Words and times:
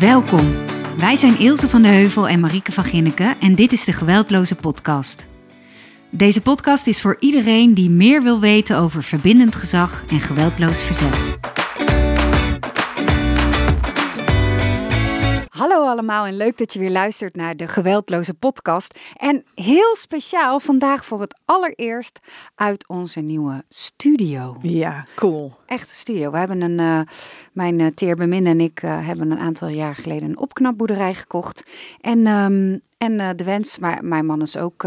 Welkom. 0.00 0.54
Wij 0.96 1.16
zijn 1.16 1.38
Ilse 1.38 1.68
van 1.68 1.82
de 1.82 1.88
Heuvel 1.88 2.28
en 2.28 2.40
Marieke 2.40 2.72
van 2.72 2.84
Ginneken 2.84 3.40
en 3.40 3.54
dit 3.54 3.72
is 3.72 3.84
de 3.84 3.92
Geweldloze 3.92 4.56
Podcast. 4.56 5.26
Deze 6.10 6.42
podcast 6.42 6.86
is 6.86 7.00
voor 7.00 7.16
iedereen 7.20 7.74
die 7.74 7.90
meer 7.90 8.22
wil 8.22 8.40
weten 8.40 8.78
over 8.78 9.02
verbindend 9.02 9.56
gezag 9.56 10.04
en 10.08 10.20
geweldloos 10.20 10.84
verzet. 10.84 11.38
Hallo 15.48 15.86
allemaal 15.86 16.26
en 16.26 16.36
leuk 16.36 16.58
dat 16.58 16.72
je 16.72 16.78
weer 16.78 16.90
luistert 16.90 17.36
naar 17.36 17.56
de 17.56 17.68
Geweldloze 17.68 18.34
Podcast. 18.34 18.98
En 19.14 19.44
heel 19.54 19.96
speciaal 19.96 20.60
vandaag 20.60 21.04
voor 21.04 21.20
het 21.20 21.40
allereerst 21.44 22.18
uit 22.54 22.88
onze 22.88 23.20
nieuwe 23.20 23.64
studio. 23.68 24.56
Ja, 24.60 25.06
cool. 25.14 25.52
Echte 25.66 25.94
studio. 25.94 26.30
We 26.30 26.38
hebben 26.38 26.60
een, 26.60 26.78
uh, 26.78 27.00
mijn 27.52 27.78
uh, 27.78 27.86
Teer 27.86 28.16
Bemin 28.16 28.46
en 28.46 28.60
ik 28.60 28.82
uh, 28.82 29.06
hebben 29.06 29.30
een 29.30 29.38
aantal 29.38 29.68
jaar 29.68 29.94
geleden 29.94 30.28
een 30.28 30.38
opknapboerderij 30.38 31.14
gekocht. 31.14 31.70
En 32.00 32.26
um, 32.26 32.84
en 32.98 33.12
uh, 33.12 33.28
de 33.36 33.44
wens, 33.44 33.78
maar 33.78 34.04
mijn 34.04 34.26
man 34.26 34.42
is 34.42 34.56
ook 34.56 34.86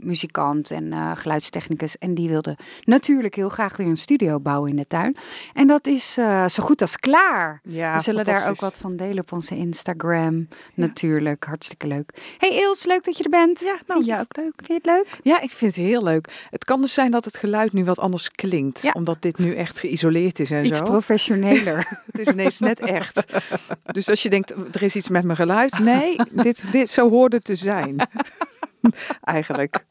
muzikant 0.00 0.70
en 0.70 1.16
geluidstechnicus. 1.16 1.98
En 1.98 2.14
die 2.14 2.28
wilde 2.28 2.56
natuurlijk 2.84 3.34
heel 3.34 3.48
graag 3.48 3.76
weer 3.76 3.86
een 3.86 3.96
studio 3.96 4.40
bouwen 4.40 4.70
in 4.70 4.76
de 4.76 4.86
tuin. 4.86 5.16
En 5.52 5.66
dat 5.66 5.86
is 5.86 6.12
zo 6.46 6.62
goed 6.62 6.80
als 6.80 6.96
klaar. 6.96 7.60
Ja, 7.64 7.94
We 7.96 8.02
zullen 8.02 8.24
daar 8.24 8.48
ook 8.48 8.60
wat 8.60 8.78
van 8.78 8.96
delen 8.96 9.18
op 9.18 9.32
onze 9.32 9.56
Instagram. 9.56 10.36
Ja. 10.38 10.56
Natuurlijk, 10.74 11.44
hartstikke 11.44 11.86
leuk. 11.86 12.36
Hey 12.38 12.62
Els, 12.62 12.84
leuk 12.84 13.04
dat 13.04 13.16
je 13.16 13.24
er 13.24 13.30
bent. 13.30 13.60
Ja, 13.60 13.76
nou 13.86 14.04
ja, 14.04 14.20
ook 14.20 14.36
leuk. 14.36 14.52
Vind 14.56 14.66
je 14.66 14.74
het 14.74 14.86
leuk? 14.86 15.18
Ja, 15.22 15.40
ik 15.40 15.50
vind 15.50 15.76
het 15.76 15.84
heel 15.84 16.02
leuk. 16.02 16.46
Het 16.50 16.64
kan 16.64 16.80
dus 16.80 16.92
zijn 16.92 17.10
dat 17.10 17.24
het 17.24 17.36
geluid 17.36 17.72
nu 17.72 17.84
wat 17.84 17.98
anders 17.98 18.30
klinkt. 18.30 18.82
Ja. 18.82 18.90
Omdat 18.92 19.22
dit 19.22 19.38
nu 19.38 19.54
echt 19.54 19.82
geïsoleerd 19.98 20.40
is 20.40 20.50
en 20.50 20.64
iets 20.64 20.78
zo. 20.78 20.84
professioneler. 20.84 21.76
het 22.12 22.18
is 22.18 22.26
ineens 22.26 22.58
net 22.58 22.80
echt. 22.80 23.24
Dus 23.82 24.08
als 24.08 24.22
je 24.22 24.30
denkt, 24.30 24.50
er 24.50 24.82
is 24.82 24.96
iets 24.96 25.08
met 25.08 25.24
mijn 25.24 25.36
geluid. 25.36 25.78
Nee, 25.78 26.16
dit, 26.30 26.72
dit, 26.72 26.90
zo 26.90 27.10
hoort 27.10 27.32
het 27.32 27.44
te 27.44 27.54
zijn. 27.54 27.96
Eigenlijk 29.22 29.84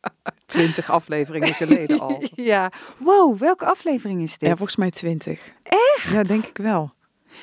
twintig 0.45 0.91
afleveringen 0.91 1.53
geleden 1.53 1.99
al. 1.99 2.23
Ja, 2.35 2.71
wow, 2.97 3.39
welke 3.39 3.65
aflevering 3.65 4.21
is 4.21 4.37
dit? 4.37 4.49
Ja, 4.49 4.55
volgens 4.55 4.75
mij 4.75 4.91
twintig. 4.91 5.51
Echt? 5.63 6.09
Ja, 6.11 6.23
denk 6.23 6.45
ik 6.45 6.57
wel. 6.57 6.93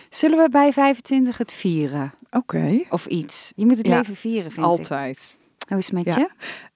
Zullen 0.08 0.39
we 0.39 0.48
bij 0.48 0.72
25 0.72 1.39
het 1.39 1.52
vieren? 1.52 2.12
Oké. 2.30 2.36
Okay. 2.36 2.86
Of 2.91 3.06
iets. 3.06 3.52
Je 3.56 3.67
moet 3.67 3.77
het 3.77 3.86
ja, 3.86 3.97
leven 3.97 4.17
vieren, 4.17 4.50
vind 4.50 4.67
altijd. 4.67 5.36
ik. 5.58 5.69
Hoe 5.69 5.78
is 5.78 5.91
het 5.91 6.05
met 6.05 6.14
ja. 6.14 6.28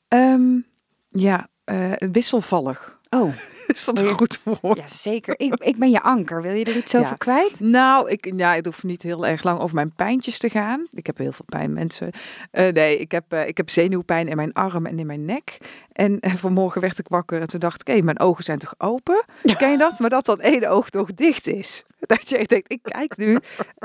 je? 0.08 0.16
Um, 0.16 0.66
ja, 1.08 1.48
uh, 1.64 1.92
wisselvallig. 2.12 2.98
Oh. 3.10 3.34
Is 3.66 3.84
dat 3.84 4.00
een 4.00 4.08
goed 4.08 4.40
woord? 4.44 4.78
Ja, 4.78 4.86
zeker. 4.86 5.34
Ik, 5.36 5.54
ik 5.54 5.76
ben 5.76 5.90
je 5.90 6.02
anker. 6.02 6.42
Wil 6.42 6.54
je 6.54 6.64
er 6.64 6.76
iets 6.76 6.94
over 6.94 7.10
ja. 7.10 7.16
kwijt? 7.16 7.60
Nou, 7.60 8.10
ik, 8.10 8.32
ja, 8.36 8.54
het 8.54 8.64
hoeft 8.64 8.82
niet 8.82 9.02
heel 9.02 9.26
erg 9.26 9.42
lang 9.42 9.60
over 9.60 9.74
mijn 9.74 9.92
pijntjes 9.92 10.38
te 10.38 10.50
gaan. 10.50 10.86
Ik 10.90 11.06
heb 11.06 11.18
heel 11.18 11.32
veel 11.32 11.44
pijn, 11.48 11.72
mensen. 11.72 12.10
Uh, 12.52 12.68
nee, 12.68 12.98
ik 12.98 13.10
heb, 13.10 13.32
uh, 13.32 13.46
ik 13.46 13.56
heb 13.56 13.70
zenuwpijn 13.70 14.28
in 14.28 14.36
mijn 14.36 14.52
arm 14.52 14.86
en 14.86 14.98
in 14.98 15.06
mijn 15.06 15.24
nek. 15.24 15.56
En 15.92 16.18
uh, 16.20 16.34
vanmorgen 16.34 16.80
werd 16.80 16.98
ik 16.98 17.08
wakker 17.08 17.40
en 17.40 17.46
toen 17.46 17.60
dacht 17.60 17.80
ik, 17.80 17.94
hé, 17.94 18.02
mijn 18.02 18.20
ogen 18.20 18.44
zijn 18.44 18.58
toch 18.58 18.74
open? 18.78 19.24
Ken 19.58 19.70
je 19.70 19.78
dat? 19.78 19.98
Maar 19.98 20.10
dat 20.10 20.24
dat 20.24 20.40
ene 20.40 20.68
oog 20.68 20.90
toch 20.90 21.14
dicht 21.14 21.46
is. 21.46 21.84
Dat 22.06 22.28
je 22.28 22.46
denkt, 22.46 22.72
ik 22.72 22.82
kijk 22.82 23.16
nu 23.16 23.38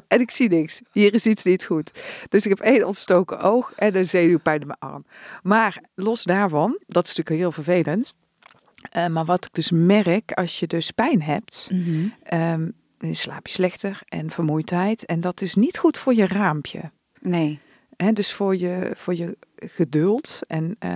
en 0.07 0.19
ik 0.19 0.31
zie 0.31 0.49
niks. 0.49 0.81
Hier 0.91 1.13
is 1.13 1.25
iets 1.25 1.43
niet 1.43 1.65
goed. 1.65 2.03
Dus 2.29 2.43
ik 2.43 2.49
heb 2.49 2.59
één 2.59 2.87
ontstoken 2.87 3.39
oog 3.39 3.73
en 3.75 3.95
een 3.95 4.07
zenuwpijn 4.07 4.61
in 4.61 4.67
mijn 4.67 4.79
arm. 4.79 5.05
Maar 5.43 5.83
los 5.95 6.23
daarvan, 6.23 6.79
dat 6.85 7.07
is 7.07 7.15
natuurlijk 7.15 7.41
heel 7.41 7.51
vervelend. 7.51 8.13
Uh, 8.97 9.07
maar 9.07 9.25
wat 9.25 9.45
ik 9.45 9.53
dus 9.53 9.71
merk, 9.71 10.31
als 10.31 10.59
je 10.59 10.67
dus 10.67 10.91
pijn 10.91 11.21
hebt, 11.21 11.69
mm 11.71 11.83
-hmm. 11.83 12.13
um, 12.39 12.73
dan 12.97 13.15
slaap 13.15 13.47
je 13.47 13.53
slechter 13.53 14.01
en 14.07 14.29
vermoeidheid. 14.29 15.05
En 15.05 15.21
dat 15.21 15.41
is 15.41 15.55
niet 15.55 15.77
goed 15.77 15.97
voor 15.97 16.13
je 16.13 16.27
raampje. 16.27 16.91
Nee. 17.19 17.59
He, 17.97 18.13
dus 18.13 18.33
voor 18.33 18.57
je, 18.57 18.91
voor 18.95 19.15
je 19.15 19.37
geduld 19.55 20.39
en, 20.47 20.75
uh, 20.79 20.91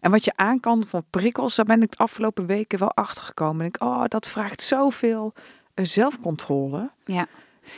en 0.00 0.10
wat 0.10 0.24
je 0.24 0.32
aan 0.36 0.60
kan 0.60 0.84
van 0.86 1.04
prikkels, 1.10 1.54
daar 1.54 1.64
ben 1.64 1.82
ik 1.82 1.90
de 1.90 1.96
afgelopen 1.96 2.46
weken 2.46 2.78
wel 2.78 2.92
achter 2.94 3.24
gekomen. 3.24 3.66
Ik, 3.66 3.82
oh, 3.82 4.04
dat 4.08 4.28
vraagt 4.28 4.62
zoveel 4.62 5.32
uh, 5.74 5.84
zelfcontrole. 5.84 6.90
Ja. 7.04 7.26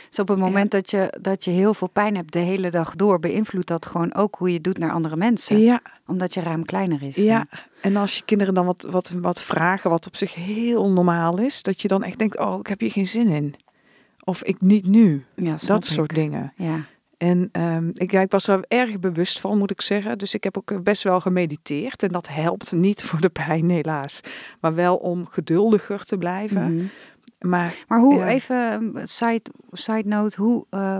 Dus 0.09 0.19
op 0.19 0.27
het 0.27 0.37
moment 0.37 0.71
ja. 0.71 0.79
dat, 0.79 0.89
je, 0.89 1.17
dat 1.21 1.43
je 1.43 1.51
heel 1.51 1.73
veel 1.73 1.89
pijn 1.89 2.15
hebt 2.15 2.33
de 2.33 2.39
hele 2.39 2.69
dag 2.69 2.95
door, 2.95 3.19
beïnvloedt 3.19 3.67
dat 3.67 3.85
gewoon 3.85 4.13
ook 4.13 4.35
hoe 4.35 4.53
je 4.53 4.61
doet 4.61 4.77
naar 4.77 4.91
andere 4.91 5.15
mensen. 5.15 5.59
Ja. 5.59 5.81
Omdat 6.07 6.33
je 6.33 6.41
ruim 6.41 6.65
kleiner 6.65 7.03
is. 7.03 7.15
Ja, 7.15 7.45
en 7.81 7.95
als 7.95 8.17
je 8.17 8.23
kinderen 8.25 8.53
dan 8.53 8.65
wat, 8.65 8.87
wat, 8.89 9.09
wat 9.09 9.41
vragen, 9.41 9.89
wat 9.89 10.07
op 10.07 10.15
zich 10.15 10.33
heel 10.33 10.91
normaal 10.91 11.39
is, 11.39 11.63
dat 11.63 11.81
je 11.81 11.87
dan 11.87 12.03
echt 12.03 12.17
denkt, 12.17 12.39
oh, 12.39 12.59
ik 12.59 12.67
heb 12.67 12.79
hier 12.79 12.91
geen 12.91 13.07
zin 13.07 13.27
in. 13.27 13.55
Of 14.23 14.43
ik 14.43 14.61
niet 14.61 14.87
nu. 14.87 15.25
Ja, 15.35 15.55
dat 15.65 15.85
soort 15.85 16.11
ik. 16.11 16.17
dingen. 16.17 16.53
Ja. 16.55 16.85
En 17.17 17.49
um, 17.51 17.91
ik, 17.93 18.11
ja, 18.11 18.21
ik 18.21 18.31
was 18.31 18.47
er 18.47 18.65
erg 18.67 18.99
bewust 18.99 19.39
van, 19.39 19.57
moet 19.57 19.71
ik 19.71 19.81
zeggen. 19.81 20.17
Dus 20.17 20.33
ik 20.33 20.43
heb 20.43 20.57
ook 20.57 20.83
best 20.83 21.03
wel 21.03 21.19
gemediteerd. 21.19 22.03
En 22.03 22.11
dat 22.11 22.27
helpt 22.27 22.71
niet 22.71 23.03
voor 23.03 23.21
de 23.21 23.29
pijn, 23.29 23.69
helaas. 23.69 24.21
Maar 24.59 24.75
wel 24.75 24.95
om 24.95 25.27
geduldiger 25.27 26.03
te 26.03 26.17
blijven. 26.17 26.61
Mhm. 26.61 26.71
Mm 26.71 26.77
-hmm. 26.77 26.89
Maar, 27.49 27.83
maar 27.87 27.99
hoe, 27.99 28.15
ja. 28.15 28.27
even 28.27 28.93
side, 29.03 29.41
side 29.71 30.07
note, 30.07 30.41
hoe, 30.41 30.65
uh, 30.71 30.99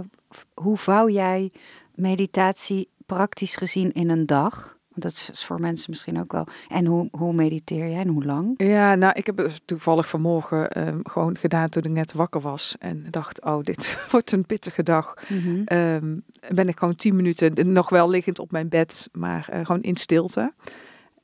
hoe 0.53 0.77
vouw 0.77 1.09
jij 1.09 1.51
meditatie 1.95 2.89
praktisch 3.05 3.55
gezien 3.55 3.91
in 3.91 4.09
een 4.09 4.25
dag? 4.25 4.77
Dat 4.97 5.11
is 5.11 5.45
voor 5.45 5.59
mensen 5.59 5.89
misschien 5.89 6.19
ook 6.19 6.31
wel. 6.31 6.47
En 6.67 6.85
hoe, 6.85 7.07
hoe 7.11 7.33
mediteer 7.33 7.89
jij 7.89 7.99
en 7.99 8.07
hoe 8.07 8.25
lang? 8.25 8.53
Ja, 8.57 8.95
nou, 8.95 9.13
ik 9.15 9.25
heb 9.25 9.37
het 9.37 9.61
toevallig 9.65 10.09
vanmorgen 10.09 10.87
um, 10.87 10.99
gewoon 11.03 11.37
gedaan 11.37 11.69
toen 11.69 11.83
ik 11.83 11.91
net 11.91 12.13
wakker 12.13 12.41
was. 12.41 12.75
En 12.79 13.05
dacht, 13.09 13.43
oh, 13.43 13.63
dit 13.63 13.97
wordt 14.11 14.31
een 14.31 14.45
pittige 14.45 14.83
dag. 14.83 15.13
Mm 15.27 15.39
-hmm. 15.39 15.77
um, 15.77 16.23
ben 16.49 16.67
ik 16.67 16.79
gewoon 16.79 16.95
tien 16.95 17.15
minuten 17.15 17.71
nog 17.71 17.89
wel 17.89 18.09
liggend 18.09 18.39
op 18.39 18.51
mijn 18.51 18.69
bed, 18.69 19.09
maar 19.11 19.49
uh, 19.53 19.65
gewoon 19.65 19.81
in 19.81 19.95
stilte. 19.95 20.53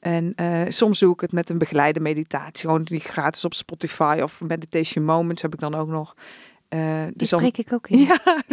En 0.02 0.34
uh, 0.36 0.62
soms 0.68 1.00
doe 1.00 1.14
ik 1.14 1.22
het 1.22 1.32
met 1.32 1.50
een 1.50 1.58
begeleide 1.58 2.00
meditatie. 2.00 2.70
Gewoon 2.70 2.84
die 2.84 3.00
gratis 3.00 3.46
op 3.46 3.54
Spotify 3.54 4.20
of 4.24 4.42
Meditation 4.42 5.06
Moments 5.06 5.42
heb 5.42 5.54
ik 5.54 5.60
dan 5.60 5.76
ook 5.76 5.88
nog. 5.88 6.16
Uh, 6.70 7.04
dus 7.04 7.12
die 7.14 7.28
spreek 7.28 7.56
dan, 7.56 7.66
ik 7.66 7.74
ook 7.74 7.88
in. 7.88 8.00
Ja, 8.08 8.44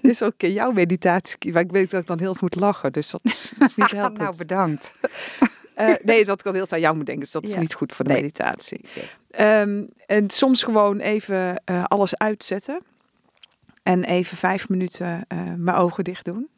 is 0.00 0.22
ook 0.22 0.42
in 0.42 0.52
jouw 0.52 0.72
meditatie. 0.72 1.52
Maar 1.52 1.62
ik 1.62 1.70
weet 1.70 1.90
dat 1.90 2.00
ik 2.00 2.06
dan 2.06 2.18
heel 2.18 2.32
veel 2.32 2.48
moet 2.50 2.60
lachen. 2.60 2.92
Dus 2.92 3.10
dat 3.10 3.20
is, 3.24 3.52
niet 3.76 3.90
helpend. 3.90 4.18
nou, 4.18 4.36
bedankt. 4.36 4.94
uh, 5.76 5.94
nee, 6.04 6.24
dat 6.24 6.38
ik 6.38 6.44
dan 6.44 6.54
heel 6.54 6.70
aan 6.70 6.80
jou 6.80 6.96
moet 6.96 7.06
denken. 7.06 7.24
Dus 7.24 7.32
dat 7.32 7.44
is 7.44 7.54
ja. 7.54 7.60
niet 7.60 7.74
goed 7.74 7.92
voor 7.92 8.04
de 8.04 8.12
meditatie. 8.12 8.80
Okay. 9.30 9.60
Um, 9.60 9.88
en 10.06 10.30
soms 10.30 10.62
gewoon 10.62 10.98
even 10.98 11.62
uh, 11.70 11.84
alles 11.84 12.18
uitzetten. 12.18 12.80
En 13.82 14.04
even 14.04 14.36
vijf 14.36 14.68
minuten 14.68 15.26
mijn 15.56 15.76
ogen 15.76 16.04
dicht 16.04 16.24
doen. 16.24 16.48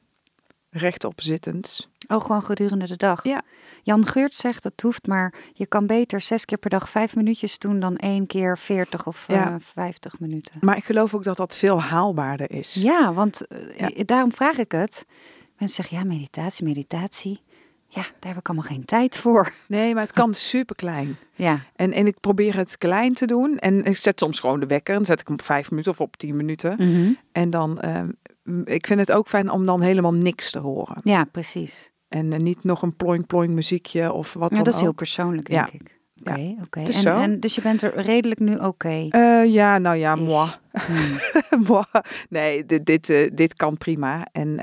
Rechtop 0.76 1.20
zittend. 1.20 1.88
Oh, 2.08 2.20
gewoon 2.20 2.42
gedurende 2.42 2.86
de 2.86 2.96
dag? 2.96 3.24
Ja. 3.24 3.42
Jan 3.82 4.06
Geurt 4.06 4.34
zegt 4.34 4.62
dat 4.62 4.80
hoeft, 4.80 5.06
maar 5.06 5.34
je 5.52 5.66
kan 5.66 5.86
beter 5.86 6.20
zes 6.20 6.44
keer 6.44 6.58
per 6.58 6.70
dag 6.70 6.90
vijf 6.90 7.16
minuutjes 7.16 7.58
doen 7.58 7.80
dan 7.80 7.96
één 7.96 8.26
keer 8.26 8.58
veertig 8.58 9.06
of 9.06 9.24
ja. 9.28 9.50
uh, 9.50 9.54
vijftig 9.58 10.20
minuten. 10.20 10.54
Maar 10.60 10.76
ik 10.76 10.84
geloof 10.84 11.14
ook 11.14 11.24
dat 11.24 11.36
dat 11.36 11.56
veel 11.56 11.82
haalbaarder 11.82 12.50
is. 12.50 12.74
Ja, 12.74 13.12
want 13.12 13.42
uh, 13.48 13.78
ja. 13.78 14.04
daarom 14.04 14.32
vraag 14.32 14.58
ik 14.58 14.72
het. 14.72 15.04
Mensen 15.58 15.84
zeggen, 15.84 15.98
ja, 15.98 16.14
meditatie, 16.14 16.64
meditatie. 16.64 17.40
Ja, 17.88 18.02
daar 18.02 18.30
heb 18.30 18.36
ik 18.36 18.48
allemaal 18.48 18.68
geen 18.68 18.84
tijd 18.84 19.16
voor. 19.16 19.52
Nee, 19.68 19.94
maar 19.94 20.02
het 20.02 20.12
kan 20.12 20.34
super 20.34 20.76
klein. 20.76 21.16
Ja. 21.34 21.60
En, 21.76 21.92
en 21.92 22.06
ik 22.06 22.20
probeer 22.20 22.56
het 22.56 22.78
klein 22.78 23.14
te 23.14 23.26
doen. 23.26 23.58
En 23.58 23.84
ik 23.84 23.96
zet 23.96 24.20
soms 24.20 24.40
gewoon 24.40 24.60
de 24.60 24.66
wekker. 24.66 24.94
Dan 24.94 25.04
zet 25.04 25.20
ik 25.20 25.26
hem 25.26 25.36
op 25.36 25.42
vijf 25.42 25.70
minuten 25.70 25.92
of 25.92 26.00
op 26.00 26.16
tien 26.16 26.36
minuten. 26.36 26.76
Mm 26.78 26.94
-hmm. 26.94 27.16
En 27.32 27.50
dan, 27.50 27.78
uh, 27.84 28.02
ik 28.64 28.86
vind 28.86 29.00
het 29.00 29.12
ook 29.12 29.28
fijn 29.28 29.50
om 29.50 29.66
dan 29.66 29.80
helemaal 29.80 30.14
niks 30.14 30.50
te 30.50 30.58
horen. 30.58 31.00
Ja, 31.02 31.24
precies. 31.24 31.90
En 32.08 32.32
uh, 32.32 32.38
niet 32.38 32.64
nog 32.64 32.82
een 32.82 32.96
ploing 32.96 33.26
ploing 33.26 33.54
muziekje 33.54 34.12
of 34.12 34.32
wat 34.32 34.50
ja, 34.50 34.54
dan 34.54 34.64
dat 34.64 34.74
is 34.74 34.78
ook. 34.78 34.86
heel 34.86 34.94
persoonlijk, 34.94 35.48
denk 35.48 35.66
ja. 35.66 35.72
ik. 35.72 35.94
Oké, 36.20 36.30
okay, 36.30 36.50
oké. 36.50 36.62
Okay. 36.62 36.84
Dus, 36.84 37.04
en, 37.04 37.16
en, 37.16 37.40
dus 37.40 37.54
je 37.54 37.60
bent 37.60 37.82
er 37.82 38.00
redelijk 38.00 38.40
nu 38.40 38.54
oké? 38.54 38.64
Okay. 38.66 39.10
Uh, 39.10 39.52
ja, 39.52 39.78
nou 39.78 39.96
ja, 39.96 40.14
moi. 40.14 40.48
Hmm. 40.70 41.18
moi. 41.68 41.84
Nee, 42.28 42.66
dit, 42.66 42.86
dit, 42.86 43.08
uh, 43.08 43.30
dit 43.34 43.54
kan 43.54 43.76
prima. 43.76 44.26
En, 44.32 44.58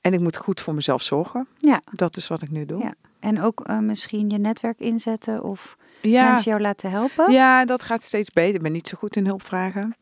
en 0.00 0.12
ik 0.12 0.20
moet 0.20 0.36
goed 0.36 0.60
voor 0.60 0.74
mezelf 0.74 1.02
zorgen. 1.02 1.48
Ja. 1.58 1.82
Dat 1.92 2.16
is 2.16 2.28
wat 2.28 2.42
ik 2.42 2.50
nu 2.50 2.66
doe. 2.66 2.82
Ja. 2.82 2.94
En 3.22 3.42
ook 3.42 3.60
eh, 3.60 3.78
misschien 3.78 4.30
je 4.30 4.38
netwerk 4.38 4.78
inzetten 4.78 5.42
of 5.42 5.76
ja. 6.00 6.28
mensen 6.28 6.50
jou 6.50 6.62
laten 6.62 6.90
helpen? 6.90 7.32
Ja, 7.32 7.64
dat 7.64 7.82
gaat 7.82 8.02
steeds 8.02 8.32
beter. 8.32 8.54
Ik 8.54 8.62
ben 8.62 8.72
niet 8.72 8.88
zo 8.88 8.96
goed 8.98 9.16
in 9.16 9.26
hulpvragen. 9.26 9.96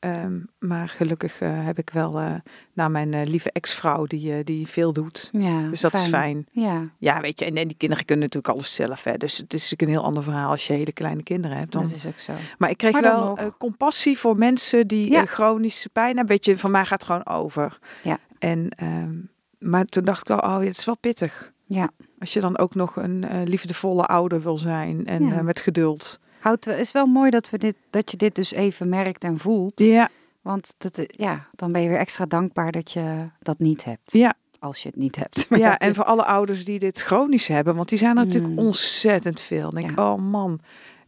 Um, 0.00 0.46
maar 0.58 0.88
gelukkig 0.88 1.40
uh, 1.40 1.64
heb 1.64 1.78
ik 1.78 1.90
wel 1.90 2.20
uh, 2.20 2.34
nou, 2.72 2.90
mijn 2.90 3.12
uh, 3.12 3.26
lieve 3.26 3.52
ex-vrouw 3.52 4.06
die, 4.06 4.44
die 4.44 4.66
veel 4.66 4.92
doet. 4.92 5.28
Ja, 5.32 5.68
dus 5.68 5.80
dat 5.80 5.90
fijn. 5.90 6.02
is 6.02 6.08
fijn. 6.08 6.46
Ja. 6.50 6.88
ja, 6.98 7.20
weet 7.20 7.38
je, 7.38 7.44
en, 7.44 7.56
en 7.56 7.68
die 7.68 7.76
kinderen 7.76 8.04
kunnen 8.04 8.24
natuurlijk 8.24 8.54
alles 8.54 8.74
zelf. 8.74 9.04
Hè. 9.04 9.16
Dus 9.16 9.36
het 9.36 9.54
is 9.54 9.62
natuurlijk 9.62 9.82
een 9.82 9.96
heel 9.96 10.06
ander 10.06 10.22
verhaal 10.22 10.50
als 10.50 10.66
je 10.66 10.72
hele 10.72 10.92
kleine 10.92 11.22
kinderen 11.22 11.56
hebt. 11.56 11.72
Dan... 11.72 11.82
Dat 11.82 11.92
is 11.92 12.06
ook 12.06 12.18
zo. 12.18 12.32
Maar 12.58 12.70
ik 12.70 12.76
kreeg 12.76 12.92
maar 12.92 13.02
wel 13.02 13.38
compassie 13.58 14.18
voor 14.18 14.36
mensen 14.36 14.86
die 14.86 15.10
ja. 15.10 15.24
chronische 15.24 15.88
pijn 15.88 16.16
hebben. 16.16 16.26
Weet 16.26 16.44
je, 16.44 16.58
van 16.58 16.70
mij 16.70 16.84
gaat 16.84 17.00
het 17.00 17.10
gewoon 17.10 17.26
over. 17.26 17.78
Ja. 18.02 18.18
En, 18.38 18.70
um, 18.82 19.30
maar 19.58 19.84
toen 19.84 20.04
dacht 20.04 20.20
ik 20.20 20.28
wel, 20.28 20.38
oh, 20.38 20.58
het 20.58 20.78
is 20.78 20.84
wel 20.84 20.96
pittig. 20.96 21.52
Ja. 21.64 21.90
Als 22.18 22.32
je 22.32 22.40
dan 22.40 22.58
ook 22.58 22.74
nog 22.74 22.96
een 22.96 23.42
liefdevolle 23.44 24.06
ouder 24.06 24.42
wil 24.42 24.58
zijn 24.58 25.06
en 25.06 25.26
ja. 25.26 25.42
met 25.42 25.60
geduld. 25.60 26.20
Houdt, 26.40 26.64
het 26.64 26.78
is 26.78 26.92
wel 26.92 27.06
mooi 27.06 27.30
dat, 27.30 27.50
we 27.50 27.58
dit, 27.58 27.74
dat 27.90 28.10
je 28.10 28.16
dit 28.16 28.34
dus 28.34 28.52
even 28.52 28.88
merkt 28.88 29.24
en 29.24 29.38
voelt. 29.38 29.80
Ja. 29.80 30.08
Want 30.42 30.74
dat, 30.78 31.00
ja, 31.06 31.46
dan 31.54 31.72
ben 31.72 31.82
je 31.82 31.88
weer 31.88 31.98
extra 31.98 32.26
dankbaar 32.26 32.72
dat 32.72 32.90
je 32.92 33.28
dat 33.40 33.58
niet 33.58 33.84
hebt. 33.84 34.12
Ja. 34.12 34.34
Als 34.58 34.82
je 34.82 34.88
het 34.88 34.96
niet 34.98 35.16
hebt. 35.16 35.46
Ja, 35.50 35.78
en 35.86 35.94
voor 35.94 36.04
alle 36.04 36.24
ouders 36.24 36.64
die 36.64 36.78
dit 36.78 37.00
chronisch 37.00 37.46
hebben, 37.48 37.74
want 37.76 37.88
die 37.88 37.98
zijn 37.98 38.16
er 38.16 38.24
natuurlijk 38.24 38.52
Mm. 38.52 38.58
ontzettend 38.58 39.40
veel. 39.40 39.70
Dan 39.70 39.82
denk 39.82 39.96
Ja. 39.98 40.12
oh 40.12 40.18
man, 40.20 40.60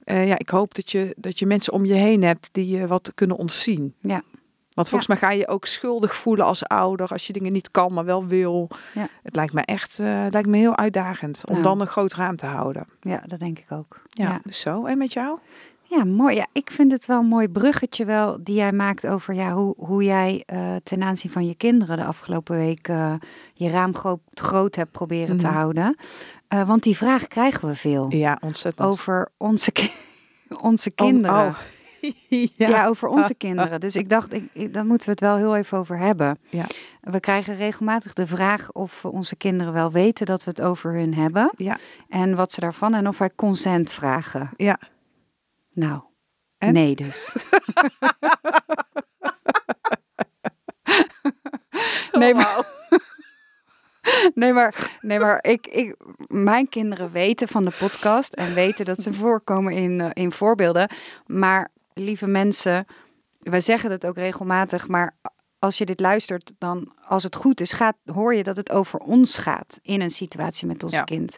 Eh, 0.05 0.27
ja, 0.29 0.39
ik 0.39 0.49
hoop 0.49 0.75
dat 0.75 0.91
je, 0.91 1.15
dat 1.17 1.39
je 1.39 1.47
mensen 1.47 1.73
om 1.73 1.85
je 1.85 1.95
heen 1.95 2.23
hebt 2.23 2.49
die 2.53 2.69
je 2.77 2.87
wat 2.87 3.13
kunnen 3.15 3.37
ontzien. 3.37 3.95
Ja. 3.99 4.23
Want 4.81 4.89
volgens 4.89 5.07
mij 5.21 5.31
ga 5.31 5.37
je 5.37 5.49
ook 5.49 5.67
schuldig 5.67 6.17
voelen 6.17 6.45
als 6.47 6.65
ouder 6.65 7.09
als 7.09 7.27
je 7.27 7.33
dingen 7.33 7.53
niet 7.53 7.71
kan, 7.71 7.93
maar 7.95 8.05
wel 8.05 8.27
wil. 8.27 8.69
Ja. 8.95 9.09
Het 9.23 9.37
lijkt 9.37 9.53
me 9.53 9.61
echt 9.63 9.97
het 9.97 10.33
lijkt 10.33 10.49
me 10.49 10.57
heel 10.57 10.77
uitdagend 10.77 11.43
om 11.47 11.53
Nou. 11.53 11.65
dan 11.65 11.81
een 11.81 11.87
groot 11.87 12.15
raam 12.15 12.37
te 12.37 12.47
houden. 12.47 12.87
Ja, 13.01 13.23
dat 13.27 13.39
denk 13.39 13.59
ik 13.59 13.67
ook. 13.73 14.01
Ja, 14.09 14.29
ja. 14.29 14.41
dus 14.45 14.61
zo. 14.61 14.85
En 14.87 14.99
met 14.99 15.13
jou? 15.13 15.39
Ja, 15.83 16.05
mooi. 16.05 16.35
Ja, 16.37 16.47
ik 16.53 16.71
vind 16.71 16.93
het 16.93 17.07
wel 17.07 17.19
een 17.19 17.27
mooi 17.27 17.49
bruggetje 17.49 18.05
wel 18.05 18.39
die 18.41 18.55
jij 18.55 18.73
maakt 18.73 19.07
over 19.07 19.35
ja, 19.35 19.53
hoe, 19.53 19.75
hoe 19.79 20.05
jij 20.05 20.43
eh, 20.47 20.59
ten 20.83 21.03
aanzien 21.03 21.31
van 21.31 21.47
je 21.47 21.55
kinderen 21.55 21.97
de 21.97 22.05
afgelopen 22.05 22.57
week 22.57 22.89
eh, 22.89 23.15
je 23.55 23.71
raam 23.71 23.95
groot, 23.95 24.21
groot 24.35 24.75
hebt 24.77 24.91
proberen 24.93 25.37
te 25.39 25.47
Mhm. 25.47 25.55
houden. 25.55 25.97
Want 26.67 26.83
die 26.83 26.97
vraag 26.97 27.27
krijgen 27.27 27.69
we 27.69 27.75
veel 27.75 28.07
Ja, 28.09 28.39
ontzettend. 28.41 28.89
over 28.89 29.29
onze, 29.37 29.71
ki- 29.73 29.91
onze 30.71 30.91
Oh, 30.91 31.07
kinderen. 31.07 31.47
oh. 31.47 31.55
Ja. 32.29 32.69
ja. 32.69 32.87
over 32.87 33.09
onze 33.09 33.35
kinderen. 33.35 33.81
Dus 33.81 33.97
ik 33.97 34.09
dacht, 34.09 34.33
ik, 34.33 34.45
ik- 34.53 34.75
daar 34.75 34.85
moeten 34.87 35.07
we 35.07 35.13
het 35.13 35.21
wel 35.21 35.37
heel 35.37 35.57
even 35.57 35.79
over 35.79 35.99
hebben. 35.99 36.39
Ja. 36.49 36.67
We 37.01 37.21
krijgen 37.21 37.55
regelmatig 37.57 38.13
de 38.13 38.27
vraag 38.27 38.73
of 38.73 39.05
onze 39.05 39.37
kinderen 39.37 39.73
wel 39.73 39.93
weten 39.93 40.27
dat 40.27 40.45
we 40.45 40.51
het 40.51 40.61
over 40.61 40.93
hun 40.93 41.15
hebben. 41.15 41.51
Ja. 41.57 41.79
En 42.09 42.35
wat 42.37 42.53
ze 42.53 42.61
daarvan 42.61 42.95
en 42.95 43.09
of 43.09 43.19
wij 43.19 43.31
consent 43.37 43.93
vragen. 43.93 44.51
Ja. 44.57 44.79
Nou, 45.73 46.01
En? 46.59 46.73
nee 46.73 46.95
dus. 46.95 47.35
nee, 52.13 52.35
maar, 52.35 52.65
nee, 54.35 54.53
maar, 54.53 54.99
nee, 55.01 55.19
maar 55.19 55.39
ik, 55.45 55.67
ik, 55.67 55.97
mijn 56.27 56.69
kinderen 56.69 57.13
weten 57.13 57.49
van 57.49 57.65
de 57.65 57.73
podcast 57.79 58.33
en 58.33 58.55
weten 58.55 58.85
dat 58.85 59.03
ze 59.03 59.13
voorkomen 59.15 59.73
in, 59.73 60.01
eh, 60.01 60.11
in 60.13 60.33
voorbeelden. 60.33 60.91
Maar 61.27 61.71
lieve 61.95 62.27
mensen, 62.27 62.87
wij 63.39 63.61
zeggen 63.61 63.91
het 63.91 64.07
ook 64.07 64.17
regelmatig, 64.17 64.89
maar 64.89 65.17
als 65.59 65.79
je 65.79 65.85
dit 65.85 66.01
luistert, 66.01 66.53
dan 66.59 66.93
als 67.05 67.23
het 67.23 67.37
goed 67.37 67.61
is, 67.61 67.73
gaat, 67.73 67.97
hoor 68.05 68.35
je 68.35 68.43
dat 68.43 68.57
het 68.57 68.71
over 68.71 68.99
ons 68.99 69.37
gaat 69.37 69.79
in 69.83 70.01
een 70.01 70.11
situatie 70.11 70.67
met 70.67 70.83
ons 70.83 70.93
Ja. 70.93 71.03
kind. 71.03 71.37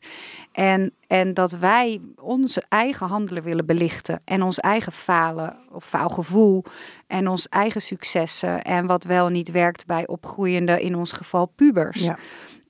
En, 0.52 0.94
en 1.06 1.34
dat 1.34 1.50
wij 1.52 2.00
onze 2.20 2.62
eigen 2.68 3.06
handelen 3.06 3.42
willen 3.42 3.66
belichten 3.66 4.20
en 4.24 4.42
ons 4.42 4.58
eigen 4.60 4.92
falen 4.92 5.56
of 5.70 5.84
faalgevoel 5.84 6.64
en 7.06 7.28
ons 7.28 7.48
eigen 7.48 7.82
successen 7.82 8.62
en 8.62 8.86
wat 8.86 9.04
wel 9.04 9.28
niet 9.28 9.50
werkt 9.50 9.86
bij 9.86 10.06
opgroeiende, 10.06 10.82
in 10.82 10.96
ons 10.96 11.12
geval 11.12 11.46
pubers. 11.46 12.00
Ja. 12.00 12.18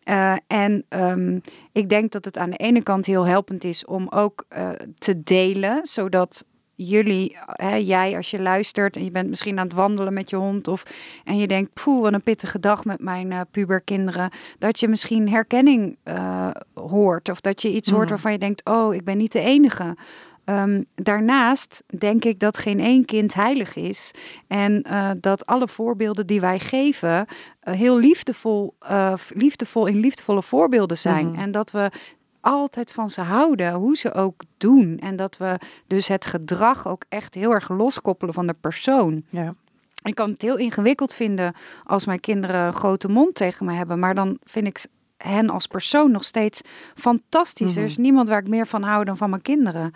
Eh, 0.03 0.35
en 0.47 0.85
ehm, 0.89 1.39
ik 1.73 1.89
denk 1.89 2.13
dat 2.13 2.25
het 2.25 2.39
aan 2.39 2.51
de 2.51 2.57
ene 2.57 2.83
kant 2.83 3.07
heel 3.07 3.27
helpend 3.27 3.65
is 3.65 3.85
om 3.85 4.09
ook 4.09 4.45
eh, 4.49 4.71
te 4.99 5.23
delen, 5.23 5.87
zodat 5.87 6.45
jullie, 6.75 7.37
hè, 7.47 7.75
jij 7.75 8.17
als 8.17 8.31
je 8.31 8.43
luistert 8.43 8.97
en 8.97 9.05
je 9.05 9.11
bent 9.11 9.29
misschien 9.29 9.59
aan 9.59 9.67
het 9.67 9.75
wandelen 9.75 10.13
met 10.13 10.31
je 10.31 10.37
hond 10.37 10.69
of 10.69 10.83
en 11.25 11.39
je 11.39 11.47
denkt, 11.47 11.73
poeh, 11.73 12.03
wat 12.03 12.13
een 12.13 12.23
pittige 12.23 12.61
dag 12.61 12.85
met 12.85 13.01
mijn 13.01 13.33
eh, 13.33 13.41
puberkinderen, 13.51 14.31
dat 14.59 14.81
je 14.81 14.89
misschien 14.89 15.29
herkenning 15.29 15.97
eh, 16.03 16.51
hoort 16.75 17.29
of 17.29 17.41
dat 17.41 17.63
je 17.63 17.73
iets 17.73 17.89
hoort 17.91 18.03
Mhm. 18.03 18.11
waarvan 18.11 18.33
je 18.33 18.39
denkt, 18.39 18.65
oh, 18.65 18.95
ik 18.95 19.05
ben 19.05 19.19
niet 19.19 19.33
de 19.33 19.41
enige. 19.41 19.97
Ehm, 20.45 20.83
daarnaast 20.95 21.83
denk 21.99 22.25
ik 22.25 22.41
dat 22.41 22.59
geen 22.59 22.81
één 22.81 23.05
kind 23.05 23.35
heilig 23.35 23.77
is. 23.77 24.11
En 24.47 24.83
eh, 24.83 25.11
dat 25.21 25.47
alle 25.47 25.69
voorbeelden 25.69 26.27
die 26.27 26.41
wij 26.41 26.59
geven 26.59 27.27
heel 27.61 27.99
liefdevol, 27.99 28.75
liefdevol 29.29 29.87
in 29.87 29.97
liefdevolle 30.01 30.43
voorbeelden 30.43 30.99
zijn. 30.99 31.27
Mhm. 31.31 31.41
En 31.41 31.51
dat 31.51 31.71
we 31.71 31.91
altijd 32.43 32.93
van 32.93 33.11
ze 33.11 33.21
houden, 33.21 33.73
hoe 33.73 33.97
ze 33.97 34.15
ook 34.15 34.43
doen. 34.57 34.99
En 34.99 35.17
dat 35.17 35.37
we 35.37 35.59
dus 35.87 36.09
het 36.09 36.27
gedrag 36.27 36.89
ook 36.89 37.05
echt 37.09 37.35
heel 37.35 37.51
erg 37.51 37.69
loskoppelen 37.69 38.35
van 38.35 38.47
de 38.47 38.57
persoon. 38.61 39.23
Ja. 39.31 39.55
Ik 40.03 40.15
kan 40.15 40.31
het 40.31 40.43
heel 40.43 40.57
ingewikkeld 40.57 41.15
vinden 41.15 41.55
als 41.85 42.07
mijn 42.07 42.21
kinderen 42.21 42.61
een 42.61 42.73
grote 42.73 43.09
mond 43.09 43.35
tegen 43.35 43.67
me 43.67 43.73
hebben. 43.73 43.99
Maar 43.99 44.15
dan 44.15 44.39
vind 44.45 44.67
ik 44.67 44.87
hen 45.17 45.51
als 45.51 45.67
persoon 45.67 46.11
nog 46.11 46.25
steeds 46.25 46.61
fantastisch. 46.95 47.77
Er 47.77 47.85
is 47.85 47.97
niemand 47.97 48.29
waar 48.29 48.41
ik 48.41 48.49
meer 48.49 48.67
van 48.67 48.83
hou 48.83 49.05
dan 49.05 49.17
van 49.17 49.31
mijn 49.31 49.43
kinderen. 49.43 49.95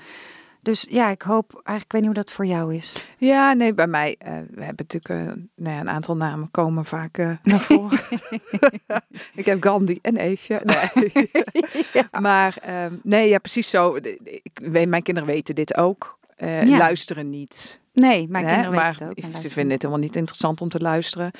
Dus 0.66 0.86
ja, 0.88 1.10
ik 1.10 1.22
hoop 1.22 1.50
eigenlijk, 1.52 1.84
ik 1.84 1.92
weet 1.92 2.00
niet 2.00 2.10
hoe 2.10 2.24
dat 2.24 2.32
voor 2.32 2.46
jou 2.46 2.74
is. 2.74 3.08
Ja, 3.18 3.52
nee, 3.52 3.74
bij 3.74 3.86
mij, 3.86 4.16
eh, 4.18 4.32
we 4.50 4.64
hebben 4.64 4.86
natuurlijk 4.88 5.08
eh, 5.08 5.44
nou 5.54 5.74
ja, 5.74 5.80
een 5.80 5.88
aantal 5.88 6.16
namen 6.16 6.50
komen 6.50 6.84
vaak 6.84 7.18
eh, 7.18 7.30
naar 7.42 7.60
voren. 7.60 8.00
ik 9.34 9.44
heb 9.44 9.62
Gandhi 9.62 9.98
en 10.02 10.16
Eefje. 10.16 10.60
Nee. 10.64 11.28
Maar 12.20 12.56
ehm, 12.62 12.94
nee, 13.02 13.28
ja, 13.28 13.38
precies 13.38 13.70
zo. 13.70 13.94
Ik, 14.22 14.60
weet- 14.62 14.88
mijn 14.88 15.02
kinderen 15.02 15.28
weten 15.28 15.54
dit 15.54 15.76
ook. 15.76 16.18
Ja. 16.36 16.64
Luisteren 16.64 17.30
niet. 17.30 17.80
Nee, 17.92 18.28
mijn 18.28 18.46
kinderen 18.46 18.72
maar 18.74 18.90
weten 18.90 19.08
het 19.08 19.24
ook. 19.34 19.40
Ze 19.40 19.50
vinden 19.50 19.72
het 19.72 19.82
helemaal 19.82 20.04
niet 20.04 20.16
interessant 20.16 20.60
om 20.60 20.68
te 20.68 20.80
luisteren. 20.80 21.30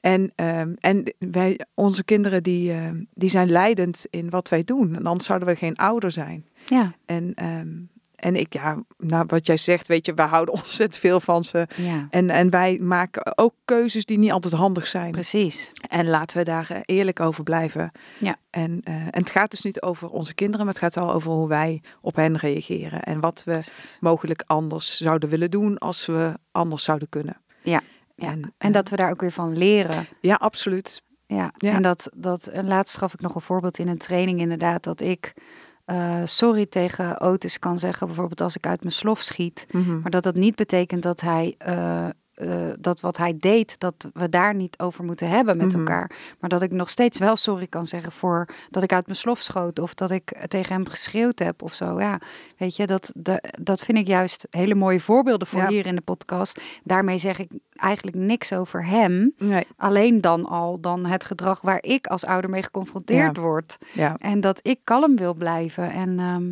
En, 0.00 0.32
ehm, 0.34 0.72
en 0.80 1.14
wij, 1.18 1.60
onze 1.74 2.04
kinderen 2.04 2.42
die, 2.42 2.72
ehm, 2.72 3.02
die 3.14 3.30
zijn 3.30 3.50
leidend 3.50 4.06
in 4.10 4.30
wat 4.30 4.48
wij 4.48 4.64
doen. 4.64 4.94
En 4.96 5.06
anders 5.06 5.26
zouden 5.26 5.48
we 5.48 5.56
geen 5.56 5.76
ouder 5.76 6.10
zijn. 6.10 6.46
Ja, 6.66 6.94
En, 7.06 7.34
en 8.18 8.36
ik, 8.36 8.52
ja, 8.52 8.82
nou, 8.98 9.24
wat 9.26 9.46
jij 9.46 9.56
zegt, 9.56 9.86
weet 9.86 10.06
je, 10.06 10.14
wij 10.14 10.26
houden 10.26 10.54
ontzettend 10.60 11.00
veel 11.00 11.20
van 11.20 11.44
ze. 11.44 11.66
ja, 11.76 12.06
En, 12.10 12.30
en 12.30 12.50
wij 12.50 12.78
maken 12.82 13.38
ook 13.38 13.54
keuzes 13.64 14.04
die 14.04 14.18
niet 14.18 14.32
altijd 14.32 14.52
handig 14.52 14.86
zijn. 14.86 15.10
precies. 15.10 15.72
En 15.88 16.06
laten 16.08 16.38
we 16.38 16.44
daar 16.44 16.70
eh, 16.70 16.80
eerlijk 16.84 17.20
over 17.20 17.42
blijven. 17.44 17.92
Ja. 18.18 18.36
En, 18.50 18.80
eh, 18.84 18.94
en 18.94 19.08
het 19.12 19.30
gaat 19.30 19.50
dus 19.50 19.62
niet 19.62 19.82
over 19.82 20.08
onze 20.08 20.34
kinderen, 20.34 20.64
maar 20.66 20.74
het 20.74 20.82
gaat 20.82 20.96
al 21.04 21.12
over 21.12 21.32
hoe 21.32 21.48
wij 21.48 21.82
op 22.00 22.16
hen 22.16 22.36
reageren. 22.36 23.02
En 23.02 23.20
wat 23.20 23.42
we 23.44 23.60
mogelijk 24.00 24.42
anders 24.46 24.96
zouden 24.96 25.28
willen 25.28 25.50
doen 25.50 25.78
als 25.78 26.06
we 26.06 26.34
anders 26.52 26.82
zouden 26.84 27.08
kunnen. 27.08 27.36
Ja, 27.62 27.80
ja. 28.14 28.28
En, 28.30 28.54
En 28.58 28.72
dat 28.72 28.88
we 28.88 28.96
daar 28.96 29.10
ook 29.10 29.20
weer 29.20 29.32
van 29.32 29.56
leren. 29.56 30.06
Ja, 30.20 30.34
absoluut. 30.34 31.02
Ja, 31.26 31.50
Ja. 31.56 31.72
en 31.72 31.82
dat, 31.82 32.10
dat 32.14 32.46
en 32.46 32.66
laatst 32.68 32.96
gaf 32.96 33.12
ik 33.14 33.20
nog 33.20 33.34
een 33.34 33.40
voorbeeld 33.40 33.78
in 33.78 33.88
een 33.88 33.98
training 33.98 34.40
inderdaad 34.40 34.82
dat 34.82 35.00
ik 35.00 35.34
eh, 35.88 36.20
sorry 36.24 36.66
tegen 36.66 37.20
Otis 37.20 37.58
kan 37.58 37.78
zeggen, 37.78 38.06
bijvoorbeeld 38.06 38.40
als 38.40 38.56
ik 38.56 38.66
uit 38.66 38.80
mijn 38.80 38.92
slof 38.92 39.20
schiet, 39.20 39.66
Mhm. 39.70 40.00
maar 40.00 40.10
dat 40.10 40.22
dat 40.22 40.34
niet 40.34 40.54
betekent 40.56 41.02
dat 41.02 41.20
hij 41.20 41.54
eh, 41.58 42.06
eh, 42.38 42.50
dat 42.80 43.00
wat 43.00 43.16
hij 43.16 43.36
deed, 43.38 43.80
dat 43.80 44.08
we 44.12 44.28
daar 44.28 44.54
niet 44.54 44.78
over 44.78 45.04
moeten 45.04 45.28
hebben 45.28 45.56
met 45.56 45.66
Mhm. 45.66 45.78
elkaar, 45.78 46.10
maar 46.38 46.50
dat 46.50 46.62
ik 46.62 46.70
nog 46.70 46.90
steeds 46.90 47.18
wel 47.18 47.36
sorry 47.36 47.66
kan 47.66 47.86
zeggen 47.86 48.12
voor 48.12 48.48
dat 48.70 48.82
ik 48.82 48.92
uit 48.92 49.06
mijn 49.06 49.18
slof 49.18 49.40
schoot 49.40 49.78
of 49.78 49.94
dat 49.94 50.10
ik 50.10 50.46
tegen 50.48 50.72
hem 50.74 50.86
geschreeuwd 50.86 51.38
heb 51.38 51.62
of 51.62 51.72
zo. 51.74 52.00
Ja, 52.00 52.20
weet 52.56 52.76
je, 52.76 52.86
dat 52.86 53.12
de, 53.14 53.42
dat 53.60 53.80
vind 53.84 53.98
ik 53.98 54.06
juist 54.06 54.46
hele 54.50 54.74
mooie 54.74 55.00
voorbeelden 55.00 55.46
voor 55.46 55.60
Ja. 55.60 55.68
hier 55.68 55.86
in 55.86 55.94
de 55.94 56.00
podcast. 56.00 56.60
Daarmee 56.84 57.18
zeg 57.18 57.38
ik 57.38 57.50
eigenlijk 57.72 58.16
niks 58.16 58.52
over 58.52 58.86
hem. 58.86 59.32
Nee, 59.38 59.66
Alleen 59.76 60.20
dan 60.20 60.44
al 60.44 60.80
dan 60.80 61.06
het 61.06 61.24
gedrag 61.24 61.60
waar 61.60 61.82
ik 61.82 62.06
als 62.06 62.24
ouder 62.24 62.50
mee 62.50 62.62
geconfronteerd 62.62 63.36
word. 63.36 63.76
ja. 63.92 64.16
En 64.18 64.40
dat 64.40 64.58
ik 64.62 64.80
kalm 64.84 65.16
wil 65.16 65.34
blijven. 65.34 65.90
En 65.92 66.18
ehm, 66.18 66.46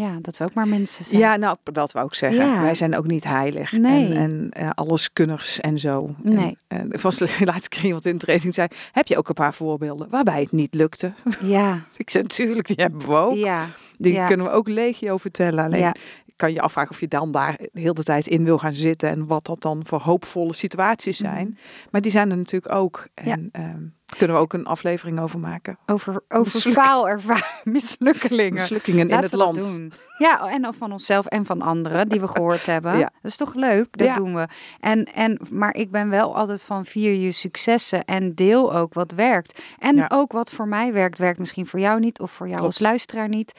ja, 0.00 0.18
dat 0.20 0.36
we 0.36 0.44
ook 0.44 0.54
maar 0.54 0.68
mensen 0.68 1.04
zijn. 1.04 1.20
Ja, 1.20 1.36
nou, 1.36 1.56
dat 1.72 1.92
wou 1.92 2.06
ik 2.06 2.14
zeggen. 2.14 2.46
Ja. 2.46 2.62
Wij 2.62 2.74
zijn 2.74 2.96
ook 2.96 3.06
niet 3.06 3.24
heilig. 3.24 3.72
Nee. 3.72 4.14
En, 4.14 4.16
en 4.16 4.50
eh, 4.50 4.70
alleskunners 4.74 5.60
en 5.60 5.78
zo. 5.78 6.14
Nee. 6.22 6.58
En, 6.68 7.00
was 7.02 7.16
de 7.18 7.36
laatste 7.44 7.68
keer 7.68 7.84
iemand 7.84 8.06
in 8.06 8.12
de 8.12 8.24
training 8.24 8.54
zei, 8.54 8.68
heb 8.92 9.06
je 9.06 9.16
ook 9.18 9.28
een 9.28 9.34
paar 9.34 9.54
voorbeelden 9.54 10.08
waarbij 10.10 10.40
het 10.40 10.52
niet 10.52 10.74
lukte? 10.74 11.12
Ja, 11.40 11.82
ik 11.96 12.10
zei, 12.10 12.22
natuurlijk, 12.22 12.66
die 12.66 12.76
hebben 12.78 13.00
we 13.00 13.14
ook. 13.14 13.36
ja, 13.36 13.66
Die 13.98 14.12
ja. 14.12 14.26
kunnen 14.26 14.46
we 14.46 14.52
ook 14.52 14.68
legio 14.68 15.16
vertellen. 15.16 15.64
Alleen 15.64 15.80
ja, 15.80 15.94
kan 16.36 16.52
je 16.52 16.60
afvragen 16.60 16.90
of 16.90 17.00
je 17.00 17.08
dan 17.08 17.32
daar 17.32 17.56
de 17.72 17.80
hele 17.80 17.92
tijd 17.92 18.26
in 18.26 18.44
wil 18.44 18.58
gaan 18.58 18.74
zitten 18.74 19.08
en 19.08 19.26
wat 19.26 19.44
dat 19.46 19.62
dan 19.62 19.82
voor 19.86 20.00
hoopvolle 20.00 20.52
situaties 20.54 21.16
zijn. 21.16 21.46
Mhm. 21.46 21.56
Maar 21.90 22.00
die 22.00 22.10
zijn 22.10 22.30
er 22.30 22.36
natuurlijk 22.36 22.74
ook. 22.74 23.08
En 23.14 23.50
Ja. 23.52 23.60
ehm, 23.60 23.82
kunnen 24.16 24.36
we 24.36 24.42
ook 24.42 24.52
een 24.52 24.66
aflevering 24.66 25.20
over 25.20 25.38
maken. 25.38 25.78
over, 25.86 26.20
over 26.28 26.52
Misluk- 26.54 26.74
faalervaring, 26.74 27.44
mislukkelingen. 27.76 28.52
Mislukkingen 28.52 29.08
in 29.10 29.16
het 29.16 29.32
land. 29.32 29.56
doen. 29.56 29.92
Ja, 30.18 30.48
en 30.50 30.66
of 30.68 30.76
van 30.76 30.92
onszelf 30.92 31.26
en 31.26 31.46
van 31.46 31.62
anderen 31.62 32.08
die 32.08 32.20
we 32.20 32.28
gehoord 32.36 32.66
hebben. 32.66 32.92
Ja. 32.98 33.10
Dat 33.22 33.30
is 33.30 33.36
toch 33.36 33.54
leuk? 33.54 33.96
Dat 33.98 34.06
Ja. 34.06 34.14
doen 34.14 34.34
we. 34.34 34.48
En, 34.80 35.04
en, 35.04 35.40
maar 35.50 35.74
ik 35.74 35.90
ben 35.90 36.08
wel 36.10 36.36
altijd 36.36 36.62
van 36.64 36.84
vier 36.84 37.12
je 37.12 37.32
successen 37.32 38.04
en 38.04 38.34
deel 38.34 38.74
ook 38.74 38.94
wat 38.94 39.12
werkt. 39.12 39.60
En 39.78 39.96
Ja. 39.96 40.06
ook 40.12 40.32
wat 40.32 40.50
voor 40.50 40.68
mij 40.68 40.92
werkt, 40.92 41.18
werkt 41.18 41.38
misschien 41.38 41.66
voor 41.66 41.80
jou 41.80 42.00
niet 42.00 42.20
of 42.20 42.30
voor 42.30 42.46
jou 42.46 42.58
Klopt. 42.58 42.74
als 42.74 42.82
luisteraar 42.82 43.28
niet. 43.28 43.52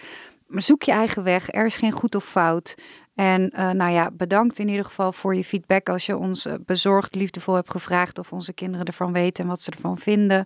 Maar 0.48 0.62
zoek 0.62 0.84
je 0.84 0.92
eigen 0.92 1.24
weg. 1.24 1.52
Er 1.54 1.66
is 1.66 1.78
geen 1.78 1.92
goed 1.92 2.16
of 2.16 2.26
fout. 2.26 2.76
En 3.22 3.50
eh, 3.50 3.70
nou 3.70 3.92
ja, 3.92 4.12
bedankt 4.12 4.60
in 4.60 4.68
ieder 4.68 4.86
geval 4.86 5.12
voor 5.12 5.36
je 5.36 5.44
feedback 5.44 5.90
als 5.90 6.06
je 6.06 6.18
ons 6.18 6.46
eh, 6.46 6.54
bezorgd, 6.66 7.16
liefdevol 7.16 7.54
hebt 7.54 7.72
gevraagd 7.72 8.20
of 8.20 8.32
onze 8.32 8.54
kinderen 8.54 8.86
ervan 8.86 9.14
weten 9.14 9.44
en 9.44 9.50
wat 9.50 9.62
ze 9.62 9.72
ervan 9.72 9.98
vinden. 9.98 10.46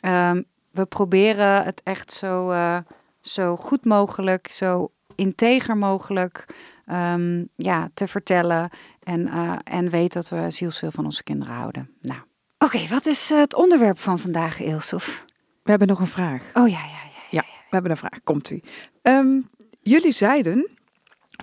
Ehm, 0.00 0.42
we 0.70 0.86
proberen 0.86 1.64
het 1.64 1.80
echt 1.84 2.12
zo, 2.12 2.50
eh, 2.50 2.78
zo 3.20 3.56
goed 3.56 3.84
mogelijk, 3.84 4.50
zo 4.50 4.92
integer 5.14 5.76
mogelijk 5.76 6.44
ehm, 6.86 7.44
ja, 7.56 7.88
te 7.94 8.08
vertellen. 8.08 8.70
En, 9.02 9.28
en 9.64 9.90
weet 9.90 10.12
dat 10.12 10.28
we 10.28 10.50
zielsveel 10.50 10.90
van 10.90 11.04
onze 11.04 11.22
kinderen 11.22 11.54
houden. 11.54 11.90
Nou, 12.00 12.20
oké, 12.58 12.86
wat 12.86 13.06
is 13.06 13.28
het 13.28 13.54
onderwerp 13.54 13.98
van 13.98 14.18
vandaag, 14.18 14.60
Ilsof? 14.60 15.24
We 15.62 15.70
hebben 15.70 15.88
nog 15.88 15.98
een 15.98 16.06
vraag. 16.06 16.50
Oh 16.54 16.68
ja, 16.68 16.78
ja, 16.78 16.84
ja. 16.84 17.20
Ja, 17.30 17.42
ja 17.42 17.42
we 17.42 17.68
hebben 17.70 17.90
een 17.90 17.96
vraag. 17.96 18.22
Komt-ie. 18.24 18.64
Um, 19.02 19.48
jullie 19.80 20.12
zeiden 20.12 20.77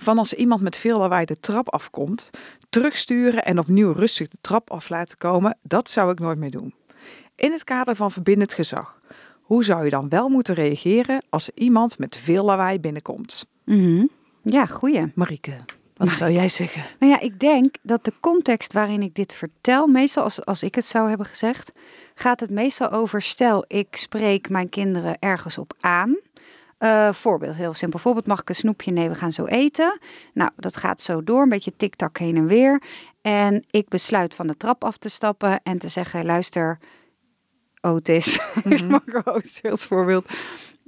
van 0.02 0.18
als 0.18 0.32
iemand 0.32 0.60
met 0.60 0.78
veel 0.78 0.98
lawaai 0.98 1.24
de 1.24 1.40
trap 1.40 1.72
afkomt, 1.72 2.30
terugsturen 2.68 3.44
en 3.44 3.58
opnieuw 3.58 3.92
rustig 3.92 4.28
de 4.28 4.38
trap 4.40 4.70
af 4.70 4.88
laten 4.88 5.18
komen, 5.18 5.58
dat 5.62 5.90
zou 5.90 6.12
ik 6.12 6.18
nooit 6.18 6.38
meer 6.38 6.50
doen. 6.50 6.74
In 7.36 7.52
het 7.52 7.64
kader 7.64 7.96
van 7.96 8.10
verbindend 8.10 8.54
gezag, 8.54 9.00
hoe 9.40 9.64
zou 9.64 9.84
je 9.84 9.90
dan 9.90 10.08
wel 10.08 10.28
moeten 10.28 10.54
reageren 10.54 11.24
als 11.28 11.50
iemand 11.54 11.98
met 11.98 12.16
veel 12.16 12.44
lawaai 12.44 12.80
binnenkomt? 12.80 13.46
Mm 13.64 14.10
Ja, 14.42 14.66
goeie. 14.66 15.12
Marieke, 15.14 15.56
wat 15.96 16.12
zou 16.12 16.30
jij 16.30 16.48
zeggen? 16.48 16.82
Nou 16.98 17.12
ja, 17.12 17.20
ik 17.20 17.40
denk 17.40 17.74
dat 17.82 18.04
de 18.04 18.12
context 18.20 18.72
waarin 18.72 19.02
ik 19.02 19.14
dit 19.14 19.34
vertel, 19.34 19.86
meestal 19.86 20.22
als, 20.22 20.44
als 20.44 20.62
ik 20.62 20.74
het 20.74 20.86
zou 20.86 21.08
hebben 21.08 21.26
gezegd, 21.26 21.72
gaat 22.14 22.40
het 22.40 22.50
meestal 22.50 22.90
over 22.90 23.22
stel 23.22 23.64
ik 23.66 23.96
spreek 23.96 24.48
mijn 24.48 24.68
kinderen 24.68 25.16
ergens 25.18 25.58
op 25.58 25.74
aan. 25.80 26.16
Uh, 26.78 27.12
voorbeeld, 27.12 27.56
heel 27.56 27.74
simpel 27.74 27.98
voorbeeld. 27.98 28.26
Mag 28.26 28.40
ik 28.40 28.48
een 28.48 28.54
snoepje? 28.54 28.92
Nee, 28.92 29.08
we 29.08 29.14
gaan 29.14 29.32
zo 29.32 29.44
eten. 29.44 29.98
Nou, 30.34 30.50
dat 30.56 30.76
gaat 30.76 31.02
zo 31.02 31.24
door, 31.24 31.42
een 31.42 31.48
beetje 31.48 31.76
tik-tak 31.76 32.18
heen 32.18 32.36
en 32.36 32.46
weer. 32.46 32.82
En 33.22 33.64
ik 33.70 33.88
besluit 33.88 34.34
van 34.34 34.46
de 34.46 34.56
trap 34.56 34.84
af 34.84 34.96
te 34.96 35.08
stappen 35.08 35.60
en 35.62 35.78
te 35.78 35.88
zeggen, 35.88 36.24
luister, 36.24 36.78
Otis, 37.80 38.40
ik 38.64 38.88
mag 38.88 39.24
Otis 39.24 39.62
als 39.62 39.86
voorbeeld. 39.86 40.30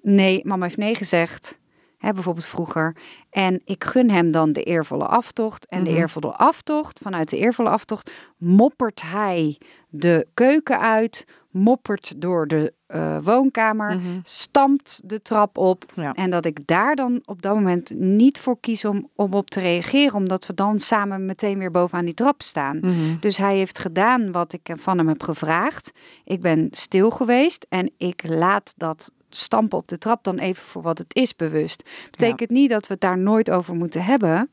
Nee, 0.02 0.40
mama 0.44 0.62
heeft 0.62 0.76
nee 0.76 0.94
gezegd. 0.94 1.58
Hè, 1.98 2.12
bijvoorbeeld 2.12 2.46
vroeger. 2.46 2.96
En 3.30 3.60
ik 3.64 3.84
gun 3.84 4.10
hem 4.10 4.30
dan 4.30 4.52
de 4.52 4.62
eervolle 4.62 5.06
aftocht. 5.06 5.66
En 5.66 5.84
de 5.84 5.90
mhm. 5.90 5.98
eervolle 5.98 6.32
aftocht, 6.32 6.98
vanuit 7.02 7.30
de 7.30 7.36
eervolle 7.36 7.68
aftocht, 7.68 8.10
moppert 8.36 9.02
hij 9.02 9.60
de 9.88 10.26
keuken 10.34 10.80
uit, 10.80 11.24
moppert 11.50 12.20
door 12.20 12.46
de 12.46 12.74
uh, 12.94 13.18
woonkamer, 13.22 13.96
mm 13.96 14.20
stampt 14.22 15.00
de 15.04 15.22
trap 15.22 15.58
op. 15.58 15.84
En 16.12 16.30
dat 16.30 16.44
ik 16.44 16.66
daar 16.66 16.96
dan 16.96 17.22
op 17.24 17.42
dat 17.42 17.54
moment 17.54 17.90
niet 17.90 18.38
voor 18.38 18.60
kies 18.60 18.84
om, 18.84 19.08
om 19.14 19.32
op 19.32 19.50
te 19.50 19.60
reageren, 19.60 20.14
omdat 20.14 20.46
we 20.46 20.54
dan 20.54 20.80
samen 20.80 21.26
meteen 21.26 21.58
weer 21.58 21.70
bovenaan 21.70 22.04
die 22.04 22.14
trap 22.14 22.42
staan. 22.42 22.78
Mhm. 22.80 22.94
Dus 23.20 23.36
hij 23.36 23.56
heeft 23.56 23.78
gedaan 23.78 24.32
wat 24.32 24.52
ik 24.52 24.70
van 24.74 24.98
hem 24.98 25.08
heb 25.08 25.22
gevraagd. 25.22 25.90
Ik 26.24 26.40
ben 26.40 26.68
stil 26.70 27.10
geweest 27.10 27.66
en 27.68 27.90
ik 27.96 28.28
laat 28.28 28.74
dat 28.76 29.12
stampen 29.28 29.78
op 29.78 29.88
de 29.88 29.98
trap 29.98 30.24
dan 30.24 30.38
even 30.38 30.64
voor 30.64 30.82
wat 30.82 30.98
het 30.98 31.14
is 31.14 31.36
bewust. 31.36 31.90
Betekent 32.10 32.50
niet 32.50 32.70
dat 32.70 32.86
we 32.86 32.92
het 32.92 33.02
daar 33.02 33.18
nooit 33.18 33.50
over 33.50 33.74
moeten 33.74 34.04
hebben. 34.04 34.50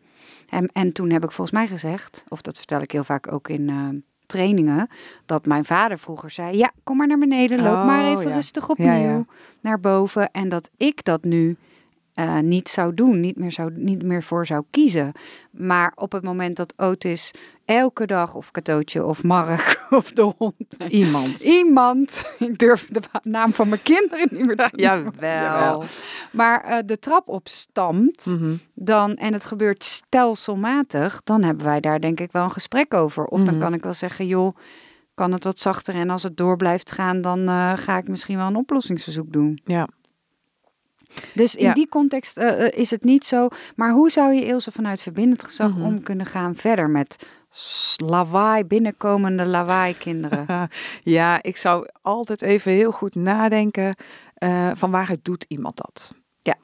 En, 0.49 0.69
en 0.73 0.91
toen 0.91 1.09
heb 1.09 1.23
ik 1.23 1.31
volgens 1.31 1.57
mij 1.57 1.67
gezegd, 1.67 2.23
of 2.27 2.41
dat 2.41 2.57
vertel 2.57 2.81
ik 2.81 2.91
heel 2.91 3.03
vaak 3.03 3.31
ook 3.31 3.49
in 3.49 3.69
uh, 3.69 3.89
trainingen, 4.25 4.87
dat 5.25 5.45
mijn 5.45 5.65
vader 5.65 5.99
vroeger 5.99 6.29
zei: 6.29 6.57
Ja, 6.57 6.71
kom 6.83 6.97
maar 6.97 7.07
naar 7.07 7.17
beneden, 7.17 7.61
loop 7.61 7.85
maar 7.85 8.03
oh, 8.03 8.09
even 8.09 8.33
rustig 8.33 8.69
opnieuw 8.69 9.25
naar 9.61 9.79
boven. 9.79 10.31
En 10.31 10.49
dat 10.49 10.69
ik 10.77 11.03
dat 11.03 11.23
nu 11.23 11.57
uh, 12.15 12.39
niet 12.39 12.69
zou 12.69 12.93
doen, 12.93 13.19
niet 13.19 13.37
meer, 13.37 13.51
zou, 13.51 13.71
niet 13.75 14.03
meer 14.03 14.23
voor 14.23 14.45
zou 14.45 14.63
kiezen. 14.69 15.11
Maar 15.51 15.91
op 15.95 16.11
het 16.11 16.23
moment 16.23 16.55
dat 16.57 16.73
Otis 16.77 17.31
elke 17.65 18.05
dag, 18.05 18.35
of 18.35 18.51
Katootje, 18.51 19.05
of 19.05 19.23
Mark, 19.23 19.85
of 19.89 20.11
de 20.11 20.33
hond. 20.37 20.55
Iemand. 20.89 21.39
Iemand. 21.39 22.23
Ik 22.39 22.57
durf 22.57 22.87
de 22.91 23.01
naam 23.23 23.53
van 23.53 23.69
mijn 23.69 23.81
kinderen 23.81 24.27
niet 24.31 24.45
meer 24.45 24.55
te 24.55 24.69
Jawel. 24.81 25.11
Jawel. 25.19 25.83
Maar 26.31 26.69
uh, 26.69 26.77
de 26.85 26.99
trap 26.99 27.27
opstamt, 27.27 28.25
mm 28.25 28.59
dan, 28.77 29.15
en 29.15 29.33
het 29.33 29.45
gebeurt 29.45 29.83
stelselmatig, 29.83 31.21
dan 31.23 31.43
hebben 31.43 31.65
wij 31.65 31.79
daar 31.79 31.99
denk 31.99 32.19
ik 32.19 32.31
wel 32.31 32.43
een 32.43 32.51
gesprek 32.51 32.93
over. 32.93 33.25
Of 33.25 33.43
dan 33.43 33.53
Mhm. 33.53 33.63
kan 33.63 33.73
ik 33.73 33.83
wel 33.83 33.93
zeggen, 33.93 34.27
joh, 34.27 34.55
kan 35.13 35.31
het 35.31 35.43
wat 35.43 35.59
zachter 35.59 35.95
en 35.95 36.09
als 36.09 36.23
het 36.23 36.37
door 36.37 36.55
blijft 36.57 36.91
gaan, 36.91 37.21
dan 37.21 37.39
uh, 37.39 37.73
ga 37.75 37.97
ik 37.97 38.07
misschien 38.07 38.37
wel 38.37 38.47
een 38.47 38.55
oplossingsverzoek 38.55 39.33
doen. 39.33 39.59
Ja. 39.63 39.87
Dus 41.33 41.55
in 41.55 41.65
Ja. 41.65 41.73
die 41.73 41.87
context 41.89 42.37
uh, 42.37 42.67
is 42.71 42.91
het 42.91 43.03
niet 43.03 43.25
zo. 43.25 43.47
Maar 43.75 43.91
hoe 43.91 44.09
zou 44.11 44.33
je 44.33 44.45
Ilse 44.45 44.71
vanuit 44.71 45.01
verbindend 45.01 45.43
gezag 45.43 45.71
Mhm. 45.77 45.85
om 45.85 46.03
kunnen 46.03 46.25
gaan 46.25 46.55
verder 46.55 46.89
met 46.89 47.25
lawaai, 47.95 48.63
binnenkomende 48.63 49.45
lawaai 49.45 49.97
kinderen? 49.97 50.69
ja, 51.17 51.43
ik 51.43 51.57
zou 51.57 51.87
altijd 52.01 52.41
even 52.41 52.71
heel 52.71 52.91
goed 52.91 53.15
nadenken 53.15 53.95
uh, 54.43 54.71
van 54.73 54.91
waaruit 54.91 55.25
doet 55.25 55.45
iemand 55.47 55.77
dat? 55.77 56.13
Ja. 56.41 56.55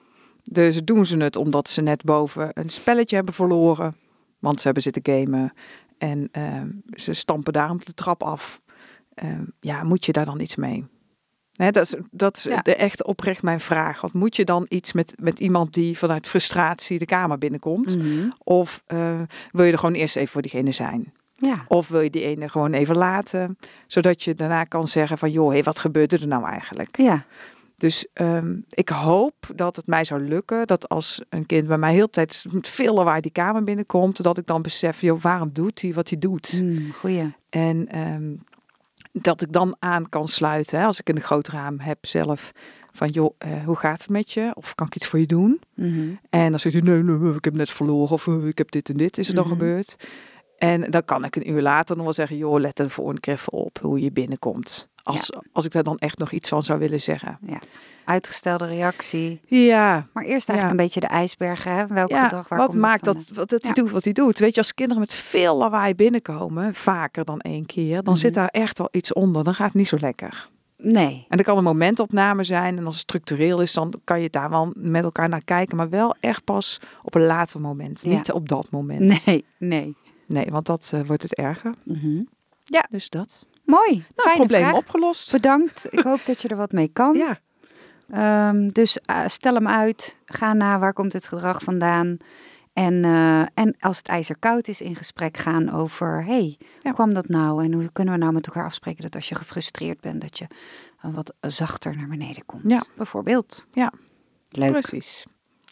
Dus 0.43 0.83
doen 0.83 1.05
ze 1.05 1.17
het 1.17 1.35
omdat 1.35 1.69
ze 1.69 1.81
net 1.81 2.03
boven 2.03 2.49
een 2.53 2.69
spelletje 2.69 3.15
hebben 3.15 3.33
verloren, 3.33 3.95
want 4.39 4.57
ze 4.59 4.65
hebben 4.65 4.83
zitten 4.83 5.15
gamen 5.15 5.53
en 5.97 6.29
uh, 6.37 6.61
ze 6.93 7.13
stampen 7.13 7.53
daarom 7.53 7.79
de 7.83 7.93
trap 7.93 8.23
af. 8.23 8.61
Uh, 9.23 9.29
ja, 9.59 9.83
moet 9.83 10.05
je 10.05 10.11
daar 10.11 10.25
dan 10.25 10.39
iets 10.39 10.55
mee? 10.55 10.85
Dat 11.51 11.75
is, 11.75 11.95
dat 12.11 12.37
is 12.37 12.43
Ja. 12.43 12.61
de 12.61 12.75
echt 12.75 13.03
oprecht 13.03 13.43
mijn 13.43 13.59
vraag. 13.59 14.01
Want 14.01 14.13
moet 14.13 14.35
je 14.35 14.45
dan 14.45 14.65
iets 14.69 14.91
met, 14.91 15.13
met 15.19 15.39
iemand 15.39 15.73
die 15.73 15.97
vanuit 15.97 16.27
frustratie 16.27 16.99
de 16.99 17.05
kamer 17.05 17.37
binnenkomt? 17.37 17.97
Mhm. 17.97 18.29
Of 18.43 18.83
uh, 18.87 19.19
wil 19.51 19.65
je 19.65 19.71
er 19.71 19.77
gewoon 19.77 19.95
eerst 19.95 20.15
even 20.15 20.31
voor 20.31 20.41
diegene 20.41 20.71
zijn? 20.71 21.13
Ja. 21.33 21.65
Of 21.67 21.87
wil 21.87 22.01
je 22.01 22.09
die 22.09 22.23
ene 22.23 22.49
gewoon 22.49 22.73
even 22.73 22.97
laten, 22.97 23.57
zodat 23.87 24.23
je 24.23 24.35
daarna 24.35 24.63
kan 24.63 24.87
zeggen 24.87 25.17
van 25.17 25.31
joh, 25.31 25.49
hey, 25.51 25.63
wat 25.63 25.79
gebeurde 25.79 26.17
er 26.17 26.27
nou 26.27 26.45
eigenlijk? 26.47 26.97
Ja. 26.97 27.25
Dus 27.77 28.05
um, 28.13 28.65
ik 28.69 28.89
hoop 28.89 29.35
dat 29.55 29.75
het 29.75 29.87
mij 29.87 30.03
zou 30.03 30.21
lukken 30.21 30.67
dat 30.67 30.89
als 30.89 31.21
een 31.29 31.45
kind 31.45 31.67
bij 31.67 31.77
mij 31.77 31.93
heel 31.93 32.05
de 32.05 32.11
tijd 32.11 32.45
met 32.51 32.67
veel 32.67 32.93
lawaai 32.93 33.21
die 33.21 33.31
kamer 33.31 33.63
binnenkomt, 33.63 34.23
dat 34.23 34.37
ik 34.37 34.45
dan 34.45 34.61
besef, 34.61 35.01
joh, 35.01 35.21
waarom 35.21 35.49
doet 35.53 35.81
hij 35.81 35.93
wat 35.93 36.09
hij 36.09 36.19
doet? 36.19 36.61
Mm, 36.61 36.91
goeie. 36.93 37.33
En 37.49 37.99
um, 37.99 38.39
dat 39.11 39.41
ik 39.41 39.51
dan 39.51 39.75
aan 39.79 40.09
kan 40.09 40.27
sluiten, 40.27 40.79
hè, 40.79 40.85
als 40.85 40.99
ik 40.99 41.09
een 41.09 41.21
groot 41.21 41.47
raam 41.47 41.79
heb 41.79 42.05
zelf, 42.05 42.51
van 42.91 43.09
joh, 43.09 43.35
uh, 43.45 43.65
hoe 43.65 43.75
gaat 43.75 43.99
het 44.01 44.09
met 44.09 44.31
je? 44.31 44.51
Of 44.53 44.75
kan 44.75 44.87
ik 44.87 44.95
iets 44.95 45.07
voor 45.07 45.19
je 45.19 45.25
doen? 45.25 45.61
Mm 45.75 45.93
-hmm. 45.93 46.19
En 46.29 46.49
dan 46.49 46.59
zegt 46.59 46.75
hij, 46.75 46.83
nee, 46.83 47.03
nee, 47.03 47.33
ik 47.33 47.45
heb 47.45 47.55
net 47.55 47.69
verloren 47.69 48.11
of 48.11 48.27
uh, 48.27 48.47
ik 48.47 48.57
heb 48.57 48.71
dit 48.71 48.89
en 48.89 48.97
dit, 48.97 49.17
is 49.17 49.27
er 49.27 49.35
dan 49.35 49.43
Mhm. 49.43 49.53
gebeurd? 49.53 49.95
En 50.57 50.91
dan 50.91 51.05
kan 51.05 51.23
ik 51.23 51.35
een 51.35 51.49
uur 51.49 51.61
later 51.61 51.95
nog 51.95 52.03
wel 52.03 52.13
zeggen, 52.13 52.37
joh, 52.37 52.59
let 52.59 52.79
er 52.79 52.89
voor 52.89 53.09
een 53.09 53.19
keer 53.19 53.33
even 53.33 53.53
op 53.53 53.77
hoe 53.81 53.99
je 53.99 54.11
binnenkomt. 54.11 54.89
Als, 55.03 55.31
als 55.51 55.65
ik 55.65 55.71
daar 55.71 55.83
dan 55.83 55.97
echt 55.97 56.17
nog 56.17 56.31
iets 56.31 56.49
van 56.49 56.63
zou 56.63 56.79
willen 56.79 57.01
zeggen. 57.01 57.37
Ja. 57.47 57.57
Uitgestelde 58.05 58.65
reactie. 58.67 59.41
Ja. 59.45 60.07
Maar 60.13 60.23
eerst 60.23 60.49
eigenlijk 60.49 60.61
Ja. 60.61 60.69
een 60.69 60.75
beetje 60.75 60.99
de 60.99 61.07
ijsbergen. 61.07 61.71
Hè? 61.75 61.87
Welk 61.87 62.09
Ja, 62.09 62.23
gedrag, 62.23 62.47
waar 62.47 62.59
wat 62.59 62.67
komt 62.69 62.81
maakt 62.81 63.03
dat, 63.03 63.27
wat, 63.33 63.49
dat 63.49 63.61
hij 63.63 63.71
Ja. 63.75 63.81
doet 63.81 63.91
wat 63.91 64.03
hij 64.03 64.13
doet? 64.13 64.39
Weet 64.39 64.53
je, 64.53 64.61
als 64.61 64.73
kinderen 64.73 65.01
met 65.01 65.13
veel 65.13 65.57
lawaai 65.57 65.95
binnenkomen, 65.95 66.73
vaker 66.73 67.25
dan 67.25 67.39
één 67.39 67.65
keer, 67.65 68.03
dan 68.03 68.13
Mhm. 68.13 68.21
zit 68.21 68.33
daar 68.33 68.47
echt 68.47 68.77
wel 68.77 68.87
iets 68.91 69.13
onder. 69.13 69.43
Dan 69.43 69.53
gaat 69.53 69.67
het 69.67 69.75
niet 69.75 69.87
zo 69.87 69.97
lekker. 69.99 70.49
Nee. 70.77 71.25
En 71.29 71.37
dat 71.37 71.45
kan 71.45 71.57
een 71.57 71.63
momentopname 71.63 72.43
zijn. 72.43 72.77
En 72.77 72.85
als 72.85 72.93
het 72.93 73.03
structureel 73.03 73.61
is, 73.61 73.73
dan 73.73 73.93
kan 74.03 74.21
je 74.21 74.29
daar 74.29 74.49
wel 74.49 74.71
met 74.75 75.03
elkaar 75.03 75.29
naar 75.29 75.43
kijken. 75.43 75.77
Maar 75.77 75.89
wel 75.89 76.15
echt 76.19 76.43
pas 76.43 76.79
op 77.03 77.15
een 77.15 77.25
later 77.25 77.61
moment. 77.61 78.01
Ja. 78.03 78.09
Niet 78.09 78.31
op 78.31 78.49
dat 78.49 78.67
moment. 78.69 79.25
Nee, 79.25 79.45
nee. 79.57 79.95
Nee, 80.27 80.45
want 80.49 80.65
dat 80.65 80.91
eh, 80.93 81.01
wordt 81.05 81.23
het 81.23 81.35
erger. 81.35 81.73
Mhm. 81.83 82.21
Dus 82.89 83.09
dat. 83.09 83.45
Mooi. 83.65 83.91
Nou, 83.91 84.03
Fijne 84.15 84.35
probleem 84.37 84.61
vraag. 84.61 84.75
opgelost. 84.75 85.31
Bedankt. 85.31 85.87
Ik 85.89 85.99
hoop 86.09 86.25
dat 86.25 86.41
je 86.41 86.47
er 86.47 86.55
wat 86.55 86.71
mee 86.71 86.87
kan. 86.87 87.15
Ja, 87.15 87.39
Ehm, 88.11 88.67
dus 88.69 88.97
eh, 88.99 89.27
stel 89.27 89.53
hem 89.53 89.67
uit. 89.67 90.17
Ga 90.25 90.53
na 90.53 90.79
waar 90.79 90.93
komt 90.93 91.13
het 91.13 91.27
gedrag 91.27 91.61
vandaan. 91.63 92.17
En, 92.73 93.03
eh, 93.05 93.41
en 93.53 93.75
als 93.79 93.97
het 93.97 94.07
ijzer 94.07 94.35
koud 94.39 94.67
is, 94.67 94.81
in 94.81 94.95
gesprek 94.95 95.37
gaan 95.37 95.69
over... 95.71 96.23
hey, 96.25 96.57
Ja. 96.59 96.65
hoe 96.81 96.93
kwam 96.93 97.13
dat 97.13 97.27
nou? 97.27 97.63
En 97.63 97.73
hoe 97.73 97.89
kunnen 97.93 98.13
we 98.13 98.19
nou 98.19 98.33
met 98.33 98.47
elkaar 98.47 98.65
afspreken 98.65 99.01
dat 99.01 99.15
als 99.15 99.29
je 99.29 99.35
gefrustreerd 99.35 100.01
bent... 100.01 100.21
dat 100.21 100.37
je 100.37 100.47
eh, 101.01 101.13
wat 101.13 101.33
zachter 101.41 101.95
naar 101.97 102.07
beneden 102.07 102.45
komt? 102.45 102.69
Ja. 102.69 102.83
Bijvoorbeeld. 102.95 103.67
Ja. 103.71 103.91
Leuk. 104.49 104.71
precies. 104.71 105.25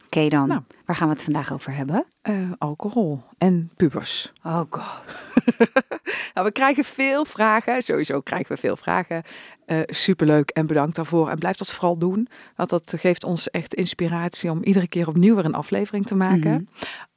Oké 0.09 0.27
dan. 0.29 0.47
Nou. 0.47 0.61
Waar 0.85 0.95
gaan 0.95 1.07
we 1.07 1.13
het 1.13 1.23
vandaag 1.23 1.53
over 1.53 1.75
hebben? 1.75 2.05
Eh, 2.21 2.35
alcohol 2.57 3.23
en 3.37 3.71
pubers. 3.75 4.33
Oh 4.43 4.61
god. 4.69 5.27
Nou, 6.33 6.47
we 6.47 6.51
krijgen 6.53 6.83
veel 6.83 7.25
vragen. 7.25 7.81
Sowieso 7.81 8.21
krijgen 8.21 8.55
we 8.55 8.61
veel 8.61 8.75
vragen. 8.77 9.23
Eh, 9.65 9.79
superleuk 9.85 10.49
en 10.49 10.67
bedankt 10.67 10.95
daarvoor. 10.95 11.29
En 11.29 11.37
blijf 11.37 11.57
dat 11.57 11.71
vooral 11.71 11.97
doen. 11.97 12.27
Want 12.55 12.69
dat 12.69 12.93
geeft 12.97 13.23
ons 13.23 13.49
echt 13.49 13.73
inspiratie 13.73 14.51
om 14.51 14.63
iedere 14.63 14.87
keer 14.87 15.07
opnieuw 15.07 15.35
weer 15.35 15.45
een 15.45 15.53
aflevering 15.53 16.05
te 16.05 16.15
maken. 16.15 16.51
Mhm. 16.51 16.63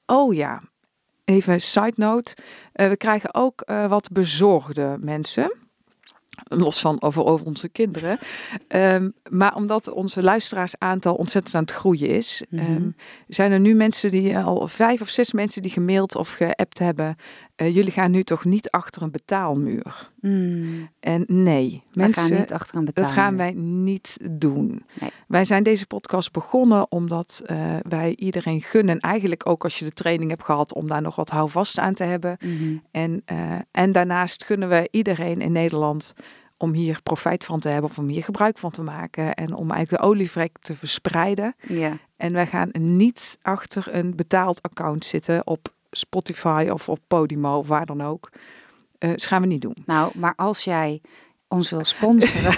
Oh 0.07 0.35
ja, 0.35 0.63
even 1.25 1.61
side 1.61 1.93
note. 1.97 2.37
Eh, 2.73 2.89
we 2.89 2.97
krijgen 2.97 3.35
ook 3.35 3.65
wat 3.89 4.09
bezorgde 4.13 4.97
mensen. 5.01 5.62
Los 6.49 6.81
van 6.81 7.03
over, 7.03 7.25
over 7.25 7.47
onze 7.47 7.69
kinderen. 7.69 8.19
Ehm, 8.69 9.11
maar 9.31 9.55
omdat 9.55 9.89
onze 9.93 10.23
luisteraarsaantal 10.23 11.15
ontzettend 11.15 11.55
aan 11.55 11.63
het 11.63 11.73
groeien 11.73 12.09
is, 12.09 12.43
Mhm. 12.49 12.63
ehm, 12.65 12.91
zijn 13.29 13.53
er 13.53 13.61
nu 13.61 13.75
mensen 13.75 14.11
die 14.11 14.39
al 14.39 14.69
vijf 14.69 15.01
of 15.01 15.09
zes 15.09 15.33
mensen 15.33 15.63
die 15.63 15.71
gemaild 15.71 16.17
of 16.17 16.33
geappt 16.33 16.79
hebben. 16.79 17.17
Eh, 17.55 17.75
jullie 17.75 17.91
gaan 17.93 18.11
nu 18.11 18.23
toch 18.23 18.45
niet 18.45 18.71
achter 18.71 19.03
een 19.03 19.11
betaalmuur? 19.11 20.11
Mm, 20.21 20.89
En 21.01 21.25
nee, 21.27 21.83
we 21.93 22.01
mensen, 22.01 22.23
gaan 22.29 22.39
niet 22.39 22.53
achter 22.53 22.77
een 22.77 22.85
dat 22.85 22.95
betaling. 22.95 23.19
gaan 23.21 23.37
wij 23.37 23.53
niet 23.53 24.19
doen. 24.31 24.85
Nee. 25.01 25.11
Wij 25.29 25.45
zijn 25.45 25.63
deze 25.63 25.87
podcast 25.87 26.33
begonnen 26.33 26.91
omdat 26.91 27.43
eh, 27.47 27.77
wij 27.89 28.15
iedereen 28.17 28.63
gunnen. 28.63 28.99
Eigenlijk 28.99 29.47
ook 29.49 29.65
als 29.65 29.79
je 29.79 29.85
de 29.85 29.93
training 29.93 30.31
hebt 30.31 30.45
gehad 30.45 30.75
om 30.75 30.89
daar 30.89 31.03
nog 31.03 31.17
wat 31.17 31.31
houvast 31.31 31.79
aan 31.79 31.95
te 31.95 32.05
hebben. 32.05 32.37
Mhm. 32.41 32.77
En, 32.91 33.23
eh, 33.25 33.59
en 33.71 33.93
daarnaast 33.93 34.45
gunnen 34.45 34.69
we 34.69 34.89
iedereen 34.91 35.41
in 35.41 35.53
Nederland 35.53 36.15
om 36.57 36.73
hier 36.73 37.01
profijt 37.03 37.45
van 37.45 37.61
te 37.61 37.69
hebben 37.69 37.91
of 37.91 37.99
om 37.99 38.09
hier 38.09 38.25
gebruik 38.25 38.59
van 38.59 38.71
te 38.71 38.83
maken. 38.83 39.35
En 39.35 39.57
om 39.57 39.71
eigenlijk 39.71 40.03
de 40.03 40.09
olievrek 40.09 40.57
te 40.61 40.75
verspreiden. 40.75 41.55
Ja. 41.69 41.99
En 42.17 42.33
wij 42.33 42.47
gaan 42.47 42.69
niet 42.73 43.39
achter 43.43 43.85
een 43.91 44.17
betaald 44.17 44.63
account 44.63 45.05
zitten 45.05 45.47
op 45.47 45.73
Spotify 45.97 46.69
of 46.73 46.89
op 46.89 46.99
Podimo 47.07 47.59
of 47.59 47.69
waar 47.69 47.87
dan 47.87 48.03
ook. 48.03 48.29
Eh 48.99 49.11
dat 49.11 49.25
gaan 49.27 49.41
we 49.41 49.47
niet 49.47 49.63
doen. 49.63 49.77
Nou, 49.87 50.13
maar 50.19 50.33
als 50.37 50.65
jij 50.65 51.01
ons 51.49 51.71
wil 51.71 51.85
sponsoren. 51.85 52.55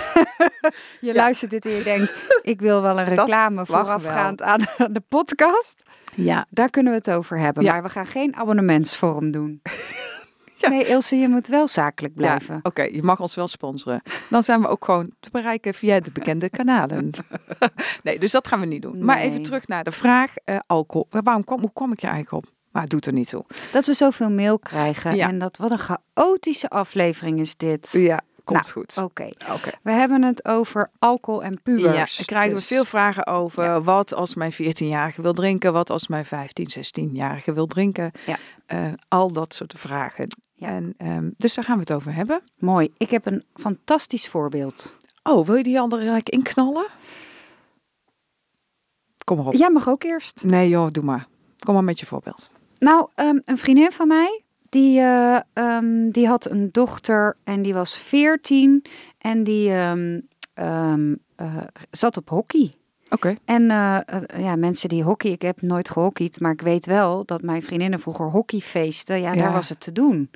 je 1.00 1.14
luistert 1.14 1.50
dit 1.50 1.64
en 1.66 1.72
je 1.72 1.82
denkt, 1.82 2.14
ik 2.42 2.60
wil 2.60 2.82
wel 2.82 2.98
een 2.98 3.04
reclame 3.04 3.66
voorafgaand 3.66 4.42
aan 4.42 4.60
de 4.92 5.02
podcast. 5.08 5.82
Ja, 6.14 6.46
Daar 6.50 6.70
kunnen 6.70 6.92
we 6.92 6.98
het 6.98 7.10
over 7.10 7.38
hebben. 7.38 7.62
Ja. 7.62 7.72
Maar 7.72 7.82
we 7.82 7.88
gaan 7.88 8.06
geen 8.06 8.36
abonnementsvorm 8.36 9.30
doen. 9.30 9.60
Ja. 10.56 10.70
Nee, 10.70 10.86
Ilse, 10.86 11.16
je 11.16 11.28
moet 11.28 11.46
wel 11.46 11.68
zakelijk 11.68 12.14
blijven. 12.14 12.54
Ja, 12.54 12.60
Oké, 12.62 12.82
je 12.82 13.02
mag 13.02 13.20
ons 13.20 13.34
wel 13.34 13.48
sponsoren. 13.48 14.02
Dan 14.30 14.42
zijn 14.42 14.60
we 14.60 14.66
ook 14.68 14.84
gewoon 14.84 15.10
te 15.20 15.28
bereiken 15.32 15.74
via 15.74 16.00
de 16.00 16.10
bekende 16.10 16.50
kanalen. 16.50 17.10
nee, 18.02 18.18
dus 18.18 18.32
dat 18.32 18.48
gaan 18.48 18.60
we 18.60 18.66
niet 18.66 18.82
doen. 18.82 19.04
Maar 19.04 19.18
even 19.18 19.42
terug 19.42 19.66
naar 19.66 19.84
de 19.84 19.90
vraag 19.90 20.36
eh, 20.36 20.58
alcohol. 20.66 21.06
Waarom 21.10 21.44
kwam, 21.44 21.60
hoe 21.60 21.72
kwam 21.72 21.92
ik 21.92 22.00
je 22.00 22.06
eigenlijk 22.06 22.46
op? 22.46 22.52
Maar 22.74 22.82
het 22.82 22.90
doet 22.90 23.06
er 23.06 23.12
niet 23.12 23.28
toe. 23.28 23.44
Dat 23.72 23.86
we 23.86 23.94
zoveel 23.94 24.30
mail 24.30 24.58
krijgen. 24.58 25.16
Ja. 25.16 25.28
En 25.28 25.38
dat 25.38 25.56
wat 25.56 25.70
een 25.70 25.78
chaotische 25.78 26.68
aflevering 26.68 27.38
is 27.40 27.56
dit. 27.56 27.90
Ja, 27.92 28.20
komt 28.44 28.60
Nou, 28.60 28.72
goed. 28.72 28.96
Oké. 28.98 29.28
Oké. 29.52 29.70
We 29.82 29.90
hebben 29.90 30.22
het 30.22 30.44
over 30.44 30.90
alcohol 30.98 31.42
en 31.42 31.52
Ja, 31.52 31.58
pubers. 31.62 32.16
daar 32.16 32.26
krijgen 32.26 32.50
we 32.50 32.56
Dus- 32.58 32.66
veel 32.66 32.84
vragen 32.84 33.26
over. 33.26 33.82
Wat 33.82 34.14
als 34.14 34.34
mijn 34.34 34.52
14-jarige 34.52 35.22
wil 35.22 35.32
drinken? 35.32 35.72
Wat 35.72 35.90
als 35.90 36.08
mijn 36.08 36.24
15, 36.24 36.66
16-jarige 36.70 37.52
wil 37.52 37.66
drinken? 37.66 38.10
Ja. 38.26 38.36
Eh, 38.66 38.92
al 39.08 39.32
dat 39.32 39.54
soort 39.54 39.72
vragen. 39.76 40.26
Ja. 40.54 40.68
En, 40.68 40.94
ehm, 40.96 41.30
dus 41.36 41.54
daar 41.54 41.64
gaan 41.64 41.74
we 41.74 41.80
het 41.80 41.92
over 41.92 42.14
hebben. 42.14 42.40
Mooi. 42.58 42.92
Ik 42.96 43.10
heb 43.10 43.26
een 43.26 43.44
fantastisch 43.54 44.28
voorbeeld. 44.28 44.96
Oh, 45.22 45.46
wil 45.46 45.54
je 45.54 45.62
die 45.62 45.80
andere 45.80 46.02
gelijk 46.02 46.28
inknallen? 46.28 46.86
Kom 49.24 49.36
maar 49.36 49.46
op. 49.46 49.52
Jij 49.54 49.70
mag 49.70 49.88
ook 49.88 50.02
eerst. 50.02 50.42
Nee 50.44 50.68
joh, 50.68 50.86
doe 50.92 51.04
maar. 51.04 51.26
Kom 51.58 51.74
maar 51.74 51.84
met 51.84 52.00
je 52.00 52.06
voorbeeld. 52.06 52.50
Nou, 52.78 53.08
ehm, 53.14 53.38
een 53.44 53.58
vriendin 53.58 53.92
van 53.92 54.08
mij, 54.08 54.42
die, 54.68 54.98
eh, 55.00 55.40
ehm, 55.52 56.10
die 56.10 56.26
had 56.26 56.50
een 56.50 56.68
dochter 56.72 57.36
en 57.44 57.62
die 57.62 57.74
was 57.74 57.96
14 57.98 58.84
en 59.18 59.44
die 59.44 59.70
ehm, 59.70 60.20
eh, 60.54 61.56
zat 61.90 62.16
op 62.16 62.28
hockey. 62.28 62.72
Oké. 63.10 63.34
En 63.44 63.70
eh, 63.70 63.98
ja, 64.38 64.56
mensen 64.56 64.88
die 64.88 65.02
hockey, 65.02 65.30
ik 65.30 65.42
heb 65.42 65.62
nooit 65.62 65.90
gehockeyd, 65.90 66.40
maar 66.40 66.52
ik 66.52 66.60
weet 66.60 66.86
wel 66.86 67.24
dat 67.24 67.42
mijn 67.42 67.62
vriendinnen 67.62 68.00
vroeger 68.00 68.30
hockeyfeesten, 68.30 69.20
ja, 69.20 69.32
Ja. 69.32 69.42
daar 69.42 69.52
was 69.52 69.68
het 69.68 69.80
te 69.80 69.92
doen. 69.92 70.30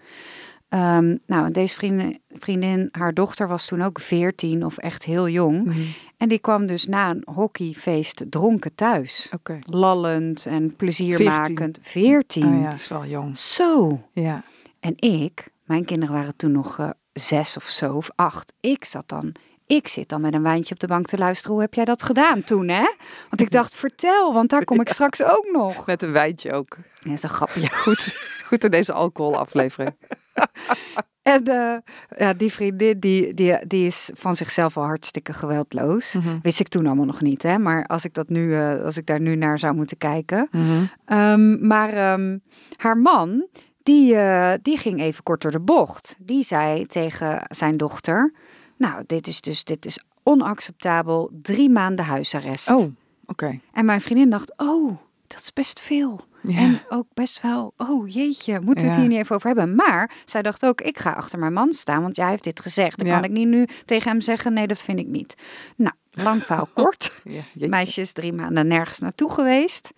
Ehm, 0.69 1.17
nou, 1.27 1.51
deze 1.51 1.75
vriendin, 1.75 2.21
vriendin, 2.39 2.89
haar 2.93 3.15
dochter 3.15 3.49
was 3.49 3.67
toen 3.67 3.83
ook 3.83 4.01
14 4.01 4.65
of 4.65 4.79
echt 4.79 5.05
heel 5.05 5.29
jong. 5.29 5.65
Mhm. 5.65 5.81
En 6.17 6.29
die 6.29 6.39
kwam 6.39 6.67
dus 6.67 6.87
na 6.87 7.11
een 7.11 7.23
hockeyfeest 7.35 8.25
dronken 8.31 8.75
thuis. 8.75 9.33
Lallend 9.61 10.47
en 10.47 10.77
pleziermakend. 10.77 11.79
14. 11.83 11.83
14. 11.83 12.47
Oh 12.47 12.63
ja, 12.63 12.75
is 12.75 12.89
wel 12.89 13.07
jong. 13.07 13.39
Zo. 13.39 14.01
Ja. 14.13 14.43
En 14.81 14.93
ik, 14.97 15.49
mijn 15.65 15.85
kinderen 15.85 16.15
waren 16.15 16.37
toen 16.37 16.53
nog 16.53 16.79
eh, 16.79 16.91
zes 17.13 17.57
of 17.57 17.65
zo, 17.65 17.95
of 17.95 18.11
acht. 18.15 18.53
Ik 18.61 18.85
zat 18.85 19.09
dan, 19.09 19.33
ik 19.67 19.89
zit 19.89 20.09
dan 20.09 20.21
met 20.21 20.35
een 20.35 20.43
wijntje 20.43 20.75
op 20.75 20.81
de 20.81 20.87
bank 20.87 21.07
te 21.07 21.19
luisteren. 21.19 21.53
Hoe 21.53 21.63
heb 21.63 21.75
jij 21.75 21.85
dat 21.85 22.03
gedaan 22.03 22.43
toen, 22.43 22.69
hè? 22.69 22.95
Want 23.29 23.41
ik 23.41 23.51
dacht, 23.51 23.77
vertel, 23.77 24.33
want 24.33 24.51
daar 24.51 24.65
kom 24.65 24.81
ik 24.81 24.89
straks 24.99 25.23
ook 25.23 25.49
nog. 25.53 25.87
Met 25.87 26.03
een 26.03 26.13
wijntje 26.13 26.53
ook. 26.53 26.77
Ja, 27.03 27.17
zo 27.17 27.29
grappig. 27.29 27.83
Goed, 27.83 28.15
goed 28.45 28.65
in 28.65 28.71
deze 28.71 28.93
alcoholaflevering. 28.93 29.95
En 31.29 31.45
eh, 31.45 31.77
ja, 32.19 32.33
die 32.33 32.53
vriendin, 32.53 33.01
die, 33.01 33.35
die, 33.35 33.67
die 33.67 33.87
is 33.87 34.11
van 34.15 34.37
zichzelf 34.37 34.77
al 34.77 34.85
hartstikke 34.85 35.33
geweldloos. 35.33 36.15
Mhm. 36.15 36.39
Wist 36.43 36.61
ik 36.61 36.69
toen 36.69 36.87
allemaal 36.87 37.05
nog 37.05 37.21
niet, 37.21 37.43
hè? 37.43 37.59
Maar 37.59 37.87
als 37.87 38.05
ik, 38.05 38.15
dat 38.15 38.29
nu, 38.29 38.55
eh, 38.55 38.85
als 38.85 38.97
ik 38.97 39.07
daar 39.07 39.21
nu 39.21 39.37
naar 39.37 39.59
zou 39.59 39.75
moeten 39.75 39.97
kijken. 39.97 40.49
Mhm. 40.51 40.65
Ehm, 41.05 41.67
maar 41.67 41.93
ehm, 41.93 42.39
haar 42.77 42.97
man, 42.97 43.47
die, 43.83 44.15
eh, 44.15 44.53
die 44.63 44.77
ging 44.77 45.01
even 45.01 45.23
kort 45.23 45.43
door 45.43 45.51
de 45.51 45.61
bocht. 45.61 46.17
Die 46.19 46.43
zei 46.43 46.87
tegen 46.87 47.45
zijn 47.49 47.77
dochter: 47.77 48.33
Nou, 48.77 49.05
dit 49.07 49.27
is 49.27 49.41
dus 49.41 49.65
dit 49.65 49.87
is 49.87 49.99
onacceptabel. 50.23 51.31
Drie 51.43 51.71
maanden 51.71 52.05
huisarrest. 52.05 52.73
Oh, 52.73 52.93
oké. 53.27 53.61
En 53.73 53.85
mijn 53.85 54.01
vriendin 54.01 54.31
dacht: 54.31 54.53
Oh, 54.57 54.97
dat 55.27 55.41
is 55.41 55.53
best 55.53 55.81
veel. 55.81 56.27
Ja. 56.53 56.59
En 56.59 56.81
ook 56.89 57.07
best 57.15 57.41
wel, 57.41 57.75
oh 57.77 58.09
jeetje, 58.09 58.61
moeten 58.61 58.85
we 58.85 58.91
het 58.91 59.01
hier 59.01 59.09
niet 59.09 59.19
even 59.19 59.35
over 59.35 59.47
hebben? 59.47 59.75
Maar 59.75 60.11
zij 60.25 60.43
dacht 60.43 60.65
ook, 60.65 60.81
ik 60.81 60.99
ga 60.99 61.11
achter 61.11 61.39
mijn 61.39 61.53
man 61.53 61.73
staan, 61.73 62.03
want 62.03 62.17
jij 62.17 62.29
heeft 62.29 62.45
dit 62.45 62.61
gezegd. 62.61 62.99
Dan 62.99 63.09
kan 63.09 63.25
ik 63.25 63.31
niet 63.31 63.49
nu 63.49 63.67
tegen 63.85 64.11
hem 64.11 64.21
zeggen, 64.21 64.53
nee, 64.53 64.67
dat 64.67 64.83
vind 64.83 64.99
ik 64.99 65.07
niet. 65.07 65.35
Nou, 65.77 65.95
lang 66.11 66.43
verhaal 66.45 66.69
kort. 66.75 67.21
Ja, 67.25 67.33
jeetje. 67.33 67.69
Meisje 67.69 68.01
is 68.01 68.13
drie 68.13 68.33
maanden 68.33 68.67
nergens 68.67 68.99
naartoe 68.99 69.31
geweest. 69.31 69.91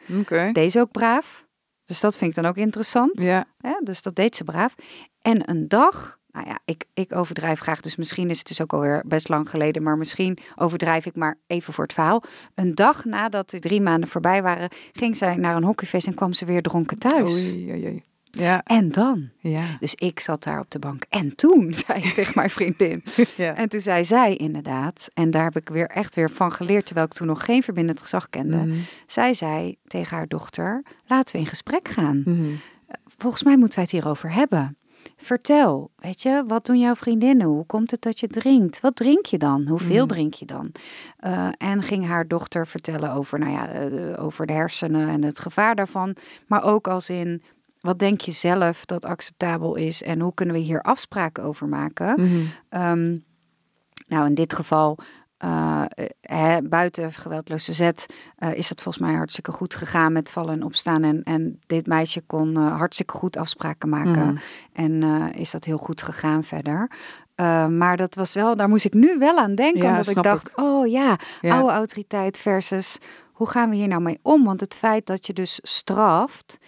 Deze 0.52 0.80
ook 0.80 0.90
braaf. 0.90 1.48
Dus 1.84 2.00
dat 2.00 2.18
vind 2.18 2.30
ik 2.30 2.42
dan 2.42 2.50
ook 2.50 2.56
interessant. 2.56 3.22
Ja. 3.22 3.46
Dus 3.82 4.02
dat 4.02 4.14
deed 4.14 4.36
ze 4.36 4.44
braaf. 4.44 4.74
En 5.22 5.50
een 5.50 5.68
dag, 5.68 6.18
nou 6.32 6.46
ja, 6.46 6.58
ik, 6.64 6.84
ik 6.94 7.16
overdrijf 7.16 7.60
graag, 7.60 7.80
dus 7.80 7.96
misschien 7.96 8.30
is 8.30 8.38
het 8.38 8.48
dus 8.48 8.60
ook 8.60 8.72
alweer 8.72 9.02
best 9.06 9.28
lang 9.28 9.50
geleden, 9.50 9.82
maar 9.82 9.96
misschien 9.96 10.38
overdrijf 10.56 11.06
ik 11.06 11.16
maar 11.16 11.38
even 11.46 11.72
voor 11.72 11.84
het 11.84 11.92
verhaal. 11.92 12.22
Een 12.54 12.74
dag 12.74 13.04
nadat 13.04 13.50
de 13.50 13.58
drie 13.58 13.80
maanden 13.80 14.08
voorbij 14.08 14.42
waren, 14.42 14.68
ging 14.92 15.16
zij 15.16 15.36
naar 15.36 15.56
een 15.56 15.64
hockeyfeest 15.64 16.06
en 16.06 16.14
kwam 16.14 16.32
ze 16.32 16.44
weer 16.44 16.62
dronken 16.62 16.98
thuis. 16.98 17.30
Oei, 17.30 17.70
oei, 17.70 17.86
oei. 17.86 18.02
Ja. 18.30 18.62
En 18.64 18.92
dan? 18.92 19.30
Ja. 19.38 19.64
Dus 19.80 19.94
ik 19.94 20.20
zat 20.20 20.42
daar 20.42 20.60
op 20.60 20.70
de 20.70 20.78
bank. 20.78 21.04
En 21.08 21.34
toen, 21.34 21.74
zei 21.86 22.02
ik 22.02 22.14
tegen 22.14 22.32
mijn 22.34 22.50
vriendin. 22.50 23.04
ja. 23.36 23.54
En 23.54 23.68
toen 23.68 23.80
zei 23.80 24.04
zij 24.04 24.36
inderdaad, 24.36 25.10
en 25.14 25.30
daar 25.30 25.44
heb 25.44 25.56
ik 25.56 25.68
weer 25.68 25.86
echt 25.86 26.14
weer 26.14 26.30
van 26.30 26.52
geleerd, 26.52 26.86
terwijl 26.86 27.06
ik 27.06 27.12
toen 27.12 27.26
nog 27.26 27.44
geen 27.44 27.62
verbindend 27.62 28.00
gezag 28.00 28.28
kende. 28.28 28.56
Mhm. 28.56 28.76
Zij 29.06 29.34
zei 29.34 29.76
tegen 29.84 30.16
haar 30.16 30.26
dochter, 30.26 30.82
laten 31.06 31.34
we 31.34 31.40
in 31.40 31.48
gesprek 31.48 31.88
gaan. 31.88 32.22
Mhm. 32.24 32.54
Volgens 33.16 33.42
mij 33.42 33.56
moeten 33.56 33.74
wij 33.74 33.84
het 33.84 33.92
hierover 33.92 34.32
hebben. 34.32 34.76
Vertel, 35.22 35.90
weet 35.96 36.22
je, 36.22 36.44
wat 36.46 36.66
doen 36.66 36.78
jouw 36.78 36.94
vriendinnen? 36.94 37.46
Hoe 37.46 37.66
komt 37.66 37.90
het 37.90 38.02
dat 38.02 38.20
je 38.20 38.28
drinkt? 38.28 38.80
Wat 38.80 38.96
drink 38.96 39.26
je 39.26 39.38
dan? 39.38 39.66
Hoeveel 39.68 40.04
Mhm. 40.04 40.14
drink 40.14 40.34
je 40.34 40.46
dan? 40.46 40.72
Eh, 41.16 41.48
en 41.58 41.82
ging 41.82 42.06
haar 42.06 42.28
dochter 42.28 42.66
vertellen 42.66 43.12
over, 43.12 43.38
nou 43.38 43.52
ja, 43.52 43.68
eh, 43.68 44.24
over 44.24 44.46
de 44.46 44.52
hersenen 44.52 45.08
en 45.08 45.24
het 45.24 45.38
gevaar 45.38 45.74
daarvan. 45.74 46.16
Maar 46.46 46.64
ook 46.64 46.88
als 46.88 47.10
in, 47.10 47.42
wat 47.80 47.98
denk 47.98 48.20
je 48.20 48.32
zelf 48.32 48.84
dat 48.84 49.04
acceptabel 49.04 49.74
is? 49.74 50.02
En 50.02 50.20
hoe 50.20 50.34
kunnen 50.34 50.54
we 50.54 50.60
hier 50.60 50.82
afspraken 50.82 51.44
over 51.44 51.68
maken? 51.68 52.20
Mhm. 52.20 52.38
Ehm, 52.68 53.16
nou, 54.08 54.26
in 54.26 54.34
dit 54.34 54.54
geval, 54.54 54.98
eh, 55.40 55.84
eh, 56.20 56.56
buiten 56.64 57.12
geweldloze 57.12 57.72
zet, 57.72 58.06
eh, 58.36 58.54
is 58.54 58.68
het 58.68 58.82
volgens 58.82 59.04
mij 59.04 59.14
hartstikke 59.14 59.52
goed 59.52 59.74
gegaan 59.74 60.12
met 60.12 60.30
vallen 60.30 60.52
en 60.52 60.62
opstaan. 60.62 61.02
En, 61.02 61.22
en 61.22 61.60
dit 61.66 61.86
meisje 61.86 62.22
kon 62.26 62.56
hartstikke 62.56 63.12
goed 63.12 63.36
afspraken 63.36 63.88
maken. 63.88 64.26
Mhm. 64.26 64.36
En 64.72 65.02
is 65.34 65.50
dat 65.50 65.64
heel 65.64 65.78
goed 65.78 66.02
gegaan 66.02 66.44
verder. 66.44 66.90
Maar 67.70 67.96
dat 67.96 68.14
was 68.14 68.34
wel, 68.34 68.56
daar 68.56 68.68
moest 68.68 68.84
ik 68.84 68.94
nu 68.94 69.18
wel 69.18 69.38
aan 69.38 69.54
denken. 69.54 69.82
Ja, 69.82 69.88
omdat 69.88 70.08
ik 70.08 70.22
dacht, 70.22 70.50
oh 70.54 70.86
ja, 70.86 71.16
Ja. 71.40 71.54
oude 71.54 71.72
autoriteit 71.72 72.38
versus 72.38 72.98
hoe 73.32 73.48
gaan 73.48 73.70
we 73.70 73.76
hier 73.76 73.88
nou 73.88 74.02
mee 74.02 74.18
om? 74.22 74.44
Want 74.44 74.60
het 74.60 74.74
feit 74.74 75.06
dat 75.06 75.26
je 75.26 75.32
dus 75.32 75.58
straft, 75.62 76.58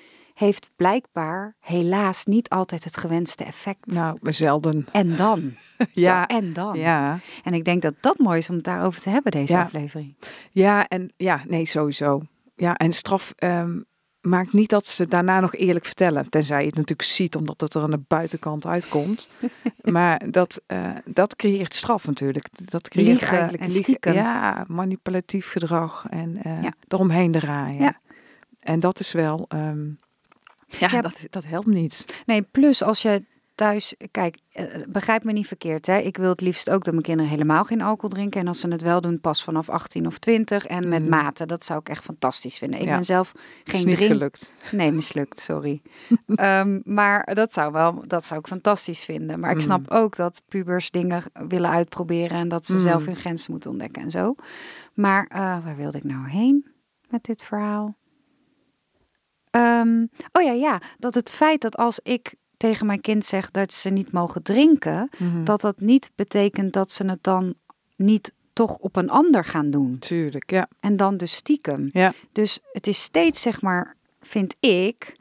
heeft 0.44 0.70
blijkbaar 0.76 1.54
helaas 1.60 2.24
niet 2.24 2.48
altijd 2.48 2.84
het 2.84 2.96
gewenste 2.96 3.44
effect. 3.44 3.86
Nou, 3.86 4.18
zelden. 4.22 4.86
En 4.92 5.16
dan. 5.16 5.52
Ja. 5.92 6.26
Zo, 6.28 6.36
en 6.36 6.52
dan. 6.52 6.78
Ja. 6.78 7.18
En 7.44 7.54
ik 7.54 7.64
denk 7.64 7.82
dat 7.82 7.94
dat 8.00 8.18
mooi 8.18 8.38
is 8.38 8.48
om 8.50 8.54
het 8.56 8.64
daarover 8.64 9.00
te 9.02 9.10
hebben, 9.10 9.32
deze 9.32 9.52
Ja. 9.52 9.62
aflevering. 9.62 10.14
Ja, 10.50 10.88
en 10.88 11.12
ja, 11.16 11.40
nee, 11.48 11.64
sowieso. 11.66 12.22
Ja, 12.56 12.76
en 12.76 12.92
straf 12.92 13.32
ehm, 13.36 13.80
maakt 14.20 14.52
niet 14.52 14.68
dat 14.70 14.86
ze 14.86 15.08
daarna 15.08 15.40
nog 15.40 15.54
eerlijk 15.54 15.84
vertellen. 15.84 16.28
Tenzij 16.30 16.60
je 16.60 16.66
het 16.66 16.74
natuurlijk 16.74 17.08
ziet, 17.08 17.36
omdat 17.36 17.60
het 17.60 17.74
er 17.74 17.82
aan 17.82 17.90
de 17.90 18.00
buitenkant 18.08 18.66
uitkomt. 18.66 19.28
maar 19.96 20.30
dat, 20.30 20.60
eh, 20.66 20.90
dat 21.04 21.36
creëert 21.36 21.74
straf 21.74 22.06
natuurlijk. 22.06 22.46
Dat 22.70 22.88
creëert 22.88 23.08
Liegen 23.08 23.28
eigenlijk 23.28 23.62
en 23.62 23.68
liegen. 23.68 23.84
stiekem. 23.84 24.12
Ja, 24.14 24.64
manipulatief 24.68 25.50
gedrag 25.50 26.06
en 26.10 26.42
eh 26.42 26.62
Ja. 26.62 26.72
eromheen 26.88 27.32
draaien. 27.32 27.82
Ja. 27.82 28.00
En 28.60 28.80
dat 28.80 29.00
is 29.00 29.12
wel, 29.12 29.44
ehm, 29.48 29.86
ja, 30.78 30.88
Ja. 30.90 31.00
Dat, 31.02 31.26
dat 31.30 31.44
helpt 31.44 31.66
niet. 31.66 32.22
Nee, 32.26 32.42
plus 32.42 32.82
als 32.82 33.02
je 33.02 33.24
thuis, 33.54 33.94
kijk, 34.10 34.38
eh, 34.52 34.64
begrijp 34.88 35.24
me 35.24 35.32
niet 35.32 35.46
verkeerd. 35.46 35.86
Hè? 35.86 35.98
Ik 35.98 36.16
wil 36.16 36.28
het 36.28 36.40
liefst 36.40 36.70
ook 36.70 36.84
dat 36.84 36.92
mijn 36.92 37.04
kinderen 37.04 37.30
helemaal 37.30 37.64
geen 37.64 37.80
alcohol 37.80 38.08
drinken. 38.10 38.40
En 38.40 38.48
als 38.48 38.60
ze 38.60 38.68
het 38.68 38.82
wel 38.82 39.00
doen, 39.00 39.20
pas 39.20 39.44
vanaf 39.44 39.68
18 39.68 40.06
of 40.06 40.18
20 40.18 40.66
en 40.66 40.88
met 40.88 41.02
Mm. 41.02 41.08
mate. 41.08 41.46
Dat 41.46 41.64
zou 41.64 41.78
ik 41.80 41.88
echt 41.88 42.04
fantastisch 42.04 42.58
vinden. 42.58 42.80
Ik 42.80 42.86
Ja. 42.86 42.94
ben 42.94 43.04
zelf 43.04 43.32
Is 43.64 43.72
geen 43.72 43.86
niet 43.86 43.96
drink. 43.96 44.10
gelukt. 44.12 44.52
Nee, 44.72 44.92
mislukt, 44.92 45.40
sorry. 45.40 45.82
Ehm, 46.26 46.80
maar 46.84 47.34
dat 47.34 47.52
zou, 47.52 47.72
wel, 47.72 48.04
dat 48.06 48.26
zou 48.26 48.40
ik 48.40 48.46
fantastisch 48.46 49.04
vinden. 49.04 49.40
Maar 49.40 49.50
ik 49.50 49.56
Mm. 49.56 49.62
snap 49.62 49.90
ook 49.90 50.16
dat 50.16 50.42
pubers 50.48 50.90
dingen 50.90 51.22
willen 51.48 51.70
uitproberen 51.70 52.38
en 52.38 52.48
dat 52.48 52.66
ze 52.66 52.72
Mm. 52.72 52.78
zelf 52.80 53.04
hun 53.06 53.16
grenzen 53.16 53.52
moeten 53.52 53.70
ontdekken 53.70 54.02
en 54.02 54.10
zo. 54.10 54.34
Maar 54.94 55.26
eh, 55.26 55.38
waar 55.64 55.76
wilde 55.76 55.98
ik 55.98 56.04
nou 56.04 56.28
heen 56.28 56.66
met 57.10 57.24
dit 57.24 57.42
verhaal? 57.44 57.94
Ehm, 59.52 60.06
oh 60.32 60.42
ja, 60.42 60.52
ja, 60.52 60.80
dat 60.98 61.14
het 61.14 61.30
feit 61.30 61.60
dat 61.60 61.76
als 61.76 62.00
ik 62.02 62.34
tegen 62.56 62.86
mijn 62.86 63.00
kind 63.00 63.24
zeg 63.24 63.50
dat 63.50 63.72
ze 63.72 63.90
niet 63.90 64.12
mogen 64.12 64.42
drinken, 64.42 65.08
Mhm. 65.18 65.44
dat 65.44 65.60
dat 65.60 65.80
niet 65.80 66.10
betekent 66.14 66.72
dat 66.72 66.92
ze 66.92 67.04
het 67.06 67.22
dan 67.22 67.54
niet 67.96 68.32
toch 68.52 68.76
op 68.76 68.96
een 68.96 69.10
ander 69.10 69.44
gaan 69.44 69.70
doen. 69.70 69.98
Tuurlijk, 69.98 70.50
ja. 70.50 70.68
En 70.80 70.96
dan 70.96 71.16
dus 71.16 71.34
stiekem. 71.34 71.90
Ja. 71.92 72.12
Dus 72.32 72.60
het 72.72 72.86
is 72.86 73.02
steeds, 73.02 73.40
zeg 73.40 73.62
maar, 73.62 73.96
vind 74.20 74.56
ik, 74.60 75.16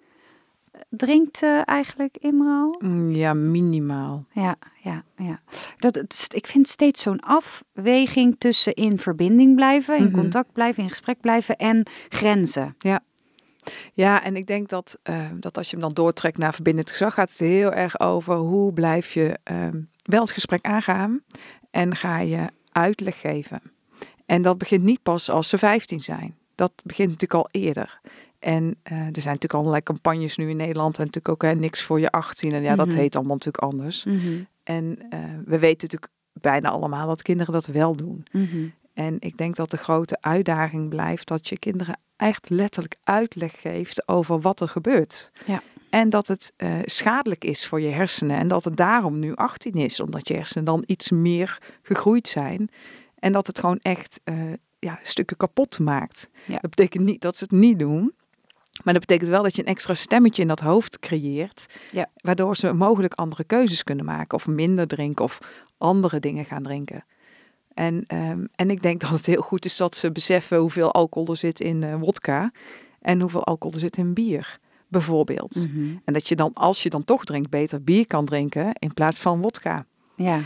drinkt 0.90 1.44
eh, 1.44 1.62
eigenlijk 1.66 2.18
Imro? 2.18 2.76
Mm, 2.80 3.12
Ja, 3.12 3.34
minimaal. 3.34 4.26
Ja, 4.32 4.56
ja, 4.84 5.04
ja. 5.18 5.40
Dat, 5.78 5.96
het, 5.96 6.28
ik 6.34 6.48
vind 6.48 6.68
steeds 6.70 7.02
zo'n 7.02 7.20
afweging 7.20 8.36
tussen 8.38 8.74
in 8.74 9.00
verbinding 9.00 9.56
blijven, 9.56 9.98
in 9.98 10.04
Mhm. 10.04 10.14
contact 10.14 10.52
blijven, 10.54 10.84
in 10.84 10.90
gesprek 10.90 11.20
blijven 11.22 11.56
en 11.58 11.84
grenzen. 12.10 12.76
Ja, 12.78 13.00
en 13.96 14.36
ik 14.36 14.48
denk 14.48 14.70
dat, 14.70 15.00
eh, 15.04 15.26
dat 15.34 15.58
als 15.58 15.70
je 15.70 15.76
hem 15.76 15.86
dan 15.86 15.94
doortrekt 15.94 16.38
naar 16.38 16.54
verbindend 16.54 16.90
gezag, 16.90 17.14
gaat 17.14 17.30
het 17.30 17.40
heel 17.40 17.74
erg 17.74 18.00
over 18.00 18.36
hoe 18.36 18.74
blijf 18.74 19.14
je 19.14 19.40
ehm, 19.44 19.80
wel 20.04 20.22
het 20.22 20.32
gesprek 20.32 20.66
aangaan 20.66 21.22
en 21.72 21.96
ga 21.96 22.20
je 22.20 22.48
uitleg 22.72 23.20
geven. 23.20 23.62
En 24.26 24.42
dat 24.42 24.58
begint 24.58 24.84
niet 24.84 25.04
pas 25.04 25.30
als 25.30 25.50
ze 25.50 25.58
15 25.58 26.00
zijn. 26.00 26.36
Dat 26.56 26.72
begint 26.84 27.10
natuurlijk 27.10 27.44
al 27.44 27.62
eerder. 27.62 28.00
En 28.40 28.76
eh, 28.84 28.94
er 28.98 29.02
zijn 29.02 29.12
natuurlijk 29.14 29.54
allerlei 29.54 29.84
campagnes 29.84 30.38
nu 30.38 30.50
in 30.50 30.56
Nederland 30.56 30.98
en 30.98 31.06
natuurlijk 31.06 31.30
ook 31.34 31.50
hè, 31.50 31.56
niks 31.56 31.82
voor 31.82 32.00
je 32.00 32.12
18. 32.12 32.54
En 32.54 32.62
ja, 32.62 32.76
dat 32.76 32.88
Mhm. 32.88 32.98
heet 32.98 33.16
allemaal 33.16 33.36
natuurlijk 33.36 33.64
anders. 33.64 34.04
En 34.64 34.98
eh, 35.10 35.20
we 35.46 35.60
weten 35.60 35.88
natuurlijk 35.90 36.12
bijna 36.34 36.70
allemaal 36.70 37.08
dat 37.08 37.22
kinderen 37.22 37.54
dat 37.54 37.66
wel 37.66 37.96
doen. 37.96 38.26
Mhm. 38.32 38.68
En 38.94 39.16
ik 39.20 39.38
denk 39.38 39.56
dat 39.56 39.72
de 39.72 39.78
grote 39.78 40.18
uitdaging 40.22 40.90
blijft 40.90 41.28
dat 41.28 41.50
je 41.50 41.60
kinderen 41.60 42.00
echt 42.22 42.50
letterlijk 42.50 42.96
uitleg 43.04 43.62
geeft 43.62 44.08
over 44.08 44.42
wat 44.42 44.60
er 44.60 44.68
gebeurt. 44.68 45.32
Ja. 45.46 45.62
En 45.90 46.10
dat 46.10 46.28
het 46.28 46.54
eh, 46.58 46.80
schadelijk 46.82 47.44
is 47.44 47.68
voor 47.68 47.82
je 47.82 47.90
hersenen. 47.90 48.38
En 48.38 48.48
dat 48.48 48.64
het 48.64 48.78
daarom 48.78 49.20
nu 49.20 49.36
18 49.36 49.74
is, 49.74 50.00
omdat 50.00 50.28
je 50.28 50.34
hersenen 50.34 50.64
dan 50.66 50.84
iets 50.86 51.12
meer 51.12 51.58
gegroeid 51.82 52.28
zijn. 52.28 52.70
En 53.16 53.32
dat 53.32 53.48
het 53.48 53.60
gewoon 53.60 53.80
echt 53.80 54.20
eh, 54.24 54.36
ja, 54.80 55.00
stukken 55.04 55.38
kapot 55.38 55.80
maakt. 55.80 56.30
Ja. 56.46 56.58
Dat 56.60 56.70
betekent 56.70 57.04
niet 57.04 57.22
dat 57.22 57.38
ze 57.38 57.44
het 57.44 57.54
niet 57.54 57.80
doen. 57.80 58.14
Maar 58.84 58.94
dat 58.94 59.06
betekent 59.06 59.30
wel 59.30 59.44
dat 59.44 59.56
je 59.56 59.62
een 59.62 59.68
extra 59.68 59.94
stemmetje 59.94 60.42
in 60.42 60.48
dat 60.48 60.60
hoofd 60.60 61.00
creëert. 61.00 61.66
Ja. 61.92 62.10
Waardoor 62.16 62.56
ze 62.56 62.74
mogelijk 62.74 63.14
andere 63.14 63.44
keuzes 63.44 63.84
kunnen 63.84 64.06
maken. 64.06 64.38
Of 64.38 64.48
minder 64.48 64.88
drinken 64.88 65.26
of 65.26 65.40
andere 65.78 66.20
dingen 66.20 66.46
gaan 66.46 66.64
drinken. 66.64 67.06
En, 67.74 68.04
ehm, 68.08 68.46
en 68.56 68.70
ik 68.70 68.82
denk 68.82 69.02
dat 69.02 69.10
het 69.10 69.26
heel 69.26 69.42
goed 69.42 69.66
is 69.66 69.78
dat 69.78 69.96
ze 69.96 70.12
beseffen 70.12 70.58
hoeveel 70.58 70.92
alcohol 70.92 71.28
er 71.28 71.38
zit 71.38 71.60
in 71.60 71.84
eh 71.84 71.96
wodka. 71.96 72.52
En 73.02 73.22
hoeveel 73.22 73.44
alcohol 73.44 73.74
er 73.74 73.80
zit 73.80 73.98
in 73.98 74.14
bier, 74.14 74.60
bijvoorbeeld. 74.88 75.56
Mhm. 75.56 75.96
En 76.06 76.14
dat 76.14 76.28
je 76.28 76.36
dan, 76.36 76.54
als 76.54 76.84
je 76.84 76.90
dan 76.90 77.04
toch 77.04 77.24
drinkt, 77.24 77.50
beter 77.50 77.84
bier 77.84 78.08
kan 78.08 78.26
drinken 78.26 78.74
in 78.74 78.94
plaats 78.94 79.20
van 79.20 79.42
wodka. 79.42 79.86
Ja. 80.16 80.40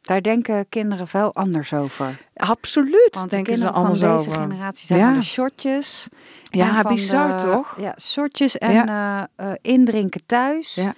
Daar 0.00 0.22
denken 0.22 0.68
kinderen 0.68 1.06
wel 1.12 1.34
anders 1.34 1.72
over. 1.72 2.20
Absoluut, 2.34 3.08
Want 3.10 3.30
de 3.30 3.36
denken 3.36 3.54
ze 3.54 3.60
kinderen 3.60 3.74
van 3.74 3.82
anders 3.82 4.00
deze 4.00 4.12
over. 4.30 4.42
generatie 4.42 4.86
zijn 4.86 4.98
Ja. 5.00 5.12
de 5.12 5.22
shotjes. 5.22 6.08
Ja, 6.42 6.82
bizar 6.82 7.36
de- 7.36 7.42
toch? 7.44 7.76
Ja, 7.80 7.94
shotjes 8.00 8.58
en 8.58 8.88
eh, 8.88 9.22
eh, 9.36 9.52
indrinken 9.60 10.26
thuis. 10.26 10.74
Ja. 10.74 10.94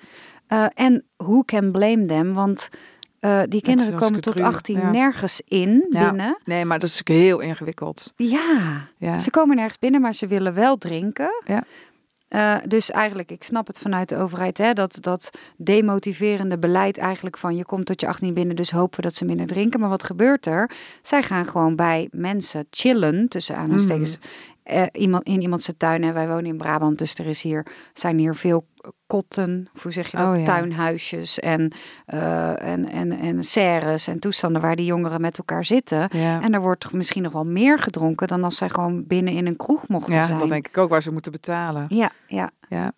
En 0.74 1.04
who 1.16 1.42
can 1.42 1.72
blame 1.72 2.06
them? 2.06 2.32
Want 2.34 2.68
eh, 3.20 3.40
die 3.48 3.62
kinderen 3.62 3.98
komen 3.98 4.20
tot 4.20 4.32
getru, 4.32 4.48
18 4.48 4.78
ja. 4.78 4.90
nergens 4.90 5.40
in 5.44 5.86
Ja. 5.90 6.08
binnen. 6.08 6.38
Nee, 6.44 6.64
maar 6.64 6.78
dat 6.78 6.88
is 6.88 6.98
natuurlijk 6.98 7.26
heel 7.26 7.40
ingewikkeld. 7.40 8.12
Ja, 8.16 8.88
Ja. 8.98 9.18
ze 9.18 9.30
komen 9.30 9.56
nergens 9.56 9.78
binnen, 9.78 10.00
maar 10.00 10.14
ze 10.14 10.26
willen 10.26 10.54
wel 10.54 10.76
drinken. 10.76 11.42
Ja. 11.44 11.64
Eh, 12.28 12.54
dus 12.68 12.90
eigenlijk, 12.90 13.30
ik 13.30 13.42
snap 13.42 13.66
het 13.66 13.78
vanuit 13.78 14.08
de 14.08 14.16
overheid, 14.16 14.58
hè, 14.58 14.72
dat, 14.72 14.98
dat 15.00 15.30
demotiverende 15.56 16.58
beleid 16.58 16.98
eigenlijk 16.98 17.38
van 17.38 17.56
je 17.56 17.64
komt 17.64 17.86
tot 17.86 18.00
je 18.00 18.06
18 18.06 18.34
binnen, 18.34 18.56
dus 18.56 18.70
hopen 18.70 18.96
we 18.96 19.02
dat 19.02 19.14
ze 19.14 19.24
minder 19.24 19.46
drinken. 19.46 19.80
Maar 19.80 19.88
wat 19.88 20.04
gebeurt 20.04 20.46
er? 20.46 20.70
Zij 21.02 21.22
gaan 21.22 21.46
gewoon 21.46 21.76
bij 21.76 22.08
mensen 22.10 22.66
chillen, 22.70 23.28
tussen 23.28 23.56
aanhalingstekens, 23.56 24.18
eh, 24.66 24.82
iemand, 24.92 25.24
in 25.24 25.40
iemand 25.40 25.62
zijn 25.62 25.76
tuin. 25.76 26.04
En 26.04 26.14
wij 26.14 26.28
wonen 26.28 26.46
in 26.46 26.56
Brabant, 26.56 26.98
dus 26.98 27.14
er 27.14 27.26
is 27.26 27.42
hier, 27.42 27.66
zijn 27.92 28.18
hier 28.18 28.34
veel 28.34 28.66
kotten, 29.06 29.68
hoe 29.82 29.92
zeg 29.92 30.10
je 30.10 30.16
dat, 30.16 30.26
Oh, 30.26 30.38
ja. 30.38 30.44
tuinhuisjes 30.44 31.38
en, 31.38 31.72
eh, 32.06 32.62
en, 32.62 32.90
en, 32.90 33.18
en 33.18 33.44
serres 33.44 34.06
en 34.06 34.18
toestanden 34.18 34.62
waar 34.62 34.76
die 34.76 34.86
jongeren 34.86 35.20
met 35.20 35.38
elkaar 35.38 35.64
zitten. 35.64 36.08
Ja, 36.10 36.42
En 36.42 36.54
er 36.54 36.60
wordt 36.60 36.80
toch 36.80 36.92
misschien 36.92 37.22
nog 37.22 37.32
wel 37.32 37.44
meer 37.46 37.78
gedronken 37.78 38.28
dan 38.28 38.44
als 38.44 38.56
zij 38.56 38.68
gewoon 38.68 39.06
binnen 39.06 39.32
in 39.32 39.46
een 39.46 39.56
kroeg 39.56 39.88
mochten 39.88 40.14
ja 40.14 40.24
zijn. 40.24 40.38
dat 40.38 40.48
denk 40.48 40.66
ik 40.68 40.78
ook 40.78 40.88
waar 40.90 41.02
ze 41.02 41.12
moeten 41.12 41.32
betalen. 41.32 41.86
Ja, 41.88 42.10
ja. 42.26 42.50
Ja, 42.68 42.92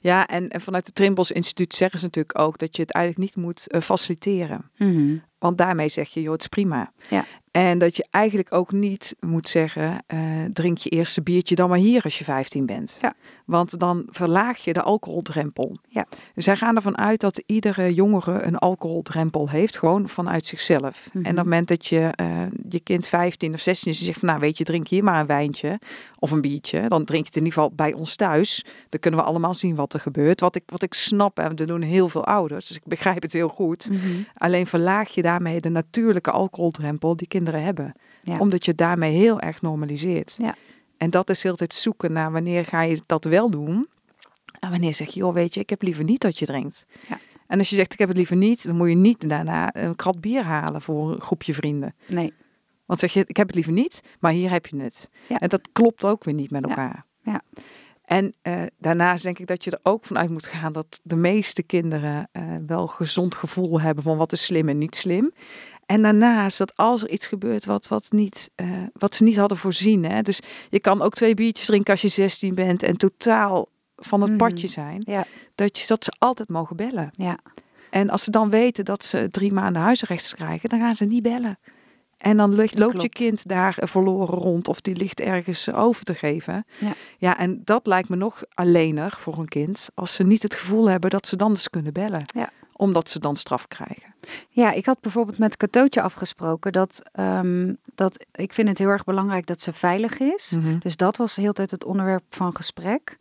ja 0.00 0.26
en, 0.26 0.48
en 0.48 0.60
vanuit 0.60 0.86
het 0.86 0.94
Trimbos 0.94 1.30
Instituut 1.30 1.74
zeggen 1.74 1.98
ze 1.98 2.04
natuurlijk 2.04 2.38
ook 2.38 2.58
dat 2.58 2.76
je 2.76 2.82
het 2.82 2.92
eigenlijk 2.92 3.24
niet 3.24 3.44
moet 3.44 3.68
eh, 3.68 3.80
faciliteren. 3.80 4.70
Mhm. 4.76 5.16
Want 5.38 5.58
daarmee 5.58 5.88
zeg 5.88 6.08
je, 6.08 6.22
joh, 6.22 6.32
het 6.32 6.40
is 6.40 6.46
prima. 6.46 6.92
Ja. 7.08 7.24
En 7.52 7.78
dat 7.78 7.96
je 7.96 8.06
eigenlijk 8.10 8.54
ook 8.54 8.72
niet 8.72 9.14
moet 9.20 9.48
zeggen, 9.48 10.02
eh, 10.06 10.18
drink 10.52 10.78
je 10.78 10.90
eerste 10.90 11.22
biertje 11.22 11.54
dan 11.54 11.68
maar 11.68 11.78
hier 11.78 12.02
als 12.02 12.18
je 12.18 12.24
15 12.24 12.66
bent. 12.66 12.98
Ja. 13.00 13.14
Want 13.44 13.78
dan 13.80 14.06
verlaag 14.10 14.58
je 14.58 14.72
de 14.72 14.82
alcoholdrempel. 14.82 15.76
Ja. 15.88 16.06
Zij 16.34 16.56
gaan 16.56 16.76
ervan 16.76 16.98
uit 16.98 17.20
dat 17.20 17.42
iedere 17.46 17.94
jongere 17.94 18.42
een 18.42 18.56
alcoholdrempel 18.56 19.48
heeft, 19.48 19.78
gewoon 19.78 20.08
vanuit 20.08 20.46
zichzelf. 20.46 21.08
Mhm. 21.12 21.24
En 21.24 21.30
op 21.30 21.36
het 21.36 21.44
moment 21.44 21.68
dat 21.68 21.86
je 21.86 22.10
eh, 22.14 22.46
je 22.68 22.80
kind 22.80 23.06
15 23.06 23.54
of 23.54 23.60
16 23.60 23.92
is 23.92 23.98
en 23.98 24.04
zegt 24.04 24.18
van, 24.18 24.28
nou 24.28 24.40
weet 24.40 24.58
je, 24.58 24.64
drink 24.64 24.88
hier 24.88 25.04
maar 25.04 25.20
een 25.20 25.26
wijntje 25.26 25.78
of 26.18 26.30
een 26.30 26.40
biertje. 26.40 26.88
Dan 26.88 27.04
drink 27.04 27.22
je 27.22 27.28
het 27.28 27.36
in 27.36 27.44
ieder 27.44 27.58
geval 27.58 27.74
bij 27.74 27.92
ons 27.92 28.16
thuis. 28.16 28.64
Dan 28.88 29.00
kunnen 29.00 29.20
we 29.20 29.26
allemaal 29.26 29.54
zien 29.54 29.74
wat 29.74 29.92
er 29.92 30.00
gebeurt. 30.00 30.40
Wat 30.40 30.56
ik, 30.56 30.62
wat 30.66 30.82
ik 30.82 30.94
snap, 30.94 31.38
en 31.38 31.56
dat 31.56 31.66
doen 31.66 31.82
heel 31.82 32.08
veel 32.08 32.24
ouders, 32.24 32.66
dus 32.66 32.76
ik 32.76 32.84
begrijp 32.84 33.22
het 33.22 33.32
heel 33.32 33.48
goed. 33.48 33.88
Mhm. 33.90 33.98
Alleen 34.34 34.66
verlaag 34.66 35.08
je 35.08 35.22
daarmee 35.22 35.60
de 35.60 35.68
natuurlijke 35.68 36.30
alcoholdrempel 36.30 37.16
die 37.16 37.26
kinderen 37.26 37.40
hebben. 37.50 37.92
Ja. 38.20 38.38
Omdat 38.38 38.64
je 38.64 38.74
daarmee 38.74 39.16
heel 39.16 39.40
erg 39.40 39.62
normaliseert. 39.62 40.36
Ja. 40.40 40.54
En 40.96 41.10
dat 41.10 41.30
is 41.30 41.42
heel 41.42 41.56
tijd 41.56 41.74
zoeken 41.74 42.12
naar 42.12 42.32
wanneer 42.32 42.64
ga 42.64 42.82
je 42.82 43.00
dat 43.06 43.24
wel 43.24 43.50
doen. 43.50 43.88
En 44.60 44.70
wanneer 44.70 44.94
zeg 44.94 45.08
je, 45.08 45.20
joh 45.20 45.34
weet 45.34 45.54
je, 45.54 45.60
ik 45.60 45.70
heb 45.70 45.82
liever 45.82 46.04
niet 46.04 46.20
dat 46.20 46.38
je 46.38 46.46
drinkt. 46.46 46.86
Ja. 47.08 47.18
En 47.46 47.58
als 47.58 47.70
je 47.70 47.76
zegt, 47.76 47.92
ik 47.92 47.98
heb 47.98 48.08
het 48.08 48.16
liever 48.16 48.36
niet, 48.36 48.66
dan 48.66 48.76
moet 48.76 48.88
je 48.88 48.94
niet 48.94 49.28
daarna 49.28 49.74
een 49.76 49.96
krat 49.96 50.20
bier 50.20 50.42
halen 50.42 50.82
voor 50.82 51.12
een 51.12 51.20
groepje 51.20 51.54
vrienden. 51.54 51.94
Nee. 52.06 52.32
Want 52.86 53.00
zeg 53.00 53.12
je, 53.12 53.24
ik 53.26 53.36
heb 53.36 53.46
het 53.46 53.54
liever 53.54 53.72
niet, 53.72 54.00
maar 54.20 54.32
hier 54.32 54.50
heb 54.50 54.66
je 54.66 54.76
het. 54.76 55.08
Ja. 55.28 55.38
En 55.38 55.48
dat 55.48 55.68
klopt 55.72 56.04
ook 56.04 56.24
weer 56.24 56.34
niet 56.34 56.50
met 56.50 56.64
elkaar. 56.64 57.04
Ja. 57.22 57.42
En 58.04 58.34
eh, 58.42 58.62
daarnaast 58.78 59.22
denk 59.22 59.38
ik 59.38 59.46
dat 59.46 59.64
je 59.64 59.70
er 59.70 59.80
ook 59.82 60.04
vanuit 60.04 60.30
moet 60.30 60.46
gaan 60.46 60.72
dat 60.72 61.00
de 61.02 61.16
meeste 61.16 61.62
kinderen 61.62 62.28
eh, 62.32 62.42
wel 62.66 62.86
gezond 62.86 63.34
gevoel 63.34 63.80
hebben 63.80 64.04
van 64.04 64.16
wat 64.16 64.32
is 64.32 64.44
slim 64.44 64.68
en 64.68 64.78
niet 64.78 64.96
slim. 64.96 65.32
En 65.92 66.02
daarnaast 66.02 66.58
dat 66.58 66.76
als 66.76 67.02
er 67.02 67.08
iets 67.10 67.26
gebeurt 67.26 67.64
wat, 67.64 67.88
wat, 67.88 68.06
niet, 68.10 68.50
eh, 68.54 68.66
wat 68.92 69.14
ze 69.14 69.22
niet 69.22 69.36
hadden 69.36 69.58
voorzien. 69.58 70.04
Hè? 70.04 70.22
Dus 70.22 70.40
je 70.70 70.80
kan 70.80 71.02
ook 71.02 71.14
twee 71.14 71.34
biertjes 71.34 71.66
drinken 71.66 71.92
als 71.92 72.02
je 72.02 72.08
16 72.08 72.54
bent 72.54 72.82
en 72.82 72.96
totaal 72.96 73.68
van 73.96 74.20
het 74.20 74.30
Mhm. 74.30 74.38
padje 74.38 74.68
zijn. 74.68 75.02
Ja. 75.06 75.24
Dat, 75.54 75.78
je, 75.78 75.86
dat 75.86 76.04
ze 76.04 76.12
altijd 76.18 76.48
mogen 76.48 76.76
bellen. 76.76 77.08
Ja. 77.12 77.38
En 77.90 78.10
als 78.10 78.24
ze 78.24 78.30
dan 78.30 78.50
weten 78.50 78.84
dat 78.84 79.04
ze 79.04 79.28
drie 79.28 79.52
maanden 79.52 79.82
huisarrest 79.82 80.34
krijgen, 80.34 80.68
dan 80.68 80.78
gaan 80.78 80.96
ze 80.96 81.04
niet 81.04 81.22
bellen. 81.22 81.58
En 82.16 82.36
dan 82.36 82.54
loopt 82.74 83.02
je 83.02 83.08
kind 83.08 83.48
daar 83.48 83.78
eh, 83.78 83.88
verloren 83.88 84.38
rond 84.38 84.68
of 84.68 84.80
die 84.80 84.96
ligt 84.96 85.20
ergens 85.20 85.66
eh, 85.66 85.78
over 85.78 86.04
te 86.04 86.14
geven. 86.14 86.64
Ja. 86.78 86.92
ja, 87.18 87.38
en 87.38 87.60
dat 87.64 87.86
lijkt 87.86 88.08
me 88.08 88.16
nog 88.16 88.42
alleener 88.54 89.14
voor 89.18 89.38
een 89.38 89.48
kind 89.48 89.88
als 89.94 90.14
ze 90.14 90.22
niet 90.22 90.42
het 90.42 90.54
gevoel 90.54 90.88
hebben 90.88 91.10
dat 91.10 91.26
ze 91.26 91.36
dan 91.36 91.50
eens 91.50 91.70
kunnen 91.70 91.92
bellen. 91.92 92.24
Ja. 92.34 92.50
Omdat 92.72 93.10
ze 93.10 93.18
dan 93.18 93.36
straf 93.36 93.68
krijgen. 93.68 94.11
Ja, 94.48 94.72
ik 94.72 94.86
had 94.86 95.00
bijvoorbeeld 95.00 95.38
met 95.38 95.56
Katootje 95.56 96.02
afgesproken 96.02 96.72
dat, 96.72 97.02
ehm, 97.12 97.74
dat 97.94 98.24
ik 98.32 98.52
vind 98.52 98.68
het 98.68 98.78
heel 98.78 98.88
erg 98.88 99.04
belangrijk 99.04 99.46
dat 99.46 99.62
ze 99.62 99.72
veilig 99.72 100.18
is. 100.18 100.54
Mhm. 100.58 100.78
Dus 100.78 100.96
dat 100.96 101.16
was 101.16 101.36
heel 101.36 101.46
de 101.46 101.52
tijd 101.52 101.70
het 101.70 101.84
onderwerp 101.84 102.24
van 102.30 102.56
gesprek. 102.56 103.18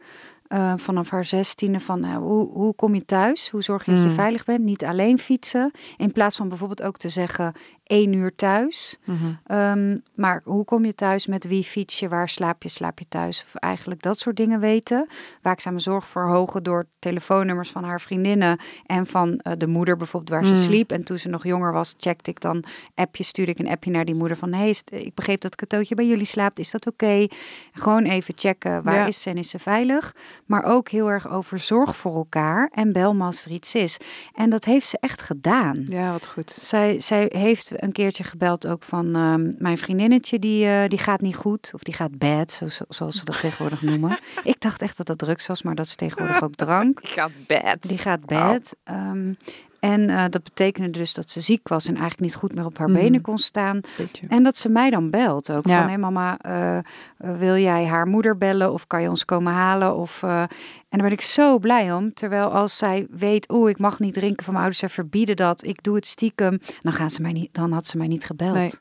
Eh, 0.47 0.73
vanaf 0.77 1.09
haar 1.09 1.25
zestiende 1.25 1.79
van 1.79 2.03
eh, 2.03 2.15
hoe, 2.17 2.49
hoe 2.51 2.75
kom 2.75 2.93
je 2.95 3.05
thuis? 3.05 3.49
Hoe 3.49 3.61
zorg 3.61 3.85
je 3.85 3.91
dat 3.91 4.01
je 4.01 4.07
Mm. 4.07 4.13
veilig 4.13 4.45
bent? 4.45 4.63
Niet 4.63 4.85
alleen 4.85 5.19
fietsen. 5.19 5.71
In 5.97 6.11
plaats 6.11 6.35
van 6.35 6.49
bijvoorbeeld 6.49 6.81
ook 6.83 6.97
te 6.97 7.09
zeggen 7.09 7.53
één 7.91 8.13
uur 8.13 8.35
thuis. 8.35 8.97
Mhm. 9.05 9.17
Ehm, 9.45 9.97
maar 10.15 10.41
hoe 10.43 10.65
kom 10.65 10.85
je 10.85 10.95
thuis? 10.95 11.27
Met 11.27 11.47
wie 11.47 11.63
fiets 11.63 11.99
je? 11.99 12.09
Waar 12.09 12.29
slaap 12.29 12.63
je? 12.63 12.69
Slaap 12.69 12.99
je 12.99 13.05
thuis? 13.09 13.41
Of 13.45 13.55
eigenlijk 13.55 14.01
dat 14.01 14.19
soort 14.19 14.35
dingen 14.35 14.59
weten. 14.59 15.07
Waakzame 15.41 15.79
zorg 15.79 16.07
verhogen 16.07 16.63
door 16.63 16.85
telefoonnummers 16.99 17.69
van 17.69 17.83
haar 17.83 18.01
vriendinnen 18.01 18.59
en 18.85 19.07
van 19.07 19.37
eh, 19.37 19.53
de 19.57 19.67
moeder 19.67 19.97
bijvoorbeeld 19.97 20.31
waar 20.31 20.45
ze 20.45 20.53
Mm. 20.53 20.59
sliep. 20.59 20.91
En 20.91 21.03
toen 21.03 21.17
ze 21.17 21.29
nog 21.29 21.43
jonger 21.45 21.71
was, 21.71 21.93
checkte 21.97 22.29
ik 22.29 22.39
dan 22.39 22.63
appje, 22.95 23.23
stuurde 23.23 23.51
ik 23.51 23.59
een 23.59 23.69
appje 23.69 23.91
naar 23.91 24.05
die 24.05 24.15
moeder 24.15 24.37
van 24.37 24.53
hey, 24.53 24.69
is- 24.69 24.83
ik 24.89 25.13
begreep 25.15 25.41
dat 25.41 25.55
Katootje 25.55 25.95
bij 25.95 26.07
jullie 26.07 26.25
slaapt. 26.25 26.59
Is 26.59 26.71
dat 26.71 26.87
oké? 26.87 27.27
Gewoon 27.71 28.03
even 28.03 28.33
checken 28.37 28.83
waar 28.83 28.95
Ja. 28.95 29.05
is 29.07 29.21
ze 29.21 29.29
en 29.29 29.37
is 29.37 29.49
ze 29.49 29.59
veilig. 29.59 30.15
Maar 30.45 30.63
ook 30.63 30.89
heel 30.89 31.09
erg 31.11 31.29
over 31.29 31.59
zorg 31.59 31.95
voor 31.95 32.15
elkaar 32.15 32.69
en 32.73 32.91
bel 32.91 33.13
me 33.15 33.23
als 33.23 33.45
er 33.45 33.51
iets 33.51 33.75
is. 33.75 33.97
En 34.33 34.49
dat 34.49 34.65
heeft 34.65 34.87
ze 34.87 34.97
echt 34.99 35.21
gedaan. 35.21 35.85
Ja, 35.89 36.11
wat 36.11 36.25
goed. 36.25 36.51
Zij, 36.51 36.99
zij 36.99 37.31
heeft 37.35 37.79
een 37.81 37.91
keertje 37.91 38.23
gebeld 38.23 38.67
ook 38.67 38.83
van 38.83 39.15
ehm, 39.15 39.51
mijn 39.57 39.77
vriendinnetje, 39.77 40.39
die, 40.39 40.65
eh, 40.65 40.87
die 40.89 40.97
gaat 40.99 41.21
niet 41.21 41.35
goed. 41.35 41.71
Of 41.73 41.83
die 41.83 41.93
gaat 41.93 42.17
bad, 42.17 42.51
zo, 42.51 42.67
zo- 42.69 42.85
zoals 42.89 43.17
ze 43.17 43.25
dat 43.25 43.39
tegenwoordig 43.41 43.81
noemen. 43.81 44.19
Ik 44.43 44.61
dacht 44.61 44.81
echt 44.81 44.97
dat 44.97 45.05
dat 45.07 45.17
drugs 45.17 45.47
was, 45.47 45.61
maar 45.61 45.75
dat 45.75 45.85
is 45.85 45.95
tegenwoordig 45.95 46.43
ook 46.43 46.55
drank. 46.65 46.99
Gaat 47.03 47.31
bad. 47.47 47.81
Die 47.81 47.97
gaat 47.97 48.25
bad. 48.25 48.75
Ehm, 48.83 49.33
en 49.81 50.09
eh, 50.09 50.23
dat 50.29 50.43
betekende 50.43 50.89
dus 50.89 51.13
dat 51.13 51.29
ze 51.29 51.39
ziek 51.41 51.67
was 51.67 51.85
en 51.85 51.91
eigenlijk 51.95 52.21
niet 52.21 52.35
goed 52.35 52.55
meer 52.55 52.65
op 52.65 52.77
haar 52.77 52.89
Mhm. 52.89 52.99
benen 52.99 53.21
kon 53.21 53.37
staan. 53.37 53.79
Beetje. 53.97 54.25
En 54.27 54.43
dat 54.43 54.57
ze 54.57 54.69
mij 54.69 54.89
dan 54.89 55.09
belt 55.09 55.51
ook. 55.51 55.67
Ja. 55.67 55.81
Van, 55.81 55.89
hé 55.89 55.97
mama, 55.97 56.37
eh, 56.39 56.77
eh, 56.77 56.83
wil 57.17 57.55
jij 57.57 57.85
haar 57.85 58.07
moeder 58.07 58.37
bellen 58.37 58.73
of 58.73 58.87
kan 58.87 59.01
je 59.01 59.09
ons 59.09 59.25
komen 59.25 59.53
halen? 59.53 59.95
Of, 59.95 60.23
en 60.23 60.47
daar 60.89 61.01
ben 61.01 61.11
ik 61.11 61.21
zo 61.21 61.59
blij 61.59 61.93
om. 61.93 62.13
Terwijl 62.13 62.47
als 62.53 62.77
zij 62.77 63.07
weet, 63.09 63.51
oeh, 63.51 63.69
ik 63.69 63.79
mag 63.79 63.99
niet 63.99 64.13
drinken 64.13 64.43
van 64.43 64.53
mijn 64.53 64.65
ouders, 64.65 64.79
zij 64.79 64.89
verbieden 64.89 65.35
dat, 65.35 65.63
ik 65.65 65.83
doe 65.83 65.95
het 65.95 66.05
stiekem, 66.07 66.59
dan, 66.81 66.93
gaan 66.93 67.11
ze 67.11 67.21
mij 67.21 67.31
niet, 67.31 67.49
dan 67.53 67.71
had 67.71 67.87
ze 67.87 67.97
mij 67.97 68.07
niet 68.07 68.25
gebeld. 68.25 68.53
Nee. 68.53 68.71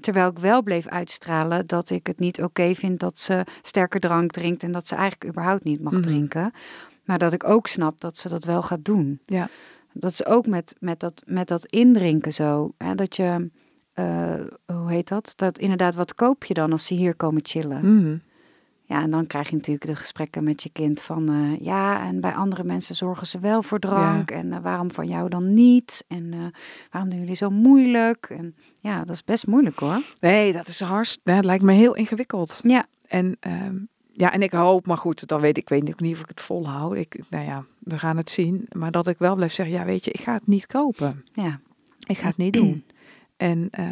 Terwijl 0.00 0.28
ik 0.28 0.38
wel 0.38 0.62
bleef 0.62 0.86
uitstralen 0.86 1.66
dat 1.66 1.90
ik 1.90 2.06
het 2.06 2.18
niet 2.18 2.42
oké 2.42 2.74
vind 2.74 3.00
dat 3.00 3.18
ze 3.18 3.44
sterke 3.62 3.98
drank 3.98 4.30
drinkt 4.30 4.62
en 4.62 4.72
dat 4.72 4.86
ze 4.86 4.94
eigenlijk 4.94 5.30
überhaupt 5.30 5.64
niet 5.64 5.80
mag 5.82 5.92
Mhm. 5.92 6.02
drinken. 6.02 6.52
Maar 7.04 7.18
dat 7.18 7.32
ik 7.32 7.44
ook 7.48 7.66
snap 7.66 8.00
dat 8.00 8.16
ze 8.16 8.28
dat 8.28 8.44
wel 8.44 8.62
gaat 8.62 8.84
doen. 8.84 9.20
Ja. 9.26 9.48
Dat 10.00 10.16
ze 10.16 10.26
ook 10.26 10.46
met, 10.46 10.74
met, 10.78 11.00
dat, 11.00 11.22
met 11.26 11.48
dat 11.48 11.66
indrinken 11.66 12.32
zo. 12.32 12.72
Hè, 12.76 12.94
dat 12.94 13.16
je, 13.16 13.50
eh, 13.92 14.34
hoe 14.66 14.90
heet 14.90 15.08
dat? 15.08 15.32
Dat 15.36 15.58
inderdaad, 15.58 15.94
wat 15.94 16.14
koop 16.14 16.44
je 16.44 16.54
dan 16.54 16.72
als 16.72 16.86
ze 16.86 16.94
hier 16.94 17.14
komen 17.14 17.40
chillen? 17.44 17.96
Mhm. 17.96 18.16
Ja, 18.84 19.02
en 19.02 19.10
dan 19.10 19.26
krijg 19.26 19.48
je 19.48 19.56
natuurlijk 19.56 19.86
de 19.86 19.96
gesprekken 19.96 20.44
met 20.44 20.62
je 20.62 20.70
kind 20.72 21.02
van... 21.02 21.28
eh, 21.28 21.60
ja, 21.64 22.06
en 22.06 22.20
bij 22.20 22.32
andere 22.32 22.64
mensen 22.64 22.94
zorgen 22.94 23.26
ze 23.26 23.38
wel 23.38 23.62
voor 23.62 23.78
drank. 23.78 24.30
En 24.30 24.52
eh, 24.52 24.58
waarom 24.62 24.90
van 24.90 25.08
jou 25.08 25.28
dan 25.28 25.54
niet? 25.54 26.04
En 26.08 26.52
waarom 26.90 27.10
doen 27.10 27.18
jullie 27.18 27.34
zo 27.34 27.50
moeilijk? 27.50 28.26
En 28.30 28.54
ja, 28.80 28.98
dat 29.04 29.14
is 29.14 29.24
best 29.24 29.46
moeilijk 29.46 29.78
hoor. 29.78 30.00
Nee, 30.20 30.52
dat 30.52 30.68
is 30.68 30.80
hartst. 30.80 31.20
Ja, 31.24 31.34
het 31.34 31.44
lijkt 31.44 31.62
me 31.62 31.72
heel 31.72 31.94
ingewikkeld. 31.94 32.60
Ja, 32.62 32.86
En 33.08 33.36
ehm, 33.40 33.76
ja, 34.12 34.32
en 34.32 34.42
ik 34.42 34.52
hoop, 34.52 34.86
maar 34.86 34.96
goed, 34.96 35.28
dan 35.28 35.40
weet 35.40 35.56
ik, 35.56 35.62
ik 35.62 35.68
weet 35.68 36.00
niet 36.00 36.14
of 36.14 36.20
ik 36.20 36.28
het 36.28 36.40
volhoud. 36.40 36.94
Ik, 36.94 37.20
nou 37.30 37.44
ja, 37.44 37.64
we 37.88 37.98
gaan 37.98 38.16
het 38.16 38.30
zien. 38.30 38.66
Maar 38.72 38.90
dat 38.90 39.06
ik 39.06 39.18
wel 39.18 39.34
blijf 39.34 39.52
zeggen, 39.52 39.74
ja, 39.76 39.84
weet 39.84 40.04
je, 40.04 40.10
ik 40.10 40.20
ga 40.20 40.32
het 40.32 40.46
niet 40.46 40.66
kopen. 40.66 41.24
ja. 41.32 41.60
Ik 42.06 42.18
ga 42.18 42.26
het 42.26 42.36
niet 42.36 42.52
doen. 42.52 42.84
En 43.36 43.68
eh, 43.70 43.84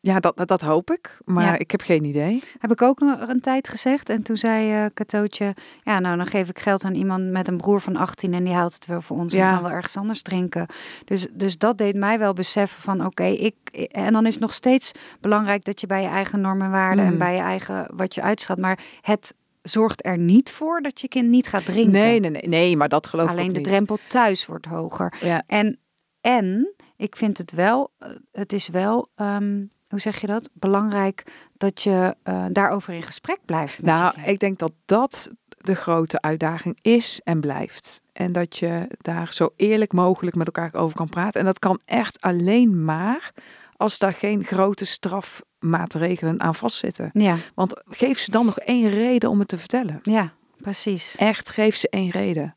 ja, 0.00 0.20
dat, 0.20 0.42
dat 0.48 0.60
hoop 0.60 0.90
ik. 0.90 1.18
Maar 1.24 1.44
Ja. 1.44 1.58
ik 1.58 1.70
heb 1.70 1.80
geen 1.82 2.04
idee. 2.04 2.42
Heb 2.58 2.70
ik 2.70 2.82
ook 2.82 3.00
een, 3.00 3.30
een 3.30 3.40
tijd 3.40 3.68
gezegd. 3.68 4.08
En 4.08 4.22
toen 4.22 4.36
zei 4.36 4.72
eh 4.72 4.84
Katootje, 4.94 5.54
ja, 5.84 5.98
nou 5.98 6.16
dan 6.16 6.26
geef 6.26 6.48
ik 6.48 6.58
geld 6.58 6.84
aan 6.84 6.94
iemand 6.94 7.30
met 7.30 7.48
een 7.48 7.56
broer 7.56 7.80
van 7.80 7.96
18 7.96 8.34
en 8.34 8.44
die 8.44 8.54
haalt 8.54 8.74
het 8.74 8.86
wel 8.86 9.02
voor 9.02 9.16
ons 9.16 9.32
en 9.32 9.38
Ja. 9.38 9.46
we 9.48 9.52
gaan 9.54 9.62
wel 9.62 9.72
ergens 9.72 9.96
anders 9.96 10.22
drinken. 10.22 10.66
Dus, 11.04 11.26
dus 11.32 11.58
dat 11.58 11.78
deed 11.78 11.94
mij 11.96 12.18
wel 12.18 12.32
beseffen 12.32 12.82
van 12.82 13.04
oké, 13.06 13.24
ik 13.24 13.54
en 13.92 14.12
dan 14.12 14.26
is 14.26 14.32
het 14.32 14.42
nog 14.42 14.54
steeds 14.54 14.92
belangrijk 15.20 15.64
dat 15.64 15.80
je 15.80 15.86
bij 15.86 16.02
je 16.02 16.08
eigen 16.08 16.40
normen 16.40 16.64
en 16.66 16.70
waarden 16.72 17.04
en 17.04 17.12
Mm. 17.12 17.18
bij 17.18 17.34
je 17.34 17.40
eigen 17.42 17.86
wat 17.94 18.14
je 18.14 18.22
uitstraalt, 18.22 18.60
maar 18.60 18.78
het 19.00 19.34
zorgt 19.62 20.06
er 20.06 20.18
niet 20.18 20.52
voor 20.52 20.80
dat 20.80 21.00
je 21.00 21.08
kind 21.08 21.28
niet 21.28 21.48
gaat 21.48 21.64
drinken. 21.64 21.92
Nee, 21.92 22.20
nee, 22.20 22.30
nee, 22.30 22.48
nee, 22.48 22.76
maar 22.76 22.88
dat 22.88 23.06
geloof 23.06 23.30
ik 23.30 23.30
Alleen 23.30 23.52
de 23.52 23.60
drempel 23.60 23.98
thuis 24.08 24.46
wordt 24.46 24.66
hoger. 24.66 25.14
Ja, 25.20 25.42
En, 25.46 25.78
en 26.20 26.74
ik 26.96 27.16
vind 27.16 27.38
het 27.38 27.52
wel, 27.52 27.90
eh, 27.98 28.08
het 28.32 28.52
is 28.52 28.68
wel, 28.68 29.10
ehm, 29.14 29.64
hoe 29.88 30.00
zeg 30.00 30.20
je 30.20 30.26
dat? 30.26 30.50
Belangrijk 30.52 31.24
dat 31.56 31.82
je 31.82 32.16
eh, 32.22 32.44
daarover 32.52 32.94
in 32.94 33.02
gesprek 33.02 33.38
blijft. 33.44 33.82
Met 33.82 33.94
nou, 33.94 34.14
ik 34.24 34.38
denk 34.38 34.58
dat 34.58 34.72
dat 34.84 35.30
de 35.48 35.74
grote 35.74 36.20
uitdaging 36.20 36.78
is 36.82 37.20
en 37.24 37.40
blijft. 37.40 38.02
En 38.12 38.32
dat 38.32 38.56
je 38.56 38.86
daar 38.98 39.32
zo 39.32 39.48
eerlijk 39.56 39.92
mogelijk 39.92 40.36
met 40.36 40.46
elkaar 40.46 40.74
over 40.74 40.96
kan 40.96 41.08
praten. 41.08 41.40
En 41.40 41.46
dat 41.46 41.58
kan 41.58 41.80
echt 41.84 42.20
alleen 42.20 42.84
maar 42.84 43.32
als 43.80 43.98
daar 43.98 44.14
geen 44.14 44.44
grote 44.44 44.84
strafmaatregelen 44.84 46.40
aan 46.40 46.54
vastzitten. 46.54 47.10
Ja, 47.12 47.36
Want 47.54 47.82
geef 47.88 48.18
ze 48.18 48.30
dan 48.30 48.46
nog 48.46 48.58
één 48.58 48.88
reden 48.88 49.30
om 49.30 49.38
het 49.38 49.48
te 49.48 49.58
vertellen. 49.58 49.98
ja, 50.02 50.32
precies. 50.56 51.16
Echt, 51.16 51.50
geef 51.50 51.76
ze 51.76 51.88
één 51.88 52.10
reden. 52.10 52.54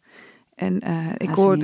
En 0.56 0.80
eh, 0.80 1.08
ik, 1.18 1.30
hoor, 1.30 1.58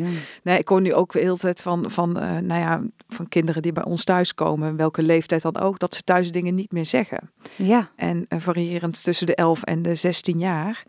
nee, 0.43 0.58
ik 0.58 0.67
hoor 0.67 0.82
nu 0.82 0.93
ook 0.93 1.12
de 1.12 1.36
tijd 1.38 1.62
van, 1.62 1.91
van, 1.91 2.19
eh, 2.19 2.38
nou 2.38 2.62
ja, 2.62 2.82
van 3.08 3.28
kinderen 3.28 3.62
die 3.62 3.72
bij 3.72 3.84
ons 3.84 4.04
thuiskomen, 4.04 4.76
welke 4.76 5.02
leeftijd 5.04 5.41
dan 5.41 5.58
ook, 5.58 5.80
dat 5.80 5.95
ze 5.95 6.02
thuis 6.02 6.32
dingen 6.32 6.56
niet 6.56 6.72
meer 6.72 6.86
zeggen. 6.86 7.32
Ja, 7.56 7.91
En 7.95 8.26
eh, 8.28 8.39
variërend 8.39 9.04
tussen 9.04 9.28
de 9.28 9.36
11 9.36 9.63
en 9.63 9.82
de 9.82 9.95
16 9.95 10.39
jaar. 10.39 10.84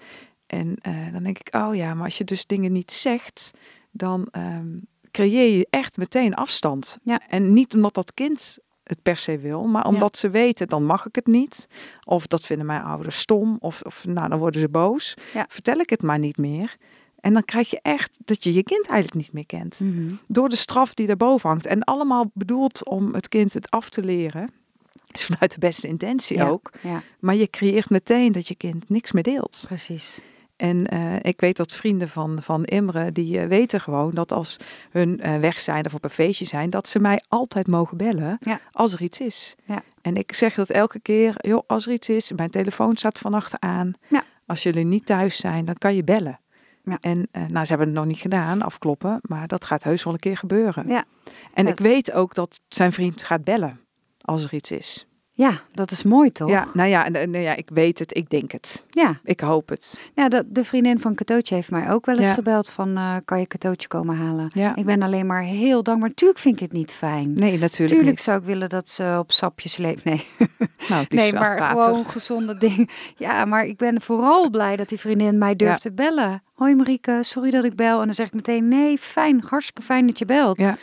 En 0.47 0.79
dan 1.13 1.23
denk 1.23 1.39
ik, 1.39 1.55
oh 1.55 1.75
ja, 1.75 1.95
maar 1.95 2.05
als 2.05 2.19
je 2.19 2.25
dus 2.25 2.47
dingen 2.47 2.73
niet 2.73 2.93
zegt, 2.93 3.51
dan 3.91 4.29
ehm, 4.31 4.69
creëer 5.11 5.57
je 5.57 5.66
echt 5.70 5.96
meteen 5.96 6.35
afstand. 6.35 6.99
Ja. 7.03 7.20
En 7.29 7.53
niet 7.53 7.75
omdat 7.75 7.94
dat 7.94 8.14
kind 8.14 8.59
het 8.85 9.03
per 9.03 9.16
se 9.16 9.38
wil, 9.38 9.64
maar 9.64 9.87
omdat 9.87 10.16
ze 10.18 10.31
weten, 10.31 10.66
dan 10.68 10.85
mag 10.85 11.07
ik 11.07 11.14
het 11.14 11.27
niet. 11.27 11.66
Of 12.05 12.27
dat 12.27 12.46
vinden 12.46 12.66
mijn 12.66 12.83
ouders 12.83 13.18
stom, 13.18 13.57
of, 13.61 13.83
of 13.83 14.07
nou, 14.07 14.29
dan 14.29 14.38
worden 14.38 14.61
ze 14.61 14.68
boos. 14.68 15.14
Ja. 15.35 15.46
Vertel 15.49 15.79
ik 15.79 15.90
het 15.90 16.03
maar 16.03 16.18
niet 16.18 16.37
meer. 16.37 16.77
En 17.20 17.33
dan 17.33 17.44
krijg 17.44 17.70
je 17.70 17.79
echt 17.83 18.18
dat 18.25 18.44
je 18.44 18.53
je 18.53 18.62
kind 18.62 18.87
eigenlijk 18.87 19.25
niet 19.25 19.33
meer 19.33 19.46
kent. 19.46 19.81
Mhm. 19.81 20.14
Door 20.27 20.49
de 20.49 20.57
straf 20.57 20.94
die 20.94 21.07
daarboven 21.07 21.49
hangt. 21.49 21.66
En 21.66 21.85
allemaal 21.85 22.31
bedoeld 22.35 22.88
om 22.88 23.14
het 23.14 23.29
kind 23.29 23.53
het 23.55 23.70
af 23.70 23.88
te 23.90 24.03
leren. 24.03 24.51
Dus 25.07 25.25
vanuit 25.25 25.53
de 25.53 25.59
beste 25.59 25.88
intentie 25.88 26.37
Ja. 26.37 26.49
ook. 26.49 26.70
Maar 27.20 27.35
je 27.35 27.51
creëert 27.51 27.90
meteen 27.90 28.33
dat 28.33 28.49
je 28.49 28.55
kind 28.55 28.88
niks 28.88 29.12
meer 29.12 29.23
deelt. 29.23 29.64
precies. 29.66 30.20
En 30.61 30.87
eh, 30.87 31.16
ik 31.23 31.40
weet 31.40 31.57
dat 31.57 31.73
vrienden 31.73 32.09
van, 32.09 32.42
van 32.42 32.64
Imre, 32.64 33.12
die 33.12 33.38
eh, 33.38 33.46
weten 33.46 33.81
gewoon 33.81 34.14
dat 34.14 34.33
als 34.33 34.57
hun 34.90 35.20
eh, 35.20 35.37
weg 35.37 35.61
zijn 35.61 35.87
of 35.87 35.94
op 35.94 36.05
een 36.05 36.11
feestje 36.11 36.44
zijn, 36.44 36.70
dat 36.70 36.88
ze 36.88 36.99
mij 36.99 37.23
altijd 37.29 37.66
mogen 37.66 37.96
bellen 37.96 38.38
Ja. 38.40 38.61
als 38.73 38.92
er 38.92 39.03
iets 39.03 39.20
is. 39.20 39.55
Ja. 39.64 39.83
En 40.03 40.16
ik 40.16 40.33
zeg 40.33 40.55
dat 40.55 40.70
elke 40.70 41.01
keer, 41.01 41.35
joh, 41.37 41.62
als 41.66 41.87
er 41.87 41.92
iets 41.92 42.09
is, 42.09 42.33
mijn 42.33 42.51
telefoon 42.51 42.96
staat 42.96 43.18
vannacht 43.18 43.61
aan. 43.61 43.92
Ja. 44.09 44.25
Als 44.46 44.62
jullie 44.62 44.85
niet 44.85 45.07
thuis 45.07 45.37
zijn, 45.37 45.64
dan 45.64 45.75
kan 45.75 45.94
je 45.94 46.05
bellen. 46.05 46.40
Ja. 46.85 46.99
En 47.01 47.29
nou, 47.33 47.64
ze 47.64 47.68
hebben 47.68 47.87
het 47.87 47.96
nog 47.96 48.07
niet 48.07 48.20
gedaan, 48.20 48.62
afkloppen, 48.62 49.18
maar 49.23 49.46
dat 49.46 49.64
gaat 49.64 49.85
heus 49.85 50.05
wel 50.05 50.12
een 50.12 50.18
keer 50.18 50.37
gebeuren. 50.37 50.88
Ja. 50.88 51.05
En 51.55 51.66
ik 51.66 51.79
weet 51.79 52.12
ook 52.12 52.35
dat 52.35 52.61
zijn 52.68 52.92
vriend 52.92 53.23
gaat 53.23 53.44
bellen 53.44 53.81
als 54.20 54.44
er 54.44 54.55
iets 54.55 54.70
is. 54.70 55.07
Ja, 55.40 55.61
dat 55.72 55.90
is 55.90 56.03
mooi 56.03 56.33
toch? 56.33 56.50
Ja, 56.50 56.66
nou 56.72 56.88
ja, 56.88 57.09
nou 57.09 57.38
ja, 57.38 57.57
ik 57.57 57.68
weet 57.74 57.98
het, 57.98 58.16
ik 58.16 58.31
denk 58.31 58.53
het, 58.53 58.85
ja. 58.90 59.20
ik 59.24 59.40
hoop 59.40 59.68
het. 59.68 60.11
ja 60.14 60.29
de, 60.29 60.44
de 60.46 60.64
vriendin 60.64 61.00
van 61.00 61.14
Katootje 61.14 61.55
heeft 61.55 61.70
mij 61.70 61.90
ook 61.90 62.07
wel 62.07 62.16
eens 62.16 62.26
Ja. 62.26 62.33
gebeld 62.35 62.68
van 62.68 62.96
eh, 62.96 63.14
kan 63.24 63.40
je 63.40 63.46
Katootje 63.46 63.88
komen 63.88 64.16
halen? 64.16 64.50
Ja. 64.55 64.76
Ik 64.76 64.85
ben 64.85 65.03
alleen 65.03 65.26
maar 65.26 65.42
heel 65.42 65.83
dankbaar. 65.83 66.14
Tuurlijk 66.14 66.38
vind 66.40 66.55
ik 66.55 66.61
het 66.61 66.72
niet 66.72 66.92
fijn. 66.92 67.33
Nee, 67.33 67.59
natuurlijk 67.59 67.88
Tuurlijk 67.90 68.07
niet. 68.09 68.20
zou 68.20 68.38
ik 68.38 68.44
willen 68.44 68.68
dat 68.68 68.88
ze 68.88 69.16
op 69.18 69.33
sapjes 69.33 69.76
leeft. 69.76 70.05
Nee, 70.05 70.26
Nou, 70.88 71.03
het 71.03 71.12
is 71.12 71.18
nee 71.18 71.33
maar 71.33 71.62
gewoon 71.62 72.07
gezonde 72.07 72.59
dingen. 72.59 72.88
Ja, 73.16 73.44
maar 73.44 73.64
ik 73.64 73.76
ben 73.76 74.00
vooral 74.00 74.50
blij 74.50 74.76
dat 74.76 74.88
die 74.88 74.98
vriendin 75.00 75.38
mij 75.38 75.57
durft 75.57 75.83
te 75.83 75.92
bellen. 75.92 76.42
Hoi 76.55 76.74
Marieke, 76.74 77.18
sorry 77.20 77.50
dat 77.50 77.64
ik 77.64 77.76
bel. 77.76 77.98
En 78.00 78.05
dan 78.05 78.14
zeg 78.14 78.26
ik 78.26 78.33
meteen, 78.35 78.68
nee, 78.68 78.98
fijn, 78.98 79.42
hartstikke 79.46 79.83
fijn 79.83 80.07
dat 80.07 80.18
je 80.18 80.24
belt. 80.24 80.59
Ja. 80.59 80.76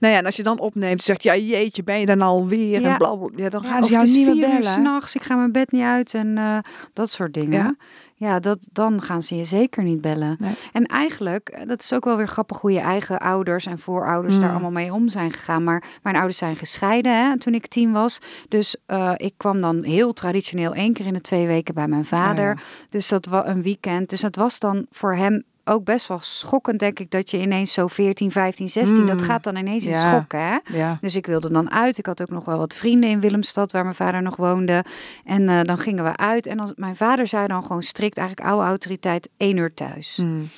Nou 0.00 0.12
ja, 0.12 0.18
en 0.18 0.24
als 0.26 0.36
je 0.36 0.42
dan 0.42 0.58
opneemt, 0.60 1.02
zegt 1.02 1.22
ja, 1.22 1.36
jeetje, 1.36 1.82
ben 1.82 2.00
je 2.00 2.06
dan 2.06 2.20
alweer? 2.22 2.80
Ja. 2.80 2.90
En 2.92 2.96
blablabla. 2.98 3.42
Ja, 3.44 3.48
dan 3.50 3.62
Ja, 3.62 3.68
gaan 3.68 3.84
ze 3.84 3.90
jou 3.90 4.00
het 4.02 4.10
is 4.10 4.16
niet 4.16 4.26
meer 4.26 4.48
bellen. 4.48 4.62
s'nachts, 4.72 5.14
ik 5.14 5.22
ga 5.22 5.34
mijn 5.36 5.52
bed 5.52 5.72
niet 5.72 5.82
uit 5.82 6.14
en 6.14 6.38
eh, 6.38 6.58
dat 6.92 7.10
soort 7.10 7.34
dingen. 7.34 7.58
Ja. 7.58 7.74
Ja, 8.16 8.40
dat, 8.40 8.58
dan 8.72 9.02
gaan 9.02 9.22
ze 9.22 9.36
je 9.36 9.44
zeker 9.44 9.82
niet 9.82 10.00
bellen. 10.00 10.36
Nee. 10.38 10.52
En 10.72 10.86
eigenlijk, 10.86 11.48
eh, 11.48 11.66
dat 11.68 11.82
is 11.82 11.92
ook 11.92 12.04
wel 12.04 12.16
weer 12.16 12.28
grappig 12.28 12.60
hoe 12.60 12.72
je 12.72 12.78
eigen 12.80 13.18
ouders 13.18 13.66
en 13.66 13.78
voorouders 13.78 14.34
daar 14.38 14.44
Mm. 14.48 14.52
allemaal 14.52 14.70
mee 14.70 14.92
om 14.92 15.08
zijn 15.08 15.32
gegaan. 15.32 15.64
Maar 15.64 15.84
mijn 16.02 16.14
ouders 16.16 16.38
zijn 16.38 16.56
gescheiden 16.56 17.12
hè, 17.24 17.38
toen 17.38 17.54
ik 17.54 17.66
tien 17.66 17.92
was. 17.92 18.18
Dus 18.48 18.76
eh, 18.86 19.12
ik 19.16 19.34
kwam 19.36 19.60
dan 19.60 19.82
heel 19.84 20.12
traditioneel 20.12 20.74
één 20.74 20.92
keer 20.92 21.06
in 21.06 21.12
de 21.12 21.20
twee 21.20 21.46
weken 21.46 21.74
bij 21.74 21.88
mijn 21.88 22.04
vader. 22.04 22.50
Oh. 22.52 22.58
Dus 22.88 23.08
dat 23.08 23.26
was 23.26 23.46
een 23.46 23.62
weekend. 23.62 24.10
Dus 24.10 24.20
dat 24.20 24.36
was 24.36 24.58
dan 24.58 24.86
voor 24.90 25.14
hem 25.14 25.44
ook 25.64 25.84
best 25.84 26.06
wel 26.08 26.18
schokkend, 26.20 26.78
denk 26.78 26.98
ik, 26.98 27.10
dat 27.10 27.30
je 27.30 27.40
ineens 27.40 27.72
zo 27.72 27.86
14, 27.86 28.30
15, 28.30 28.68
16, 28.68 29.06
dat 29.06 29.18
Mm. 29.20 29.24
gaat 29.24 29.42
dan 29.44 29.56
ineens 29.56 29.86
in 29.86 29.94
schokken. 29.94 30.40
Hè? 30.40 30.56
Ja. 30.64 30.98
Dus 31.00 31.16
ik 31.16 31.26
wilde 31.26 31.50
dan 31.52 31.70
uit. 31.70 31.98
Ik 31.98 32.06
had 32.06 32.22
ook 32.22 32.30
nog 32.30 32.44
wel 32.44 32.58
wat 32.58 32.74
vrienden 32.74 33.10
in 33.10 33.20
Willemstad, 33.20 33.72
waar 33.72 33.82
mijn 33.82 33.94
vader 33.94 34.22
nog 34.22 34.36
woonde. 34.36 34.84
En 35.24 35.48
eh, 35.48 35.62
dan 35.62 35.78
gingen 35.78 36.04
we 36.04 36.16
uit. 36.16 36.46
En 36.46 36.60
als, 36.60 36.72
mijn 36.76 36.96
vader 36.96 37.26
zei 37.26 37.46
dan 37.46 37.62
gewoon 37.62 37.82
strikt, 37.82 38.18
eigenlijk 38.18 38.48
oude 38.48 38.66
autoriteit, 38.66 39.28
één 39.36 39.56
uur 39.56 39.74
thuis. 39.74 40.16
Mm. 40.22 40.48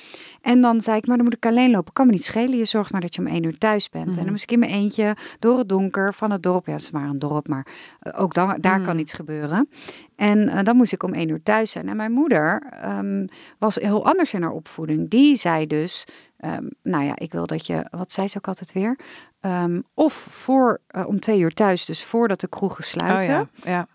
En 0.41 0.61
dan 0.61 0.81
zei 0.81 0.97
ik, 0.97 1.07
maar 1.07 1.15
dan 1.15 1.25
moet 1.25 1.35
ik 1.35 1.45
alleen 1.45 1.71
lopen. 1.71 1.93
Kan 1.93 2.05
me 2.05 2.11
niet 2.11 2.23
schelen. 2.23 2.57
Je 2.57 2.65
zorgt 2.65 2.91
maar 2.91 3.01
dat 3.01 3.15
je 3.15 3.21
om 3.21 3.27
één 3.27 3.43
uur 3.43 3.57
thuis 3.57 3.89
bent. 3.89 4.05
En 4.05 4.11
Mhm. 4.11 4.19
dan 4.21 4.29
moest 4.29 4.43
ik 4.43 4.51
in 4.51 4.59
mijn 4.59 4.71
eentje 4.71 5.15
door 5.39 5.57
het 5.57 5.69
donker 5.69 6.13
van 6.13 6.31
het 6.31 6.43
dorp. 6.43 6.65
Ja, 6.65 6.71
het 6.71 6.81
is 6.81 6.91
maar 6.91 7.09
een 7.09 7.19
dorp, 7.19 7.47
maar 7.47 7.67
eh, 7.99 8.21
ook 8.21 8.33
dan, 8.33 8.57
daar 8.61 8.79
kan 8.81 8.89
Mhm. 8.89 8.97
iets 8.99 9.13
gebeuren. 9.13 9.69
En 10.15 10.49
eh, 10.49 10.63
dan 10.63 10.75
moest 10.75 10.93
ik 10.93 11.03
om 11.03 11.13
één 11.13 11.29
uur 11.29 11.43
thuis 11.43 11.71
zijn. 11.71 11.87
En 11.89 11.95
mijn 11.95 12.11
moeder 12.11 12.61
ehm, 12.81 13.27
was 13.59 13.75
heel 13.75 14.05
anders 14.05 14.33
in 14.33 14.41
haar 14.41 14.51
opvoeding. 14.51 15.09
Die 15.09 15.35
zei 15.35 15.67
dus, 15.67 16.05
ehm, 16.37 16.67
nou 16.83 17.03
ja, 17.03 17.13
ik 17.15 17.31
wil 17.31 17.45
dat 17.47 17.65
je, 17.65 17.85
wat 17.91 18.11
zei 18.11 18.27
ze 18.27 18.37
ook 18.37 18.47
altijd 18.47 18.73
weer? 18.73 18.99
Ehm, 19.39 19.81
of 19.93 20.13
voor, 20.13 20.81
eh, 20.87 21.07
om 21.07 21.19
twee 21.19 21.39
uur 21.39 21.53
thuis, 21.53 21.85
dus 21.85 22.03
voordat 22.03 22.39
de 22.39 22.47
kroegen 22.47 22.83
Oh 22.83 22.89
sluiten. 22.89 23.49
ja, 23.63 23.71
ja. 23.71 23.87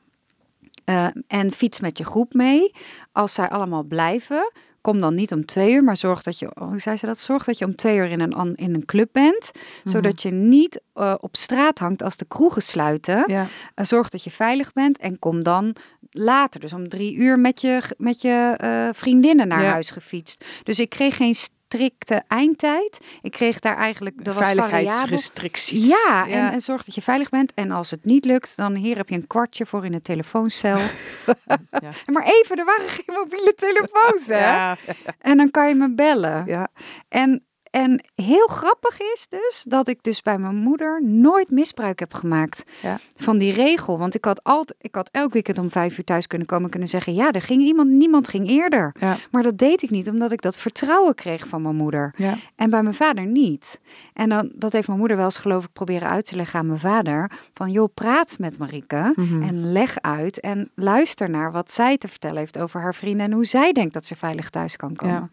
En 1.27 1.53
fiets 1.53 1.81
met 1.81 1.99
je 1.99 2.05
groep 2.05 2.35
mee. 2.35 2.75
Als 3.13 3.35
zij 3.35 3.49
allemaal 3.49 3.83
blijven, 3.83 4.53
kom 4.83 4.99
dan 5.01 5.15
niet 5.15 5.33
om 5.33 5.45
twee 5.47 5.73
uur, 5.73 5.85
maar 5.85 5.97
zorg 5.97 6.23
dat 6.23 6.39
je, 6.39 6.51
hoe 6.55 6.79
zei 6.79 6.97
ze 6.97 7.07
dat? 7.07 7.21
Zorg 7.21 7.45
dat 7.45 7.59
je 7.59 7.65
om 7.65 7.77
twee 7.77 7.97
uur 7.97 8.11
in 8.11 8.21
een, 8.21 8.55
in 8.55 8.75
een 8.75 8.85
club 8.85 9.09
bent, 9.13 9.51
zodat 9.85 10.23
je 10.23 10.31
niet 10.31 10.81
eh, 10.95 11.15
op 11.21 11.37
straat 11.37 11.79
hangt 11.79 12.03
als 12.03 12.17
de 12.17 12.25
kroegen 12.25 12.63
sluiten. 12.63 13.25
ja. 13.27 13.47
Zorg 13.75 14.09
dat 14.09 14.25
je 14.25 14.31
veilig 14.31 14.73
bent 14.73 14.99
en 14.99 15.19
kom 15.19 15.43
dan 15.43 15.77
later, 16.11 16.61
dus 16.61 16.73
om 16.73 16.89
drie 16.89 17.15
uur 17.17 17.39
met 17.39 17.61
je, 17.61 17.81
met 17.97 18.21
je 18.23 18.55
eh, 18.57 18.89
vriendinnen 18.93 19.49
naar 19.49 19.63
Ja. 19.63 19.71
huis 19.71 19.91
gefietst. 19.91 20.45
Dus 20.63 20.79
ik 20.81 20.89
kreeg 20.89 21.17
geen 21.17 21.35
strikte 21.73 22.23
eindtijd. 22.29 22.99
Ik 23.23 23.31
kreeg 23.31 23.59
daar 23.59 23.77
eigenlijk, 23.77 24.17
was 24.23 24.35
variabel. 24.35 24.69
Veiligheidsrestricties. 24.69 25.89
Ja, 25.89 26.27
En, 26.29 26.53
en 26.53 26.61
zorg 26.61 26.85
dat 26.85 26.95
je 26.95 27.03
veilig 27.03 27.29
bent. 27.29 27.53
En 27.55 27.71
als 27.71 27.91
het 27.91 28.05
niet 28.05 28.25
lukt, 28.25 28.57
dan 28.57 28.75
hier 28.75 28.97
heb 28.97 29.09
je 29.09 29.15
een 29.15 29.27
kwartje 29.27 29.67
voor 29.67 29.85
in 29.85 29.93
de 29.93 30.01
telefooncel. 30.01 30.79
Ja. 31.83 31.91
Maar 32.07 32.25
even, 32.25 32.57
er 32.57 32.65
waren 32.65 32.89
geen 32.89 33.15
mobiele 33.15 33.55
telefoons, 33.55 34.27
hè? 34.37 34.39
Ja, 34.39 34.77
En 35.19 35.37
dan 35.37 35.51
kan 35.51 35.69
je 35.69 35.75
me 35.75 35.95
bellen. 35.95 36.45
ja. 36.47 36.69
En, 37.09 37.45
en 37.73 38.05
heel 38.15 38.47
grappig 38.47 39.01
is 39.01 39.27
dus 39.29 39.65
dat 39.69 39.89
ik 39.89 40.03
dus 40.03 40.23
bij 40.23 40.39
mijn 40.39 40.57
moeder 40.57 41.03
nooit 41.05 41.51
misbruik 41.51 41.99
heb 41.99 42.15
gemaakt 42.15 42.63
Ja. 42.83 42.99
van 43.17 43.39
die 43.39 43.53
regel. 43.53 43.99
Want 43.99 44.15
ik 44.15 44.25
had 44.25 44.45
altijd, 44.45 44.79
ik 44.85 44.95
had 44.95 45.09
elk 45.13 45.33
weekend 45.33 45.59
om 45.59 45.71
vijf 45.71 45.99
uur 45.99 46.05
thuis 46.05 46.27
kunnen 46.27 46.47
komen 46.47 46.65
en 46.65 46.71
kunnen 46.71 46.89
zeggen, 46.89 47.15
ja, 47.15 47.31
er 47.33 47.43
ging 47.43 47.63
iemand, 47.63 47.91
niemand 47.91 48.29
ging 48.29 48.49
eerder. 48.49 48.95
Ja. 49.01 49.17
Maar 49.31 49.43
dat 49.43 49.59
deed 49.59 49.83
ik 49.83 49.91
niet, 49.91 50.09
omdat 50.09 50.33
ik 50.33 50.43
dat 50.43 50.57
vertrouwen 50.59 51.15
kreeg 51.15 51.49
van 51.49 51.63
mijn 51.63 51.77
moeder. 51.77 52.15
Ja. 52.17 52.35
En 52.57 52.71
bij 52.71 52.83
mijn 52.83 52.95
vader 52.95 53.27
niet. 53.27 53.81
En 54.13 54.29
dan, 54.29 54.51
dat 54.55 54.73
heeft 54.73 54.87
mijn 54.87 54.99
moeder 54.99 55.17
wel 55.17 55.27
eens 55.27 55.39
geloof 55.39 55.65
ik 55.65 55.73
proberen 55.73 56.09
uit 56.09 56.25
te 56.27 56.37
leggen 56.37 56.59
aan 56.59 56.67
mijn 56.67 56.79
vader. 56.81 57.31
Van 57.55 57.71
joh, 57.71 57.89
praat 57.95 58.37
met 58.39 58.59
Marieke 58.59 59.13
Mhm. 59.17 59.43
en 59.43 59.73
leg 59.73 60.01
uit 60.01 60.41
en 60.41 60.71
luister 60.75 61.31
naar 61.31 61.53
wat 61.53 61.73
zij 61.73 61.99
te 61.99 62.09
vertellen 62.09 62.39
heeft 62.39 62.59
over 62.59 62.81
haar 62.81 62.95
vrienden 62.95 63.27
en 63.27 63.33
hoe 63.33 63.45
zij 63.45 63.73
denkt 63.73 63.95
dat 63.95 64.07
ze 64.07 64.17
veilig 64.17 64.51
thuis 64.51 64.77
kan 64.77 64.95
komen. 64.95 65.31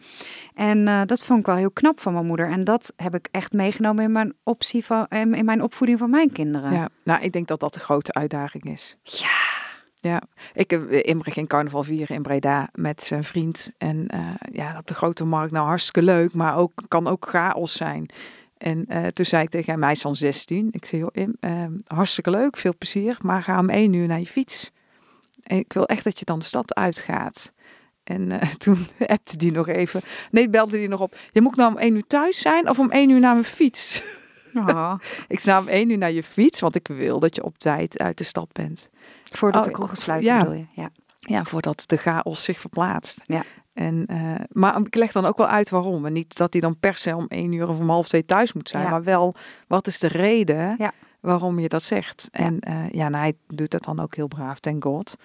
En 0.54 0.88
eh, 0.88 1.02
dat 1.06 1.24
vond 1.24 1.40
ik 1.40 1.46
wel 1.46 1.56
heel 1.56 1.72
knap 1.72 2.00
van 2.00 2.14
mijn 2.14 2.16
moeder. 2.16 2.28
En 2.38 2.64
dat 2.64 2.94
heb 2.96 3.16
ik 3.16 3.28
echt 3.32 3.54
meegenomen 3.54 4.04
in 4.04 4.12
mijn, 4.12 4.34
optie 4.44 4.86
van, 4.86 5.08
in 5.08 5.46
mijn 5.46 5.64
opvoeding 5.64 6.00
van 6.00 6.10
mijn 6.10 6.32
kinderen. 6.32 6.72
Ja, 6.72 6.90
nou, 7.04 7.22
ik 7.22 7.32
denk 7.32 7.48
dat 7.48 7.60
dat 7.60 7.74
de 7.74 7.80
grote 7.80 8.14
uitdaging 8.14 8.64
is. 8.64 8.98
Ja. 9.04 9.48
Ja, 10.02 10.22
ik 10.54 10.70
heb 10.70 10.90
eh, 10.90 11.10
Imre 11.10 11.32
ging 11.32 11.48
carnaval 11.48 11.84
vieren 11.84 12.16
in 12.16 12.22
Breda 12.22 12.70
met 12.74 13.04
zijn 13.04 13.24
vriend. 13.24 13.72
En 13.78 14.08
eh, 14.08 14.20
ja, 14.52 14.78
op 14.78 14.88
de 14.88 14.94
grote 14.94 15.26
markt, 15.26 15.52
nou 15.52 15.68
hartstikke 15.68 16.02
leuk, 16.02 16.34
maar 16.34 16.58
ook 16.58 16.72
kan 16.88 17.08
ook 17.08 17.28
chaos 17.30 17.74
zijn. 17.74 18.12
En 18.60 18.86
eh, 18.86 19.08
toen 19.08 19.26
zei 19.26 19.44
ik 19.44 19.50
tegen 19.50 19.74
hem, 19.74 19.84
hij 19.84 19.92
is 19.92 20.02
van 20.02 20.16
16. 20.16 20.68
Ik 20.72 20.86
zei, 20.86 21.02
joh, 21.02 21.10
Im, 21.12 21.36
eh, 21.40 21.66
hartstikke 21.88 22.30
leuk, 22.30 22.58
veel 22.58 22.74
plezier, 22.78 23.18
maar 23.22 23.44
ga 23.44 23.60
om 23.60 23.70
één 23.70 23.94
uur 23.94 24.08
naar 24.08 24.20
je 24.20 24.26
fiets. 24.26 24.72
En 25.44 25.58
ik 25.58 25.74
wil 25.74 25.86
echt 25.86 26.04
dat 26.04 26.20
je 26.20 26.26
dan 26.26 26.40
de 26.40 26.46
stad 26.46 26.76
uitgaat. 26.76 27.54
En 28.10 28.40
eh, 28.40 28.50
toen 28.64 28.88
appte 29.08 29.38
die 29.38 29.52
nog 29.52 29.68
even. 29.68 30.02
Nee, 30.32 30.50
belde 30.50 30.78
die 30.78 30.88
nog 30.88 31.02
op. 31.02 31.16
Je 31.32 31.42
moet 31.42 31.56
nou 31.56 31.72
om 31.72 31.78
één 31.78 31.96
uur 31.96 32.08
thuis 32.08 32.40
zijn 32.40 32.70
of 32.70 32.80
om 32.80 32.92
één 32.92 33.10
uur 33.10 33.20
naar 33.20 33.34
mijn 33.34 33.46
fiets? 33.46 34.04
Oh, 34.54 34.94
Ik 35.28 35.40
sta 35.40 35.60
om 35.60 35.68
één 35.68 35.90
uur 35.90 35.98
naar 35.98 36.12
je 36.12 36.24
fiets, 36.24 36.60
want 36.60 36.76
ik 36.76 36.88
wil 36.88 37.20
dat 37.20 37.36
je 37.36 37.44
op 37.44 37.58
tijd 37.58 38.00
uit 38.00 38.18
de 38.18 38.24
stad 38.24 38.50
bent. 38.54 38.90
voordat 39.24 39.62
Oh, 39.62 39.68
de 39.68 39.74
kroegen 39.74 39.98
sluiten 39.98 40.34
ja. 40.34 40.40
bedoel 40.40 40.54
je? 40.54 40.66
Ja. 40.72 40.90
Ja, 41.20 41.44
voordat 41.44 41.84
de 41.86 41.98
chaos 41.98 42.44
zich 42.44 42.60
verplaatst. 42.60 43.22
Ja. 43.24 43.44
En, 43.74 44.06
eh, 44.08 44.36
maar 44.52 44.80
ik 44.80 44.96
leg 44.96 45.12
dan 45.12 45.26
ook 45.26 45.38
wel 45.38 45.48
uit 45.48 45.70
waarom. 45.70 46.06
En 46.06 46.14
niet 46.14 46.38
dat 46.38 46.54
hij 46.54 46.62
dan 46.62 46.80
per 46.80 46.98
se 46.98 47.16
om 47.16 47.26
één 47.28 47.52
uur 47.52 47.68
of 47.68 47.80
om 47.80 47.90
half 47.90 48.08
twee 48.08 48.26
thuis 48.26 48.54
moet 48.54 48.70
zijn. 48.70 48.84
Ja. 48.84 48.90
Maar 48.90 49.04
wel, 49.04 49.36
wat 49.68 49.88
is 49.88 50.00
de 50.00 50.08
reden 50.08 50.76
Ja. 50.78 50.92
waarom 51.20 51.60
je 51.60 51.70
dat 51.70 51.84
zegt? 51.84 52.28
En 52.32 52.60
eh, 52.60 52.90
ja, 52.92 53.10
nou, 53.10 53.24
hij 53.24 53.34
doet 53.48 53.72
dat 53.72 53.84
dan 53.84 54.00
ook 54.00 54.16
heel 54.16 54.28
braaf, 54.28 54.60
thank 54.60 54.84
god. 54.84 55.16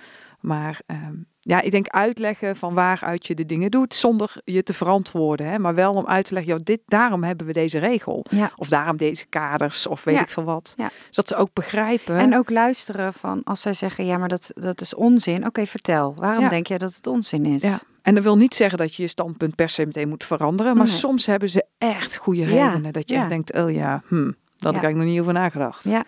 Maar 0.44 0.80
ehm, 0.86 1.14
ja, 1.40 1.60
ik 1.60 1.70
denk 1.70 1.88
uitleggen 1.88 2.56
van 2.56 2.74
waaruit 2.74 3.26
je 3.26 3.34
de 3.34 3.46
dingen 3.46 3.70
doet, 3.70 3.94
zonder 3.94 4.32
je 4.44 4.62
te 4.62 4.72
verantwoorden. 4.72 5.46
Hè? 5.46 5.58
Maar 5.58 5.74
wel 5.74 5.92
om 5.94 6.06
uit 6.06 6.24
te 6.26 6.34
leggen, 6.34 6.52
joh, 6.52 6.64
dit, 6.64 6.80
daarom 6.86 7.24
hebben 7.24 7.46
we 7.46 7.52
deze 7.52 7.78
regel. 7.78 8.24
Ja. 8.30 8.52
Of 8.56 8.68
daarom 8.68 8.96
deze 8.96 9.26
kaders, 9.26 9.86
of 9.86 10.04
weet 10.04 10.14
Ja. 10.14 10.20
ik 10.20 10.28
veel 10.28 10.44
wat. 10.44 10.74
Ja. 10.76 10.90
Zodat 11.10 11.28
ze 11.28 11.36
ook 11.36 11.52
begrijpen. 11.52 12.16
En 12.18 12.36
ook 12.36 12.50
luisteren 12.50 13.12
van 13.14 13.40
als 13.44 13.60
zij 13.60 13.72
zeggen, 13.74 14.04
ja, 14.06 14.18
maar 14.18 14.28
dat, 14.28 14.50
dat 14.54 14.80
is 14.80 14.94
onzin. 14.94 15.46
Oké, 15.46 15.66
vertel. 15.66 16.14
Waarom 16.16 16.48
denk 16.48 16.66
jij 16.66 16.78
dat 16.78 16.94
het 16.94 17.06
onzin 17.06 17.44
is? 17.46 17.62
En 18.02 18.14
dat 18.14 18.22
wil 18.22 18.36
niet 18.36 18.54
zeggen 18.54 18.78
dat 18.78 18.94
je 18.94 19.02
je 19.02 19.08
standpunt 19.08 19.54
per 19.54 19.68
se 19.68 19.86
meteen 19.86 20.08
moet 20.08 20.24
veranderen. 20.24 20.76
Maar 20.76 20.86
Nee. 20.86 20.94
soms 20.94 21.26
hebben 21.26 21.48
ze 21.50 21.64
echt 21.78 22.16
goede 22.16 22.44
redenen. 22.44 22.92
Dat 22.92 23.08
je 23.08 23.14
echt 23.16 23.28
denkt, 23.28 23.52
oh 23.52 23.70
ja, 23.72 24.02
hm, 24.08 24.14
daar 24.24 24.32
had 24.58 24.74
ik 24.74 24.82
eigenlijk 24.82 24.96
nog 24.96 25.04
niet 25.06 25.20
over 25.20 25.32
nagedacht. 25.32 25.84
Ja. 25.84 26.04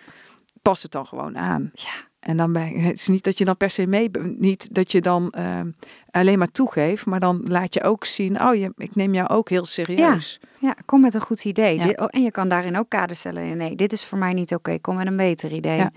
Pas 0.62 0.82
het 0.82 0.92
dan 0.92 1.06
gewoon 1.06 1.38
aan. 1.38 1.70
Ja. 1.74 1.88
En 2.26 2.36
dan 2.36 2.52
ben 2.52 2.72
je, 2.72 2.78
het 2.78 2.98
is 2.98 3.08
niet 3.08 3.24
dat 3.24 3.38
je 3.38 3.44
dan 3.44 3.56
per 3.56 3.70
se 3.70 3.86
mee, 3.86 4.10
niet 4.38 4.74
dat 4.74 4.92
je 4.92 5.00
dan 5.00 5.30
ehm, 5.30 5.70
alleen 6.10 6.38
maar 6.38 6.50
toegeeft, 6.50 7.06
maar 7.06 7.20
dan 7.20 7.40
laat 7.44 7.74
je 7.74 7.82
ook 7.82 8.04
zien, 8.04 8.42
oh 8.42 8.54
je, 8.54 8.72
ik 8.76 8.94
neem 8.94 9.14
jou 9.14 9.28
ook 9.28 9.48
heel 9.48 9.64
serieus. 9.64 10.40
Ja, 10.58 10.74
kom 10.84 11.00
met 11.00 11.14
een 11.14 11.20
goed 11.20 11.44
idee. 11.44 11.78
Ja. 11.78 11.86
Oh, 11.86 12.06
en 12.10 12.22
je 12.22 12.30
kan 12.30 12.48
daarin 12.48 12.78
ook 12.78 12.88
kaders 12.88 13.18
stellen. 13.18 13.56
Nee, 13.56 13.74
dit 13.74 13.92
is 13.92 14.04
voor 14.04 14.18
mij 14.18 14.32
niet 14.32 14.54
oké. 14.54 14.78
Kom 14.78 14.96
met 14.96 15.06
een 15.06 15.16
beter 15.16 15.52
idee. 15.52 15.76
Ja. 15.76 15.92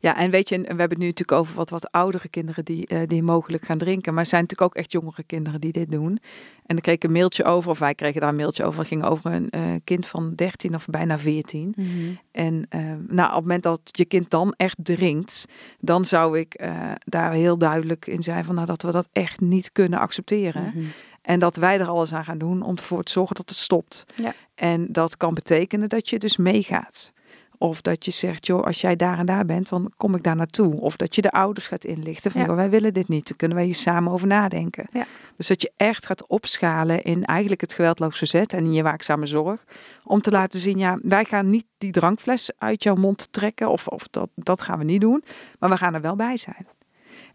Ja, 0.00 0.16
en 0.16 0.30
weet 0.30 0.48
je, 0.48 0.54
en 0.54 0.62
we 0.62 0.68
hebben 0.68 0.88
het 0.88 0.98
nu 0.98 1.06
natuurlijk 1.06 1.38
over 1.38 1.54
wat, 1.54 1.70
wat 1.70 1.92
oudere 1.92 2.28
kinderen 2.28 2.64
die, 2.64 2.86
eh, 2.86 3.00
die 3.06 3.22
mogelijk 3.22 3.64
gaan 3.64 3.78
drinken. 3.78 4.14
Maar 4.14 4.22
er 4.22 4.28
zijn 4.28 4.42
natuurlijk 4.42 4.70
ook 4.70 4.76
echt 4.76 4.92
jongere 4.92 5.22
kinderen 5.22 5.60
die 5.60 5.72
dit 5.72 5.90
doen. 5.90 6.18
En 6.66 6.74
dan 6.74 6.80
kreeg 6.80 6.94
ik 6.94 7.04
een 7.04 7.12
mailtje 7.12 7.44
over, 7.44 7.70
of 7.70 7.78
wij 7.78 7.94
kregen 7.94 8.20
daar 8.20 8.30
een 8.30 8.36
mailtje 8.36 8.64
over. 8.64 8.78
Het 8.78 8.88
ging 8.88 9.04
over 9.04 9.32
een 9.32 9.50
eh, 9.50 9.62
kind 9.84 10.06
van 10.06 10.34
13 10.34 10.74
of 10.74 10.86
bijna 10.86 11.18
14. 11.18 11.72
Mhm. 11.76 11.86
En 12.32 12.66
eh, 12.68 12.80
nou, 13.08 13.28
op 13.28 13.34
het 13.34 13.42
moment 13.42 13.62
dat 13.62 13.80
je 13.84 14.04
kind 14.04 14.30
dan 14.30 14.54
echt 14.56 14.76
drinkt, 14.82 15.46
dan 15.80 16.04
zou 16.04 16.38
ik 16.38 16.66
daar 17.04 17.32
heel 17.32 17.58
duidelijk 17.58 18.06
in 18.06 18.22
zijn 18.22 18.44
van 18.44 18.54
nou, 18.54 18.66
dat 18.66 18.82
we 18.82 18.90
dat 18.90 19.08
echt 19.12 19.40
niet 19.40 19.72
kunnen 19.72 19.98
accepteren. 19.98 20.72
Mhm. 20.74 20.84
En 21.28 21.38
dat 21.38 21.56
wij 21.56 21.80
er 21.80 21.86
alles 21.86 22.12
aan 22.12 22.24
gaan 22.24 22.38
doen 22.38 22.62
om 22.62 22.76
ervoor 22.76 23.02
te 23.02 23.12
zorgen 23.12 23.36
dat 23.36 23.48
het 23.48 23.58
stopt. 23.58 24.04
Ja. 24.14 24.34
En 24.54 24.92
dat 24.92 25.16
kan 25.16 25.34
betekenen 25.34 25.88
dat 25.88 26.08
je 26.08 26.18
dus 26.18 26.36
meegaat. 26.36 27.12
Of 27.58 27.80
dat 27.80 28.04
je 28.04 28.10
zegt, 28.10 28.46
joh, 28.46 28.62
als 28.64 28.80
jij 28.80 28.96
daar 28.96 29.18
en 29.18 29.26
daar 29.26 29.44
bent, 29.44 29.68
dan 29.68 29.92
kom 29.96 30.14
ik 30.14 30.22
daar 30.22 30.36
naartoe. 30.36 30.80
Of 30.80 30.96
dat 30.96 31.14
je 31.14 31.22
de 31.22 31.30
ouders 31.30 31.66
gaat 31.66 31.84
inlichten 31.84 32.30
van, 32.30 32.40
Ja. 32.40 32.46
joh, 32.46 32.56
wij 32.56 32.70
willen 32.70 32.94
dit 32.94 33.08
niet. 33.08 33.28
Daar 33.28 33.36
kunnen 33.36 33.56
wij 33.56 33.66
hier 33.66 33.74
samen 33.74 34.12
over 34.12 34.26
nadenken. 34.26 34.86
Ja. 34.92 35.04
Dus 35.36 35.46
dat 35.46 35.62
je 35.62 35.72
echt 35.76 36.06
gaat 36.06 36.26
opschalen 36.26 37.02
in 37.02 37.24
eigenlijk 37.24 37.60
het 37.60 37.72
geweldloos 37.72 38.18
verzet 38.18 38.52
en 38.52 38.64
in 38.64 38.72
je 38.72 38.82
waakzame 38.82 39.26
zorg. 39.26 39.64
Om 40.04 40.20
te 40.20 40.30
laten 40.30 40.60
zien, 40.60 40.78
ja, 40.78 40.98
wij 41.02 41.24
gaan 41.24 41.50
niet 41.50 41.66
die 41.78 41.92
drankfles 41.92 42.50
uit 42.58 42.82
jouw 42.82 42.94
mond 42.94 43.32
trekken. 43.32 43.68
Of, 43.70 43.86
of 43.86 44.08
dat, 44.10 44.28
dat 44.34 44.62
gaan 44.62 44.78
we 44.78 44.84
niet 44.84 45.00
doen. 45.00 45.24
Maar 45.58 45.70
we 45.70 45.76
gaan 45.76 45.94
er 45.94 46.00
wel 46.00 46.16
bij 46.16 46.36
zijn. 46.36 46.66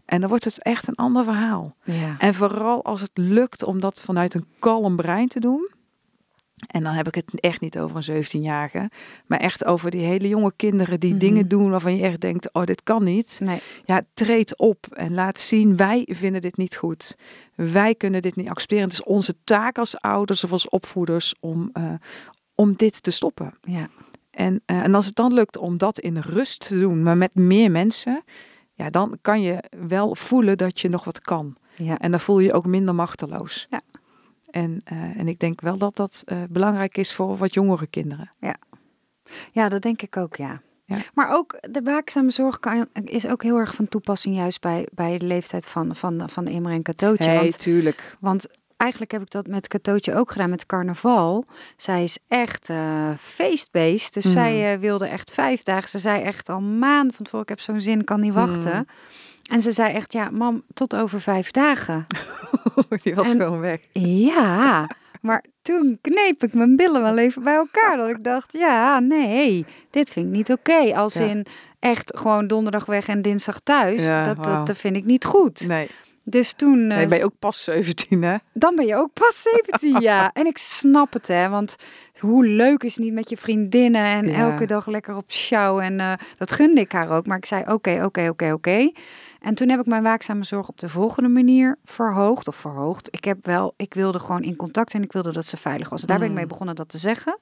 En 0.04 0.20
dan 0.20 0.28
wordt 0.28 0.44
het 0.44 0.62
echt 0.62 0.88
een 0.88 0.94
ander 0.94 1.24
verhaal. 1.24 1.76
Ja. 1.84 2.14
En 2.18 2.34
vooral 2.34 2.84
als 2.84 3.00
het 3.00 3.10
lukt 3.14 3.62
om 3.64 3.80
dat 3.80 4.00
vanuit 4.00 4.34
een 4.34 4.46
kalm 4.58 4.96
brein 4.96 5.28
te 5.28 5.40
doen. 5.40 5.70
En 6.66 6.82
dan 6.82 6.92
heb 6.92 7.06
ik 7.06 7.14
het 7.14 7.40
echt 7.40 7.60
niet 7.60 7.78
over 7.78 7.96
een 7.96 8.24
17-jarige, 8.24 8.90
maar 9.26 9.38
echt 9.38 9.64
over 9.64 9.90
die 9.90 10.00
hele 10.04 10.28
jonge 10.28 10.52
kinderen 10.56 11.00
die 11.00 11.10
Mhm. 11.10 11.18
dingen 11.18 11.48
doen 11.48 11.70
waarvan 11.70 11.96
je 11.96 12.02
echt 12.02 12.20
denkt, 12.20 12.52
oh 12.52 12.64
dit 12.64 12.82
kan 12.82 13.04
niet. 13.04 13.40
Nee. 13.42 13.60
Ja, 13.84 14.02
treed 14.14 14.58
op 14.58 14.86
en 14.90 15.14
laat 15.14 15.38
zien, 15.38 15.76
wij 15.76 16.08
vinden 16.10 16.40
dit 16.40 16.56
niet 16.56 16.76
goed. 16.76 17.16
Wij 17.54 17.94
kunnen 17.94 18.22
dit 18.22 18.36
niet 18.36 18.48
accepteren. 18.48 18.84
Het 18.84 18.92
is 18.92 19.02
onze 19.02 19.34
taak 19.44 19.78
als 19.78 19.98
ouders 20.00 20.44
of 20.44 20.52
als 20.52 20.68
opvoeders 20.68 21.34
om, 21.40 21.70
eh, 21.72 21.92
om 22.54 22.74
dit 22.76 23.02
te 23.02 23.10
stoppen. 23.10 23.54
Ja. 23.62 23.88
En, 24.30 24.62
eh, 24.66 24.76
en 24.76 24.94
als 24.94 25.06
het 25.06 25.14
dan 25.14 25.32
lukt 25.32 25.56
om 25.56 25.78
dat 25.78 25.98
in 25.98 26.18
rust 26.18 26.68
te 26.68 26.78
doen, 26.78 27.02
maar 27.02 27.16
met 27.16 27.34
meer 27.34 27.70
mensen, 27.70 28.22
ja, 28.74 28.90
dan 28.90 29.18
kan 29.22 29.42
je 29.42 29.62
wel 29.88 30.14
voelen 30.14 30.58
dat 30.58 30.80
je 30.80 30.88
nog 30.88 31.04
wat 31.04 31.20
kan. 31.20 31.56
Ja. 31.76 31.98
En 31.98 32.10
dan 32.10 32.20
voel 32.20 32.38
je 32.38 32.46
je 32.46 32.52
ook 32.52 32.66
minder 32.66 32.94
machteloos. 32.94 33.66
Ja. 33.70 33.80
En, 34.54 34.80
eh, 34.84 34.96
en 35.18 35.28
ik 35.28 35.38
denk 35.38 35.60
wel 35.60 35.76
dat 35.76 35.96
dat 35.96 36.22
eh, 36.24 36.38
belangrijk 36.50 36.96
is 36.96 37.12
voor 37.14 37.36
wat 37.36 37.54
jongere 37.54 37.86
kinderen. 37.86 38.30
ja, 39.52 39.68
dat 39.68 39.82
denk 39.82 40.02
ik 40.02 40.16
ook, 40.16 40.36
ja. 40.36 40.60
Ja. 40.86 40.96
Maar 41.14 41.30
ook 41.30 41.58
de 41.70 41.82
waakzame 41.82 42.30
zorg 42.30 42.58
kan, 42.60 42.86
is 43.04 43.26
ook 43.26 43.42
heel 43.42 43.56
erg 43.56 43.74
van 43.74 43.88
toepassing 43.88 44.36
juist 44.36 44.60
bij, 44.60 44.86
bij 44.92 45.18
de 45.18 45.26
leeftijd 45.26 45.66
van, 45.66 45.96
van, 45.96 46.30
van 46.30 46.46
Imre 46.48 46.72
en 46.72 46.82
Katootje. 46.82 47.30
Hey, 47.30 47.38
want, 47.40 47.58
tuurlijk. 47.58 48.16
want 48.20 48.46
eigenlijk 48.76 49.12
heb 49.12 49.22
ik 49.22 49.30
dat 49.30 49.46
met 49.46 49.68
Katootje 49.68 50.14
ook 50.14 50.30
gedaan 50.30 50.50
met 50.50 50.66
carnaval. 50.66 51.44
Zij 51.76 52.02
is 52.02 52.18
echt 52.28 52.68
eh, 52.70 53.10
feestbeest. 53.18 54.14
Dus 54.14 54.24
Mhm. 54.24 54.32
zij 54.32 54.72
eh, 54.72 54.78
wilde 54.80 55.06
echt 55.06 55.32
vijf 55.32 55.62
dagen. 55.62 55.88
Ze 55.88 55.98
zei 55.98 56.22
echt 56.22 56.48
al 56.48 56.60
maanden 56.60 57.14
van 57.14 57.24
tevoren, 57.24 57.42
ik 57.42 57.48
heb 57.48 57.60
zo'n 57.60 57.80
zin, 57.80 58.04
kan 58.04 58.20
niet 58.20 58.32
wachten. 58.34 58.70
Mhm. 58.70 58.82
En 59.50 59.62
ze 59.62 59.72
zei 59.72 59.92
echt, 59.94 60.12
ja, 60.12 60.30
mam, 60.30 60.62
tot 60.74 60.94
over 60.96 61.20
vijf 61.20 61.50
dagen. 61.50 62.06
Die 63.02 63.14
was 63.14 63.30
En- 63.30 63.40
gewoon 63.40 63.60
weg. 63.60 63.80
Ja, 63.92 64.88
Maar 65.20 65.44
toen 65.62 65.98
kneep 66.00 66.42
ik 66.44 66.54
mijn 66.54 66.76
billen 66.76 67.02
wel 67.02 67.18
even 67.18 67.42
bij 67.42 67.54
elkaar. 67.54 67.96
Dat 67.96 68.08
ik 68.08 68.24
dacht, 68.24 68.52
ja, 68.52 68.98
nee, 69.00 69.64
dit 69.90 70.08
vind 70.08 70.26
ik 70.26 70.32
niet 70.32 70.52
oké. 70.52 70.94
Als 70.96 71.14
Ja. 71.14 71.24
in 71.24 71.46
echt 71.78 72.12
gewoon 72.18 72.46
donderdag 72.46 72.86
weg 72.86 73.08
en 73.08 73.22
dinsdag 73.22 73.60
thuis. 73.60 74.06
Ja, 74.06 74.24
dat, 74.24 74.44
dat, 74.44 74.66
dat 74.66 74.76
vind 74.76 74.96
ik 74.96 75.04
niet 75.04 75.24
goed. 75.24 75.66
Nee, 75.66 75.88
Dus 76.24 76.52
toen... 76.52 76.90
eh, 76.90 76.96
nee 76.96 77.06
ben 77.06 77.18
je 77.18 77.24
ook 77.24 77.38
pas 77.38 77.64
17, 77.64 78.22
hè? 78.22 78.36
dan 78.52 78.74
ben 78.76 78.86
je 78.86 78.96
ook 78.96 79.12
pas 79.12 79.42
17, 79.42 80.00
ja. 80.00 80.30
En 80.32 80.46
ik 80.46 80.58
snap 80.58 81.12
het, 81.12 81.28
hè. 81.28 81.48
Want 81.48 81.76
hoe 82.18 82.46
leuk 82.46 82.82
is 82.82 82.94
het 82.94 83.04
niet 83.04 83.12
met 83.14 83.28
je 83.28 83.36
vriendinnen 83.36 84.04
en 84.04 84.26
Ja. 84.26 84.34
elke 84.50 84.66
dag 84.66 84.86
lekker 84.86 85.16
op 85.16 85.32
show. 85.32 85.78
En 85.78 86.00
eh, 86.00 86.12
dat 86.36 86.50
gunde 86.52 86.80
ik 86.80 86.92
haar 86.92 87.10
ook. 87.10 87.26
Maar 87.26 87.36
ik 87.36 87.46
zei, 87.46 87.62
oké, 87.66 88.00
oké, 88.04 88.28
oké, 88.28 88.52
oké. 88.52 88.90
En 89.44 89.54
toen 89.54 89.68
heb 89.68 89.80
ik 89.80 89.86
mijn 89.86 90.02
waakzame 90.02 90.44
zorg 90.44 90.68
op 90.68 90.78
de 90.78 90.88
volgende 90.88 91.28
manier 91.28 91.78
verhoogd. 91.84 92.48
Of 92.48 92.56
verhoogd. 92.56 93.08
Ik 93.10 93.24
heb 93.24 93.46
wel, 93.46 93.74
ik 93.76 93.94
wilde 93.94 94.18
gewoon 94.18 94.42
in 94.42 94.56
contact 94.56 94.94
en 94.94 95.02
ik 95.02 95.12
wilde 95.12 95.32
dat 95.32 95.44
ze 95.46 95.56
veilig 95.56 95.88
was. 95.88 96.00
Daar 96.02 96.16
ben 96.16 96.24
ik 96.26 96.32
Mm. 96.32 96.38
mee 96.38 96.46
begonnen 96.46 96.74
dat 96.74 96.88
te 96.88 96.98
zeggen. 96.98 97.38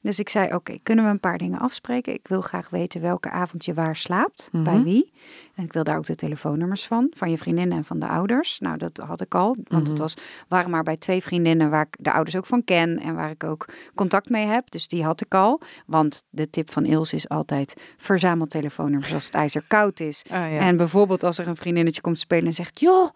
Dus 0.00 0.18
ik 0.18 0.28
zei, 0.28 0.54
oké, 0.54 0.78
kunnen 0.82 1.04
we 1.04 1.10
een 1.10 1.20
paar 1.20 1.38
dingen 1.38 1.58
afspreken? 1.58 2.12
Ik 2.14 2.28
wil 2.28 2.40
graag 2.40 2.70
weten 2.70 3.00
welke 3.00 3.30
avond 3.30 3.64
je 3.64 3.74
waar 3.74 3.96
slaapt, 3.96 4.48
bij 4.52 4.60
Mhm. 4.74 4.82
wie. 4.82 5.12
En 5.54 5.64
ik 5.64 5.72
wil 5.72 5.84
daar 5.84 5.96
ook 5.96 6.06
de 6.06 6.14
telefoonnummers 6.14 6.86
van, 6.86 7.12
van 7.16 7.30
je 7.30 7.38
vriendinnen 7.38 7.76
en 7.76 7.84
van 7.84 7.98
de 7.98 8.06
ouders. 8.08 8.58
Nou, 8.60 8.76
dat 8.78 8.96
had 9.06 9.20
ik 9.20 9.34
al, 9.34 9.56
want 9.68 9.82
het 9.86 9.92
Mhm. 9.92 10.02
was, 10.02 10.14
waren 10.48 10.70
maar 10.70 10.82
bij 10.82 10.96
twee 10.96 11.22
vriendinnen 11.22 11.70
waar 11.70 11.86
ik 11.90 11.96
de 12.04 12.12
ouders 12.12 12.36
ook 12.36 12.46
van 12.46 12.64
ken 12.64 12.98
en 12.98 13.14
waar 13.14 13.30
ik 13.30 13.44
ook 13.44 13.68
contact 13.94 14.28
mee 14.28 14.46
heb. 14.46 14.70
Dus 14.70 14.88
die 14.88 15.04
had 15.04 15.20
ik 15.20 15.34
al. 15.34 15.60
Want 15.86 16.22
de 16.30 16.50
tip 16.50 16.72
van 16.72 16.84
Ilse 16.84 17.16
is 17.16 17.28
altijd, 17.28 17.74
verzamel 17.96 18.46
telefoonnummers 18.46 19.12
als 19.12 19.24
het 19.24 19.34
ijzer 19.34 19.62
koud 19.68 20.00
is. 20.00 20.22
Ah, 20.30 20.52
ja. 20.52 20.58
En 20.58 20.76
bijvoorbeeld 20.76 21.22
als 21.22 21.38
er 21.42 21.48
een 21.48 21.56
vriendinnetje 21.56 22.00
komt 22.00 22.18
spelen 22.18 22.46
en 22.46 22.52
zegt, 22.52 22.80
joh, 22.80 23.08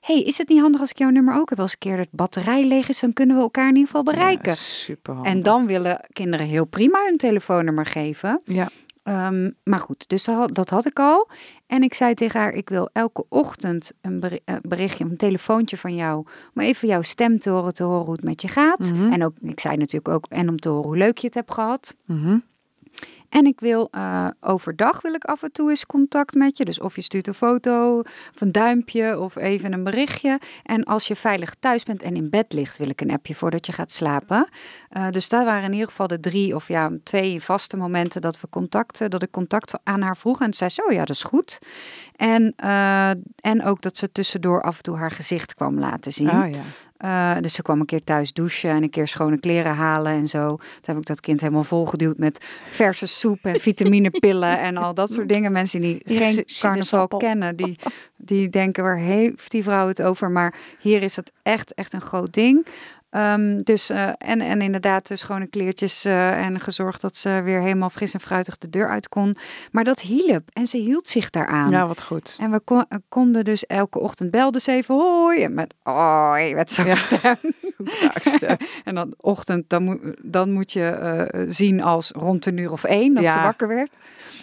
hey, 0.00 0.22
is 0.22 0.38
het 0.38 0.48
niet 0.48 0.60
handig 0.60 0.80
als 0.80 0.90
ik 0.90 0.98
jouw 0.98 1.10
nummer 1.10 1.34
ook 1.36 1.50
heb? 1.50 1.60
Als 1.60 1.72
een 1.72 1.78
keer 1.78 1.98
het 1.98 2.08
batterij 2.10 2.64
leeg 2.64 2.88
is, 2.88 3.00
dan 3.00 3.12
kunnen 3.12 3.36
we 3.36 3.42
elkaar 3.42 3.68
in 3.68 3.74
ieder 3.76 3.86
geval 3.86 4.02
bereiken. 4.02 4.50
Ja, 4.52 4.56
super 4.58 5.16
En 5.22 5.42
dan 5.42 5.66
willen 5.66 6.00
kinderen 6.12 6.46
heel 6.46 6.64
prima 6.64 7.04
hun 7.04 7.16
telefoonnummer 7.16 7.86
geven. 7.86 8.40
Ja. 8.44 8.68
Ehm, 9.02 9.50
maar 9.64 9.78
goed, 9.78 10.08
dus 10.08 10.24
dat, 10.24 10.36
had- 10.36 10.54
dat 10.54 10.70
had 10.70 10.86
ik 10.86 10.98
al. 10.98 11.28
En 11.66 11.82
ik 11.82 11.94
zei 11.94 12.14
tegen 12.14 12.40
haar, 12.40 12.52
ik 12.52 12.68
wil 12.68 12.88
elke 12.92 13.24
ochtend 13.28 13.92
een 14.00 14.22
eh, 14.22 14.54
berichtje, 14.62 15.04
een 15.04 15.16
telefoontje 15.16 15.76
van 15.76 15.94
jou. 15.94 16.26
Om 16.54 16.62
even 16.62 16.88
jouw 16.88 17.02
stem 17.02 17.38
te 17.38 17.50
horen, 17.50 17.74
te 17.74 17.82
horen 17.82 18.04
hoe 18.04 18.14
het 18.14 18.24
met 18.24 18.42
je 18.42 18.48
gaat. 18.48 18.78
Mhm. 18.92 19.12
En 19.12 19.24
ook, 19.24 19.32
ik 19.40 19.60
zei 19.60 19.76
natuurlijk 19.76 20.08
ook, 20.14 20.26
en 20.28 20.48
om 20.48 20.56
te 20.58 20.68
horen 20.68 20.86
hoe 20.86 20.96
leuk 20.96 21.18
je 21.18 21.26
het 21.26 21.34
hebt 21.34 21.52
gehad. 21.52 21.94
Mhm. 22.06 22.38
En 23.32 23.46
ik 23.46 23.60
wil 23.60 23.88
eh, 23.90 24.28
overdag 24.40 25.00
wil 25.02 25.14
ik 25.14 25.24
af 25.24 25.42
en 25.42 25.52
toe 25.52 25.70
eens 25.70 25.86
contact 25.86 26.34
met 26.34 26.56
je. 26.56 26.64
Dus 26.64 26.80
of 26.80 26.94
je 26.94 27.02
stuurt 27.02 27.26
een 27.26 27.34
foto, 27.34 27.98
of 27.98 28.40
een 28.40 28.52
duimpje, 28.52 29.18
of 29.20 29.36
even 29.36 29.72
een 29.72 29.84
berichtje. 29.84 30.40
En 30.62 30.84
als 30.84 31.06
je 31.06 31.16
veilig 31.16 31.54
thuis 31.60 31.82
bent 31.82 32.02
en 32.02 32.16
in 32.16 32.30
bed 32.30 32.52
ligt, 32.52 32.78
wil 32.78 32.88
ik 32.88 33.00
een 33.00 33.10
appje 33.10 33.34
voordat 33.34 33.66
je 33.66 33.72
gaat 33.72 33.92
slapen. 33.92 34.48
Eh, 34.88 35.08
dus 35.10 35.28
daar 35.28 35.44
waren 35.44 35.64
in 35.64 35.72
ieder 35.72 35.88
geval 35.88 36.06
de 36.06 36.20
drie 36.20 36.54
of 36.54 36.68
ja, 36.68 36.90
twee 37.02 37.42
vaste 37.42 37.76
momenten 37.76 38.20
dat 38.20 38.40
we 38.40 38.48
contacten, 38.48 39.10
dat 39.10 39.22
ik 39.22 39.30
contact 39.30 39.74
aan 39.82 40.02
haar 40.02 40.16
vroeg. 40.16 40.40
En 40.40 40.54
zei 40.54 40.70
ze, 40.70 40.84
oh 40.86 40.92
ja, 40.92 41.04
dat 41.04 41.16
is 41.16 41.22
goed. 41.22 41.58
En, 42.22 42.52
eh, 42.56 43.10
en 43.40 43.64
ook 43.64 43.82
dat 43.82 43.96
ze 43.96 44.12
tussendoor 44.12 44.62
af 44.62 44.76
en 44.76 44.82
toe 44.82 44.96
haar 44.96 45.10
gezicht 45.10 45.54
kwam 45.54 45.78
laten 45.78 46.12
zien. 46.12 46.28
Ah, 46.28 46.50
ja. 46.50 46.60
Eh, 46.96 47.42
dus 47.42 47.54
ze 47.54 47.62
kwam 47.62 47.80
een 47.80 47.86
keer 47.86 48.04
thuis 48.04 48.32
douchen 48.32 48.70
en 48.70 48.82
een 48.82 48.90
keer 48.90 49.08
schone 49.08 49.38
kleren 49.38 49.74
halen 49.74 50.12
en 50.12 50.26
zo. 50.26 50.56
Toen 50.56 50.80
heb 50.82 50.96
ik 50.96 51.06
dat 51.06 51.20
kind 51.20 51.40
helemaal 51.40 51.64
volgeduwd 51.64 52.18
met 52.18 52.46
verse 52.70 53.06
soep 53.06 53.38
en 53.42 53.60
vitaminepillen 53.60 54.58
en 54.58 54.76
al 54.76 54.94
dat 54.94 55.12
soort 55.12 55.28
dingen. 55.28 55.52
Mensen 55.52 55.80
die 55.80 56.02
geen 56.04 56.44
carnaval 56.60 57.06
kennen, 57.06 57.56
die, 57.56 57.78
die 58.16 58.48
denken 58.48 58.82
waar 58.82 58.98
heeft 58.98 59.50
die 59.50 59.62
vrouw 59.62 59.88
het 59.88 60.02
over? 60.02 60.30
Maar 60.30 60.54
hier 60.78 61.02
is 61.02 61.16
het 61.16 61.32
echt, 61.42 61.74
echt 61.74 61.92
een 61.92 62.00
groot 62.00 62.32
ding. 62.32 62.66
Ehm, 63.12 63.58
dus, 63.62 63.90
eh, 63.90 64.08
en, 64.18 64.40
en 64.40 64.60
inderdaad, 64.62 65.08
de 65.08 65.16
schone 65.16 65.46
kleertjes 65.46 66.04
eh, 66.04 66.44
en 66.46 66.60
gezorgd 66.60 67.00
dat 67.00 67.16
ze 67.16 67.40
weer 67.44 67.60
helemaal 67.60 67.90
fris 67.90 68.14
en 68.14 68.20
fruitig 68.20 68.58
de 68.58 68.70
deur 68.70 68.88
uit 68.88 69.08
kon. 69.08 69.36
Maar 69.70 69.84
dat 69.84 70.00
hielp 70.00 70.48
en 70.52 70.66
ze 70.66 70.76
hield 70.76 71.08
zich 71.08 71.30
daaraan. 71.30 71.70
ja, 71.70 71.86
wat 71.86 72.02
goed. 72.02 72.36
En 72.40 72.50
we 72.50 72.60
kon- 72.60 72.84
konden 73.08 73.44
dus 73.44 73.66
elke 73.66 73.98
ochtend 73.98 74.30
belden 74.30 74.60
ze 74.60 74.72
even 74.72 74.94
hoi. 74.94 75.42
En 75.42 75.54
met 75.54 75.74
hoi, 75.82 76.54
met 76.54 76.72
zo'n 76.72 76.86
Ja. 76.86 76.94
stem. 76.94 77.36
En 78.84 78.94
dan 78.94 79.14
ochtend, 79.20 79.64
dan, 79.68 79.82
moet 79.84 79.98
dan 80.22 80.52
moet 80.52 80.72
je 80.72 80.86
eh, 80.88 81.44
zien 81.48 81.82
als 81.82 82.10
rond 82.10 82.46
een 82.46 82.56
uur 82.56 82.72
of 82.72 82.84
één, 82.84 83.16
als 83.16 83.30
ze 83.30 83.38
wakker 83.38 83.68
werd. 83.68 83.90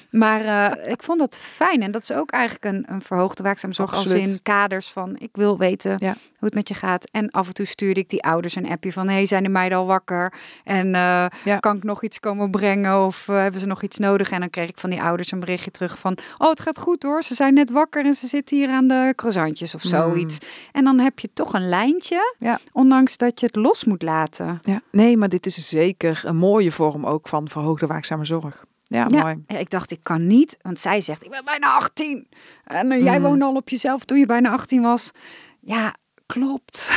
Maar 0.10 0.42
eh, 0.72 0.92
ik 0.92 1.04
vond 1.04 1.20
dat 1.20 1.36
fijn. 1.38 1.82
En 1.82 1.92
dat 1.92 2.02
is 2.02 2.12
ook 2.12 2.32
eigenlijk 2.32 2.66
een, 2.76 2.86
een 2.94 3.02
verhoogde 3.02 3.44
waakzame 3.44 3.74
zorg. 3.74 3.94
Als 3.94 4.14
in 4.14 4.40
kaders 4.44 4.92
van, 4.92 5.16
ik 5.20 5.30
wil 5.32 5.58
weten 5.58 5.96
Ja. 6.00 6.12
hoe 6.12 6.48
het 6.48 6.54
met 6.54 6.68
je 6.68 6.74
gaat. 6.74 7.10
En 7.12 7.32
af 7.32 7.48
en 7.48 7.54
toe 7.54 7.66
stuurde 7.66 8.00
ik 8.00 8.10
die 8.10 8.24
ouders 8.24 8.56
een 8.56 8.70
appje 8.70 8.92
van, 8.92 9.08
hey, 9.10 9.26
zijn 9.26 9.44
de 9.44 9.50
meiden 9.50 9.78
al 9.78 9.86
wakker? 9.86 10.34
En 10.64 10.96
eh, 10.96 11.26
Ja. 11.44 11.58
kan 11.60 11.76
ik 11.78 11.84
nog 11.84 12.04
iets 12.04 12.20
komen 12.20 12.52
brengen? 12.52 13.06
Of 13.06 13.28
eh, 13.28 13.36
hebben 13.38 13.60
ze 13.60 13.68
nog 13.68 13.82
iets 13.84 13.98
nodig? 13.98 14.32
En 14.32 14.40
dan 14.40 14.50
kreeg 14.50 14.70
ik 14.70 14.78
van 14.78 14.90
die 14.90 15.02
ouders 15.02 15.32
een 15.32 15.40
berichtje 15.40 15.72
terug 15.72 16.00
van, 16.00 16.18
oh, 16.38 16.50
het 16.50 16.62
gaat 16.62 16.80
goed 16.80 17.04
hoor. 17.04 17.24
Ze 17.24 17.34
zijn 17.36 17.54
net 17.54 17.72
wakker 17.72 18.06
en 18.06 18.14
ze 18.16 18.28
zitten 18.28 18.58
hier 18.58 18.70
aan 18.70 18.88
de 18.88 19.14
croissantjes 19.16 19.76
of 19.76 19.82
zoiets. 19.82 20.38
En 20.72 20.84
dan 20.84 21.00
heb 21.00 21.20
je 21.20 21.30
toch 21.34 21.54
een 21.54 21.70
lijntje, 21.70 22.34
Mm. 22.40 22.48
Ja. 22.48 22.60
ondanks 22.72 23.18
dat 23.18 23.40
je 23.40 23.46
het 23.46 23.56
los 23.56 23.84
moet 23.86 24.02
laten. 24.02 24.60
Ja. 24.62 24.82
Nee, 24.92 25.18
maar 25.18 25.30
dit 25.30 25.46
is 25.46 25.70
zeker 25.70 26.22
een 26.26 26.36
mooie 26.36 26.72
vorm 26.72 27.06
ook 27.06 27.28
van 27.28 27.48
verhoogde 27.50 27.88
waakzame 27.88 28.26
zorg. 28.26 28.66
Ja, 28.90 29.08
Ja, 29.10 29.22
mooi. 29.22 29.44
Ik 29.48 29.70
dacht, 29.70 29.92
ik 29.92 30.00
kan 30.04 30.28
niet. 30.28 30.58
Want 30.62 30.80
zij 30.80 31.02
zegt, 31.02 31.24
ik 31.24 31.30
ben 31.30 31.46
bijna 31.46 31.74
18. 31.76 32.28
En 32.64 32.92
eh, 32.92 33.04
jij 33.04 33.18
Mm. 33.18 33.24
woonde 33.24 33.46
al 33.46 33.56
op 33.56 33.70
jezelf 33.70 34.06
toen 34.06 34.20
je 34.20 34.26
bijna 34.26 34.50
18 34.52 34.82
was. 34.82 35.12
Ja, 35.60 35.96
klopt. 36.26 36.92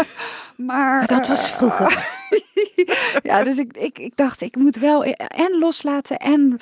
maar 0.56 1.06
dat 1.06 1.26
was 1.26 1.50
eh, 1.50 1.56
vroeger. 1.56 2.08
ja, 3.30 3.42
dus 3.42 3.58
ik, 3.58 3.76
ik, 3.76 3.98
ik 3.98 4.16
dacht, 4.16 4.40
ik 4.40 4.56
moet 4.56 4.76
wel 4.76 5.04
en 5.14 5.58
loslaten 5.58 6.16
en. 6.18 6.58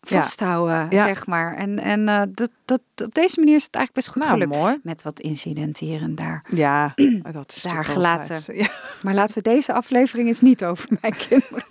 Vasthouden, 0.00 0.86
Ja. 0.90 1.06
zeg 1.06 1.26
maar. 1.26 1.54
En, 1.54 1.78
en 1.78 2.08
eh, 2.08 2.22
dat, 2.32 2.50
dat, 2.64 2.80
op 3.04 3.14
deze 3.14 3.38
manier 3.40 3.54
is 3.56 3.64
het 3.64 3.74
eigenlijk 3.74 3.94
best 3.94 4.08
goed 4.08 4.22
nou, 4.22 4.30
gelukt. 4.40 4.60
mooi. 4.62 4.80
Met 4.82 5.02
wat 5.02 5.20
incidenten 5.20 5.86
hier 5.86 6.02
en 6.02 6.14
daar. 6.14 6.44
Ja, 6.54 6.94
dat 7.32 7.52
is 7.56 7.62
Daar 7.62 7.84
gelaten. 7.84 8.56
Ja. 8.56 8.68
Maar 9.02 9.14
laten 9.14 9.34
we 9.34 9.42
deze 9.50 9.72
aflevering 9.72 10.28
eens 10.28 10.40
niet 10.40 10.64
over 10.64 10.88
mijn 11.00 11.14
kinderen 11.28 11.62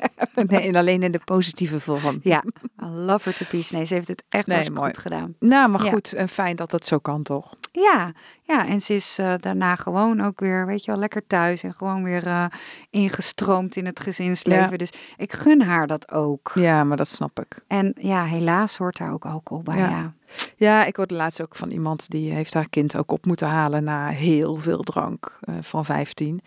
Nee, 0.47 0.61
en 0.67 0.75
alleen 0.75 1.03
in 1.03 1.11
de 1.11 1.19
positieve 1.25 1.79
vorm. 1.79 2.19
Ja, 2.21 2.43
I 2.83 2.85
love 2.85 3.29
her 3.29 3.37
to 3.37 3.45
pieces. 3.49 3.71
Nee, 3.71 3.85
ze 3.85 3.93
heeft 3.93 4.07
het 4.07 4.23
echt 4.29 4.47
Nee, 4.47 4.71
mooi. 4.71 4.85
goed 4.87 4.97
gedaan. 4.97 5.35
Nou, 5.39 5.69
maar 5.69 5.83
Ja. 5.83 5.91
goed 5.91 6.13
en 6.13 6.27
fijn 6.29 6.55
dat 6.55 6.71
dat 6.71 6.85
zo 6.85 6.99
kan, 6.99 7.23
toch? 7.23 7.53
Ja, 7.81 8.11
ja, 8.41 8.67
en 8.67 8.81
ze 8.81 8.93
is 8.93 9.17
eh, 9.17 9.33
daarna 9.39 9.75
gewoon 9.75 10.21
ook 10.21 10.39
weer, 10.39 10.65
weet 10.65 10.85
je 10.85 10.91
wel, 10.91 10.99
lekker 10.99 11.27
thuis 11.27 11.63
en 11.63 11.73
gewoon 11.73 12.03
weer 12.03 12.27
eh, 12.27 12.45
ingestroomd 12.89 13.75
in 13.75 13.85
het 13.85 13.99
gezinsleven. 13.99 14.71
Ja. 14.71 14.77
Dus 14.77 14.93
ik 15.17 15.33
gun 15.33 15.61
haar 15.61 15.87
dat 15.87 16.11
ook. 16.11 16.51
Ja, 16.55 16.83
maar 16.83 16.97
dat 16.97 17.07
snap 17.07 17.39
ik. 17.39 17.63
En 17.67 17.93
ja, 17.99 18.23
helaas 18.25 18.77
hoort 18.77 18.97
daar 18.97 19.13
ook 19.13 19.25
alcohol 19.25 19.63
bij. 19.63 19.77
Ja. 19.77 19.89
Ja. 19.89 20.13
Ja, 20.55 20.85
ik 20.85 20.95
hoorde 20.95 21.13
laatst 21.15 21.41
ook 21.41 21.55
van 21.55 21.71
iemand 21.71 22.09
die 22.09 22.31
heeft 22.31 22.53
haar 22.53 22.69
kind 22.69 22.97
ook 22.97 23.11
op 23.11 23.25
moeten 23.25 23.47
halen 23.47 23.83
na 23.83 24.07
heel 24.07 24.55
veel 24.55 24.81
drank 24.81 25.37
eh, 25.41 25.55
van 25.61 25.85
15. 25.85 26.41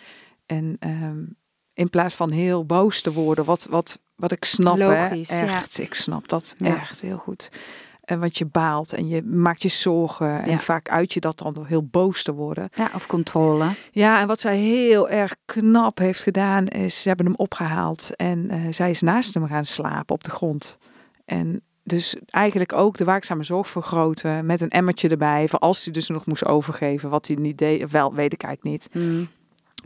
En 0.47 0.76
ehm, 0.81 1.24
in 1.74 1.91
plaats 1.91 2.14
van 2.14 2.31
heel 2.31 2.66
boos 2.66 3.03
te 3.03 3.12
worden, 3.12 3.45
wat, 3.45 3.66
wat, 3.70 3.99
wat 4.16 4.33
ik 4.33 4.45
snap, 4.45 4.76
Logisch, 4.76 5.31
hè, 5.31 5.45
ja. 5.45 5.57
echt, 5.57 5.78
ik 5.78 5.95
snap 5.95 6.28
dat 6.28 6.57
echt 6.59 7.01
heel 7.01 7.18
goed. 7.18 7.51
En 8.11 8.21
want 8.21 8.39
je 8.39 8.47
baalt 8.47 8.93
en 8.93 9.09
je 9.09 9.23
maakt 9.23 9.63
je 9.63 9.69
zorgen 9.69 10.43
en 10.43 10.61
vaak 10.61 10.89
uit 10.89 11.13
je 11.13 11.21
dat 11.21 11.39
dan 11.39 11.55
door 11.55 11.67
heel 11.67 11.87
boos 11.87 12.23
te 12.23 12.33
worden. 12.33 12.69
ja, 12.75 12.91
of 12.95 13.07
controle. 13.07 13.67
Ja, 13.93 14.21
en 14.21 14.27
wat 14.27 14.41
zij 14.41 14.57
heel 14.57 15.09
erg 15.09 15.37
knap 15.45 15.99
heeft 15.99 16.23
gedaan 16.23 16.67
is, 16.67 17.03
ze 17.03 17.09
hebben 17.09 17.27
hem 17.27 17.35
opgehaald 17.35 18.17
en 18.17 18.51
eh, 18.51 18.61
zij 18.71 18.91
is 18.91 19.01
naast 19.01 19.35
hem 19.35 19.47
gaan 19.47 19.65
slapen 19.65 20.15
op 20.15 20.25
de 20.25 20.31
grond. 20.31 20.79
En 21.25 21.63
dus 21.83 22.17
eigenlijk 22.27 22.73
ook 22.73 22.97
de 22.97 23.05
waakzame 23.05 23.43
zorg 23.43 23.69
vergroten 23.69 24.47
met 24.47 24.61
een 24.61 24.71
emmertje 24.71 25.09
erbij, 25.09 25.49
voor 25.49 25.59
als 25.59 25.85
hij 25.85 25.93
dus 25.93 26.09
nog 26.09 26.27
moest 26.27 26.45
overgeven, 26.45 27.11
wat 27.11 27.27
hij 27.27 27.37
niet 27.37 27.59
deed, 27.59 27.91
wel, 27.91 28.15
weet 28.15 28.33
ik 28.33 28.43
eigenlijk 28.43 28.77
niet. 28.77 28.89
Hmm. 28.93 29.29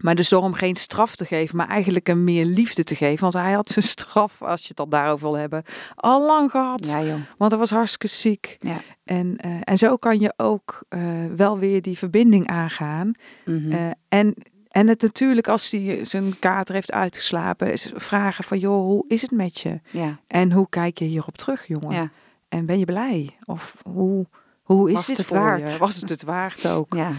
Maar 0.00 0.14
dus 0.14 0.28
door 0.28 0.42
hem 0.42 0.54
geen 0.54 0.76
straf 0.76 1.16
te 1.16 1.24
geven, 1.24 1.56
maar 1.56 1.68
eigenlijk 1.68 2.06
hem 2.06 2.24
meer 2.24 2.44
liefde 2.44 2.84
te 2.84 2.94
geven, 2.94 3.20
want 3.20 3.34
hij 3.34 3.52
had 3.52 3.68
zijn 3.70 3.84
straf, 3.84 4.42
als 4.42 4.62
je 4.62 4.68
het 4.68 4.80
al 4.80 4.88
daarover 4.88 5.28
wil 5.30 5.38
hebben, 5.38 5.62
al 5.94 6.26
lang 6.26 6.50
gehad. 6.50 6.86
Ja. 6.86 7.16
Want 7.38 7.50
hij 7.50 7.60
was 7.60 7.70
hartstikke 7.70 8.06
ziek. 8.06 8.56
Ja. 8.58 8.80
En, 9.04 9.36
eh, 9.36 9.50
en 9.60 9.78
zo 9.78 9.96
kan 9.96 10.20
je 10.20 10.34
ook 10.36 10.82
eh, 10.88 11.00
wel 11.36 11.58
weer 11.58 11.82
die 11.82 11.98
verbinding 11.98 12.46
aangaan. 12.46 13.12
Mhm. 13.44 13.72
Eh, 13.72 13.90
en, 14.08 14.34
en 14.68 14.88
het 14.88 15.02
natuurlijk, 15.02 15.48
als 15.48 15.70
hij 15.70 16.04
zijn 16.04 16.38
kater 16.38 16.74
heeft 16.74 16.92
uitgeslapen, 16.92 17.72
is 17.72 17.92
vragen 17.94 18.44
van, 18.44 18.58
joh, 18.58 18.84
hoe 18.84 19.04
is 19.08 19.22
het 19.22 19.30
met 19.30 19.60
je? 19.60 19.80
ja, 19.90 20.20
En 20.26 20.52
hoe 20.52 20.68
kijk 20.68 20.98
je 20.98 21.04
hierop 21.04 21.36
terug, 21.36 21.66
jongen? 21.66 21.92
ja, 21.92 22.10
En 22.48 22.66
ben 22.66 22.78
je 22.78 22.84
blij? 22.84 23.36
Of 23.44 23.76
hoe, 23.82 24.26
hoe 24.62 24.88
is 24.88 24.94
Was 24.94 25.06
dit 25.06 25.16
het 25.16 25.26
voor 25.26 25.36
waard? 25.38 25.72
je? 25.72 25.78
Was 25.78 26.00
het 26.00 26.08
het 26.08 26.22
waard 26.22 26.68
ook? 26.68 26.94
ja. 26.94 27.10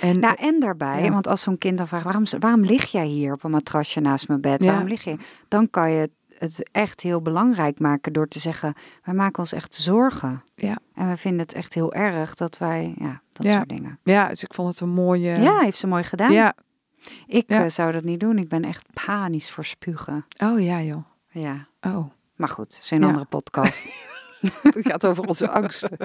En, 0.00 0.18
Nou, 0.18 0.36
en 0.38 0.60
daarbij, 0.60 1.02
Ja. 1.04 1.10
want 1.10 1.26
als 1.26 1.40
zo'n 1.42 1.58
kind 1.58 1.78
dan 1.78 1.88
vraagt, 1.88 2.04
waarom, 2.04 2.24
waarom 2.38 2.64
lig 2.64 2.90
jij 2.90 3.06
hier 3.06 3.32
op 3.32 3.44
een 3.44 3.50
matrasje 3.50 4.00
naast 4.00 4.28
mijn 4.28 4.40
bed? 4.40 4.62
Ja. 4.62 4.70
Waarom 4.70 4.88
lig 4.88 5.04
je? 5.04 5.16
Dan 5.48 5.70
kan 5.70 5.90
je 5.90 6.10
het 6.38 6.68
echt 6.72 7.00
heel 7.00 7.20
belangrijk 7.22 7.78
maken 7.78 8.12
door 8.12 8.28
te 8.28 8.38
zeggen, 8.38 8.74
wij 9.04 9.14
maken 9.14 9.38
ons 9.38 9.52
echt 9.52 9.74
zorgen. 9.74 10.42
Ja. 10.54 10.78
En 10.94 11.08
we 11.08 11.16
vinden 11.16 11.40
het 11.40 11.52
echt 11.52 11.74
heel 11.74 11.92
erg 11.92 12.34
dat 12.34 12.58
wij, 12.58 12.94
ja, 12.98 13.20
dat 13.32 13.46
Ja. 13.46 13.56
soort 13.56 13.68
dingen. 13.68 13.98
ja, 14.02 14.28
dus 14.28 14.42
ik 14.42 14.54
vond 14.54 14.68
het 14.68 14.80
een 14.80 14.88
mooie... 14.94 15.40
Ja, 15.40 15.58
heeft 15.58 15.78
ze 15.78 15.86
mooi 15.86 16.02
gedaan. 16.04 16.32
ja. 16.32 16.54
Ik 17.26 17.44
Ja. 17.46 17.64
eh, 17.64 17.70
zou 17.70 17.92
dat 17.92 18.04
niet 18.04 18.20
doen. 18.20 18.38
Ik 18.38 18.48
ben 18.48 18.64
echt 18.64 18.84
panisch 19.06 19.50
voor 19.50 19.64
spugen. 19.64 20.26
Oh 20.38 20.60
ja, 20.60 20.80
joh. 20.82 21.04
Ja. 21.30 21.66
Oh. 21.80 22.10
Maar 22.36 22.48
goed, 22.48 22.74
het 22.74 22.82
is 22.82 22.90
een 22.90 23.04
andere 23.04 23.24
podcast. 23.24 23.84
Het 24.62 24.78
gaat 24.86 25.06
over 25.06 25.24
onze 25.26 25.50
angsten. 25.50 25.90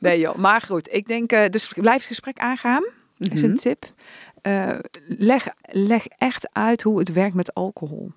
nee 0.00 0.18
joh, 0.18 0.36
maar 0.36 0.60
goed. 0.60 0.94
Ik 0.94 1.06
denk, 1.06 1.32
eh, 1.32 1.50
dus 1.50 1.68
blijf 1.68 1.96
het 1.96 2.06
gesprek 2.06 2.38
aangaan. 2.38 2.84
is 3.18 3.40
Mhm. 3.40 3.50
een 3.50 3.56
tip. 3.56 3.92
Eh, 4.42 4.78
leg, 5.06 5.48
leg 5.62 6.06
echt 6.06 6.48
uit 6.52 6.82
hoe 6.82 6.98
het 6.98 7.12
werkt 7.12 7.34
met 7.34 7.54
alcohol. 7.54 8.10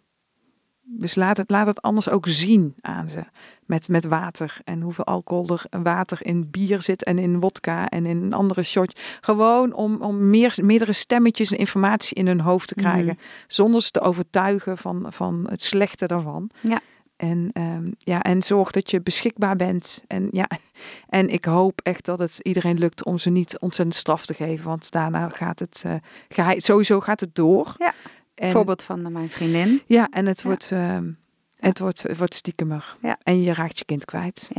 Dus 0.90 1.16
laat 1.16 1.38
het, 1.38 1.50
laat 1.50 1.68
het 1.68 1.82
anders 1.82 2.10
ook 2.10 2.28
zien 2.28 2.76
aan 2.82 3.10
ze. 3.10 3.24
Met, 3.66 3.88
met 3.88 4.06
water. 4.06 4.58
En 4.64 4.82
hoeveel 4.82 5.06
alcohol 5.06 5.48
er 5.70 5.82
water 5.84 6.26
in 6.26 6.50
bier 6.50 6.82
zit. 6.82 7.04
En 7.04 7.20
in 7.20 7.40
wodka. 7.40 7.90
En 7.90 8.06
in 8.06 8.24
een 8.24 8.34
andere 8.34 8.64
shot. 8.64 9.00
Gewoon 9.22 9.74
om, 9.74 10.02
om 10.02 10.30
meer, 10.30 10.58
meerdere 10.64 10.94
stemmetjes 10.94 11.52
en 11.52 11.58
informatie 11.58 12.16
in 12.16 12.28
hun 12.28 12.42
hoofd 12.42 12.68
te 12.68 12.76
krijgen. 12.76 13.14
Mhm. 13.14 13.24
Zonder 13.48 13.82
ze 13.82 13.92
te 13.92 14.02
overtuigen 14.02 14.78
van, 14.78 15.06
van 15.10 15.48
het 15.50 15.64
slechte 15.64 16.06
daarvan. 16.06 16.50
Ja. 16.62 16.80
En, 17.18 17.50
ehm, 17.54 17.92
ja, 17.98 18.22
en 18.22 18.42
zorg 18.44 18.72
dat 18.72 18.92
je 18.92 19.02
beschikbaar 19.02 19.56
bent. 19.56 20.04
En, 20.08 20.28
ja, 20.32 20.50
en 21.10 21.30
ik 21.30 21.46
hoop 21.46 21.80
echt 21.84 22.06
dat 22.06 22.20
het 22.20 22.40
iedereen 22.42 22.78
lukt 22.78 23.06
om 23.06 23.18
ze 23.18 23.30
niet 23.30 23.60
ontzettend 23.60 23.98
straf 23.98 24.26
te 24.26 24.34
geven. 24.34 24.66
Want 24.66 24.92
daarna 24.92 25.30
gaat 25.30 25.60
het, 25.60 25.84
ga, 26.30 26.60
sowieso 26.60 27.00
gaat 27.00 27.20
het 27.20 27.36
door. 27.36 27.76
Ja. 27.78 27.94
En, 28.36 28.52
Voorbeeld 28.52 28.84
van 28.84 29.06
eh, 29.06 29.12
mijn 29.12 29.30
vriendin. 29.30 29.82
Ja, 29.86 30.08
en 30.12 30.26
het, 30.26 30.42
Ja. 30.42 30.48
wordt, 30.48 30.72
ehm, 30.72 31.12
het, 31.60 31.80
wordt, 31.80 32.04
het 32.04 32.18
wordt 32.18 32.36
stiekemer. 32.36 32.98
Ja. 33.02 33.18
En 33.24 33.42
je 33.42 33.54
raakt 33.54 33.78
je 33.78 33.86
kind 33.86 34.06
kwijt. 34.06 34.50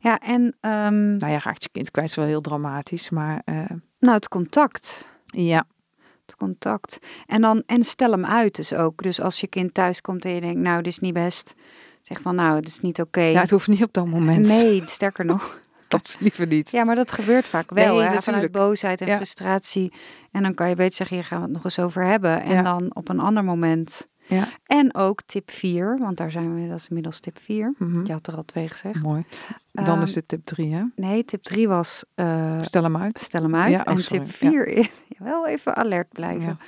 Ja, 0.00 0.18
en 0.18 0.56
ehm, 0.60 1.16
Nou 1.16 1.32
ja, 1.32 1.38
raakt 1.42 1.62
je 1.62 1.68
kind 1.72 1.90
kwijt 1.90 2.08
is 2.08 2.14
wel 2.14 2.24
heel 2.24 2.40
dramatisch. 2.40 3.10
Maar 3.10 3.42
eh, 3.44 3.54
nou, 3.98 4.14
het 4.14 4.28
contact. 4.28 5.08
ja, 5.24 5.66
Het 6.28 6.36
contact. 6.36 6.98
En 7.26 7.40
dan 7.40 7.62
en 7.66 7.82
stel 7.84 8.10
hem 8.10 8.24
uit 8.24 8.54
dus 8.56 8.72
ook. 8.74 9.02
Dus 9.02 9.20
als 9.20 9.40
je 9.40 9.46
kind 9.46 9.74
thuis 9.74 10.00
komt 10.00 10.24
en 10.24 10.34
je 10.34 10.40
denkt, 10.40 10.60
nou, 10.60 10.76
dit 10.82 10.92
is 10.92 10.98
niet 10.98 11.12
best. 11.14 11.54
Zeg 12.02 12.20
van, 12.20 12.34
nou, 12.34 12.54
dit 12.60 12.68
is 12.68 12.80
niet 12.80 13.00
oké. 13.00 13.20
ja, 13.20 13.40
het 13.40 13.50
hoeft 13.50 13.68
niet 13.68 13.82
op 13.82 13.92
dat 13.92 14.06
moment. 14.06 14.46
Nee, 14.46 14.82
sterker 14.86 15.24
nog. 15.24 15.60
Dat 15.88 16.16
liever 16.20 16.46
niet. 16.46 16.70
Ja, 16.70 16.84
maar 16.84 16.94
dat 16.94 17.12
gebeurt 17.12 17.48
vaak 17.48 17.70
wel. 17.70 17.96
Nee, 17.96 18.06
hè? 18.08 18.22
Vanuit 18.22 18.52
boosheid 18.52 19.00
en 19.00 19.06
Ja. 19.06 19.16
frustratie. 19.16 19.92
En 20.32 20.42
dan 20.42 20.54
kan 20.54 20.68
je 20.68 20.74
beter 20.74 20.94
zeggen, 20.94 21.16
hier 21.16 21.24
gaan 21.24 21.38
we 21.38 21.44
het 21.44 21.52
nog 21.52 21.64
eens 21.64 21.78
over 21.78 22.04
hebben. 22.04 22.42
En 22.42 22.54
Ja. 22.54 22.62
dan 22.62 22.90
op 22.94 23.08
een 23.08 23.20
ander 23.20 23.44
moment. 23.44 24.06
Ja. 24.28 24.48
En 24.66 24.94
ook 24.94 25.20
tip 25.26 25.50
4, 25.50 25.98
want 25.98 26.16
daar 26.16 26.30
zijn 26.30 26.54
we, 26.62 26.68
dat 26.68 26.78
is 26.78 26.88
inmiddels 26.88 27.20
tip 27.20 27.38
4. 27.38 27.74
Mhm. 27.78 28.04
Je 28.06 28.12
had 28.12 28.26
er 28.26 28.36
al 28.36 28.44
twee 28.44 28.68
gezegd. 28.68 29.02
Mooi. 29.02 29.24
Dan 29.72 29.84
Ehm, 29.86 30.02
is 30.02 30.14
het 30.14 30.28
tip 30.28 30.44
3, 30.44 30.72
hè? 30.74 30.82
Nee, 30.96 31.24
tip 31.24 31.42
3 31.42 31.68
was 31.68 32.04
eh, 32.14 32.56
Stel 32.60 32.82
hem 32.82 32.96
uit. 32.96 33.18
stel 33.18 33.42
hem 33.42 33.54
uit. 33.54 33.70
Ja, 33.70 33.84
oh, 33.86 33.92
en 33.94 34.02
sorry. 34.02 34.24
tip 34.24 34.34
4 34.34 34.66
is 34.78 34.90
ja, 35.08 35.24
wel 35.24 35.46
even 35.46 35.76
alert 35.76 36.08
blijven. 36.12 36.58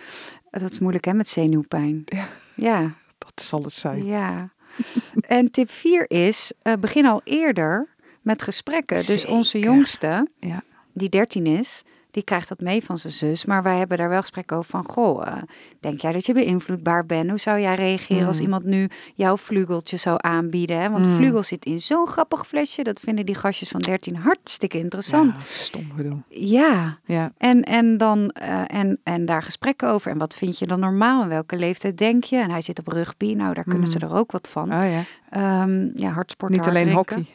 Dat 0.50 0.70
is 0.70 0.78
moeilijk 0.78 1.04
hè, 1.04 1.14
met 1.14 1.28
zenuwpijn. 1.28 2.02
Ja. 2.04 2.28
Ja, 2.54 2.80
Dat 3.18 3.32
zal 3.42 3.62
het 3.62 3.72
zijn. 3.72 4.04
ja. 4.04 4.50
en 5.20 5.50
tip 5.50 5.70
4 5.70 6.10
is, 6.10 6.52
eh, 6.62 6.72
begin 6.80 7.06
al 7.06 7.20
eerder 7.24 7.88
met 8.22 8.42
gesprekken. 8.42 8.96
Dus 8.96 9.26
onze 9.26 9.58
jongste, 9.58 10.28
Ja. 10.40 10.62
die 10.92 11.08
13 11.08 11.46
is, 11.46 11.82
die 12.10 12.22
krijgt 12.22 12.48
dat 12.48 12.60
mee 12.60 12.84
van 12.84 12.98
zijn 12.98 13.12
zus. 13.12 13.44
Maar 13.44 13.62
wij 13.62 13.78
hebben 13.78 13.98
daar 13.98 14.08
wel 14.08 14.20
gesprekken 14.20 14.56
over 14.56 14.70
van, 14.70 14.84
goh, 14.86 15.26
eh, 15.26 15.32
denk 15.80 16.00
jij 16.00 16.12
dat 16.12 16.26
je 16.26 16.32
beïnvloedbaar 16.32 17.06
bent? 17.06 17.28
Hoe 17.30 17.38
zou 17.38 17.60
jij 17.60 17.74
reageren 17.74 18.26
als 18.26 18.36
Mm. 18.36 18.42
iemand 18.42 18.64
nu 18.64 18.88
jouw 19.14 19.36
vlugeltje 19.36 19.96
zou 19.96 20.16
aanbieden? 20.20 20.80
Hè? 20.80 20.90
Want 20.90 21.06
Mm. 21.06 21.14
vlugel 21.14 21.42
zit 21.42 21.64
in 21.64 21.80
zo'n 21.80 22.06
grappig 22.06 22.46
flesje. 22.46 22.82
Dat 22.82 23.00
vinden 23.00 23.26
die 23.26 23.34
gastjes 23.34 23.68
van 23.68 23.80
13 23.80 24.16
hartstikke 24.16 24.78
interessant. 24.78 25.34
Ja, 25.36 25.42
stom 25.46 25.92
gedoe. 25.96 26.16
Ja, 26.28 26.98
Ja. 27.04 27.32
en, 27.38 27.62
en, 27.62 27.96
dan, 27.96 28.30
eh, 28.30 28.60
en, 28.66 28.98
en 29.02 29.24
daar 29.24 29.42
gesprekken 29.42 29.88
over. 29.88 30.10
En 30.10 30.18
wat 30.18 30.34
vind 30.34 30.58
je 30.58 30.66
dan 30.66 30.80
normaal? 30.80 31.22
En 31.22 31.28
welke 31.28 31.56
leeftijd 31.56 31.98
denk 31.98 32.24
je? 32.24 32.36
En 32.36 32.50
hij 32.50 32.60
zit 32.60 32.78
op 32.78 32.86
rugby. 32.88 33.34
Nou, 33.34 33.54
daar 33.54 33.64
kunnen 33.64 33.88
ze 33.90 33.98
Mm. 34.02 34.10
er 34.10 34.16
ook 34.16 34.32
wat 34.32 34.48
van. 34.48 34.72
Oh 34.72 34.82
ja. 34.90 35.02
Ehm, 35.30 35.88
ja, 35.94 36.10
hardsport, 36.10 36.52
Niet 36.52 36.66
alleen 36.66 36.92
hockey. 36.92 37.26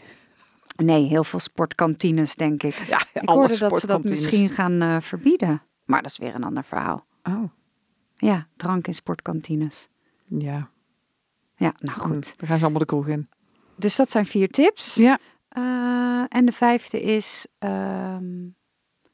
Nee, 0.75 1.05
heel 1.07 1.23
veel 1.23 1.39
sportkantines, 1.39 2.35
denk 2.35 2.63
ik. 2.63 2.75
Ja, 2.75 3.01
Ik 3.13 3.29
hoorde 3.29 3.57
dat 3.57 3.79
ze 3.79 3.87
dat 3.87 4.03
misschien 4.03 4.49
gaan 4.49 4.81
eh, 4.81 4.97
verbieden. 4.99 5.61
Maar 5.85 6.01
dat 6.01 6.11
is 6.11 6.17
weer 6.17 6.35
een 6.35 6.43
ander 6.43 6.63
verhaal. 6.63 7.05
Oh, 7.23 7.43
Ja, 8.15 8.47
drank 8.55 8.87
in 8.87 8.93
sportkantines. 8.93 9.87
ja. 10.27 10.69
Ja, 11.57 11.73
nou 11.79 11.99
goed. 11.99 12.33
Dan 12.37 12.47
gaan 12.47 12.57
ze 12.57 12.63
allemaal 12.63 12.79
de 12.81 12.85
kroeg 12.85 13.07
in. 13.07 13.29
Dus 13.75 13.95
dat 13.95 14.11
zijn 14.11 14.25
vier 14.25 14.49
tips. 14.49 14.95
Ja. 14.95 15.19
Eh, 15.49 16.23
en 16.27 16.45
de 16.45 16.51
vijfde 16.51 17.01
is 17.01 17.47
ehm, 17.59 18.25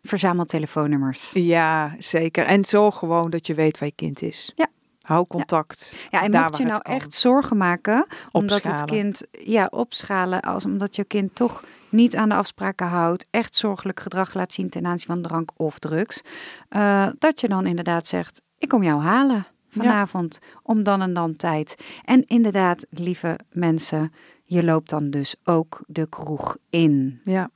verzamel 0.01 0.45
telefoonnummers. 0.45 1.32
Ja, 1.32 1.95
zeker. 1.97 2.45
En 2.45 2.66
zorg 2.66 2.97
gewoon 2.97 3.30
dat 3.30 3.47
je 3.47 3.53
weet 3.53 3.80
waar 3.80 3.88
je 3.89 3.95
kind 3.95 4.22
is. 4.22 4.51
Ja. 4.55 4.68
Hou 5.02 5.28
contact. 5.28 5.95
Ja, 6.10 6.22
en 6.22 6.32
mocht 6.32 6.58
je 6.58 6.66
nou 6.66 6.82
echt 6.84 7.14
zorgen 7.14 7.58
maken, 7.58 8.06
omdat 8.32 8.64
het 8.64 8.86
kind 8.86 9.24
ja 9.32 9.68
opschalen, 9.72 10.41
als 10.41 10.66
omdat 10.66 10.95
je 10.95 11.04
kind 11.04 11.36
toch 11.36 11.64
niet 11.89 12.16
aan 12.16 12.30
de 12.30 12.36
afspraken 12.36 12.88
houdt, 12.88 13.28
echt 13.30 13.56
zorgelijk 13.56 13.99
gedrag 13.99 14.34
laat 14.34 14.54
zien 14.54 14.70
ten 14.70 14.86
aanzien 14.86 15.08
van 15.08 15.22
drank 15.22 15.52
of 15.56 15.80
drugs, 15.80 16.22
eh, 16.70 17.08
dat 17.20 17.41
je 17.41 17.47
dan 17.47 17.66
inderdaad 17.66 18.08
zegt: 18.08 18.41
ik 18.58 18.70
kom 18.70 18.84
jou 18.84 19.02
halen 19.02 19.45
vanavond 19.70 20.39
om 20.64 20.84
dan 20.84 21.02
en 21.02 21.14
dan 21.14 21.36
tijd. 21.36 21.76
En 22.06 22.26
inderdaad, 22.28 22.86
lieve 22.89 23.39
mensen, 23.52 24.14
je 24.43 24.64
loopt 24.64 24.89
dan 24.89 25.10
dus 25.10 25.36
ook 25.43 25.84
de 25.88 26.08
kroeg 26.10 26.58
in. 26.70 27.20
Ja. 27.24 27.49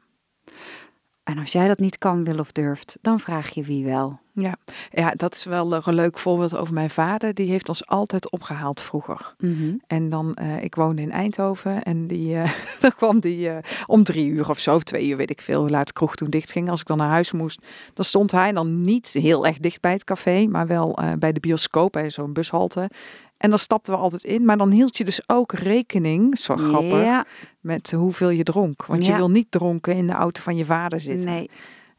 En 1.26 1.38
als 1.40 1.52
jij 1.52 1.68
dat 1.68 1.80
niet 1.80 1.98
kan, 1.98 2.24
wil 2.24 2.40
of 2.40 2.52
durft, 2.52 2.98
dan 3.02 3.20
vraag 3.20 3.50
je 3.50 3.64
wie 3.64 3.86
wel. 3.86 4.20
Ja. 4.34 4.56
ja, 4.92 5.12
dat 5.12 5.36
is 5.36 5.44
wel 5.44 5.76
eh, 5.76 5.82
een 5.84 5.94
leuk 5.94 6.18
voorbeeld 6.18 6.56
over 6.56 6.74
mijn 6.74 6.90
vader. 6.90 7.34
Die 7.34 7.50
heeft 7.50 7.70
ons 7.70 7.88
altijd 7.88 8.32
opgehaald 8.32 8.82
vroeger. 8.82 9.36
Mhm. 9.38 9.74
En 9.88 10.10
dan, 10.10 10.34
eh, 10.34 10.64
ik 10.64 10.76
woonde 10.76 11.02
in 11.02 11.12
Eindhoven 11.12 11.84
en 11.84 12.08
die, 12.08 12.36
eh, 12.36 12.52
dan 12.82 12.92
kwam 12.96 13.20
die 13.20 13.50
om 13.86 14.04
drie 14.04 14.28
uur 14.28 14.50
of 14.50 14.60
zo, 14.60 14.76
of 14.76 14.84
twee 14.84 15.08
uur, 15.08 15.18
weet 15.18 15.30
ik 15.30 15.42
veel, 15.42 15.60
hoe 15.60 15.70
laat 15.70 15.94
kroeg 15.94 16.16
toen 16.16 16.30
dicht 16.30 16.52
ging. 16.52 16.70
Als 16.70 16.82
ik 16.82 16.88
dan 16.88 16.98
naar 16.98 17.10
huis 17.10 17.32
moest, 17.32 17.62
dan 17.94 18.06
stond 18.06 18.32
hij 18.32 18.52
dan 18.52 18.82
niet 18.82 19.08
heel 19.08 19.46
erg 19.46 19.58
dicht 19.58 19.82
bij 19.82 19.92
het 19.92 20.04
café, 20.04 20.46
maar 20.48 20.68
wel 20.68 21.00
bij 21.20 21.32
de 21.32 21.40
bioscoop, 21.40 21.92
bij 21.92 22.10
zo'n 22.10 22.34
bushalte. 22.34 22.90
En 23.38 23.50
dan 23.50 23.60
stapten 23.60 23.94
we 23.94 24.00
altijd 24.00 24.24
in, 24.24 24.46
maar 24.46 24.58
dan 24.58 24.72
hield 24.72 24.98
je 24.98 25.06
dus 25.06 25.22
ook 25.30 25.52
rekening, 25.54 26.38
zo 26.38 26.56
grappig, 26.56 27.04
Ja, 27.04 27.26
met 27.60 27.92
hoeveel 27.92 28.30
je 28.30 28.44
dronk. 28.44 28.86
Want 28.86 29.06
je 29.06 29.16
wil 29.16 29.30
niet 29.30 29.52
dronken 29.52 29.96
in 29.96 30.08
de 30.08 30.14
auto 30.14 30.42
van 30.42 30.56
je 30.56 30.66
vader 30.66 31.00
zitten. 31.00 31.26
nee. 31.30 31.50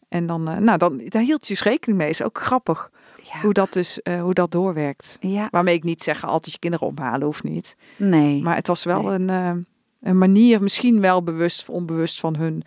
En 0.09 0.27
dan, 0.27 0.49
eh, 0.49 0.57
nou, 0.57 0.79
dan, 0.79 1.01
daar 1.09 1.23
hield 1.23 1.47
je 1.47 1.53
dus 1.55 1.63
rekening 1.63 1.99
mee. 1.99 2.09
Is 2.09 2.23
ook 2.23 2.39
grappig 2.41 2.91
Ja. 3.33 3.41
hoe 3.41 3.53
dat 3.53 3.73
dus, 3.73 4.03
eh, 4.03 4.21
hoe 4.23 4.35
dat 4.35 4.51
doorwerkt. 4.51 5.17
ja, 5.21 5.49
Waarmee 5.51 5.75
ik 5.75 5.83
niet 5.83 6.03
zeg, 6.03 6.25
altijd 6.25 6.53
je 6.53 6.59
kinderen 6.61 6.87
ophalen, 6.87 7.23
hoeft 7.27 7.43
niet. 7.43 7.77
nee. 7.97 8.43
Maar 8.43 8.55
het 8.57 8.67
was 8.67 8.85
wel 8.85 9.03
Nee. 9.03 9.13
een, 9.15 9.31
eh, 9.31 9.51
een 10.11 10.19
manier, 10.19 10.63
misschien 10.63 11.01
wel 11.01 11.23
bewust 11.23 11.61
of 11.69 11.75
onbewust 11.75 12.21
van 12.21 12.37
hun, 12.37 12.63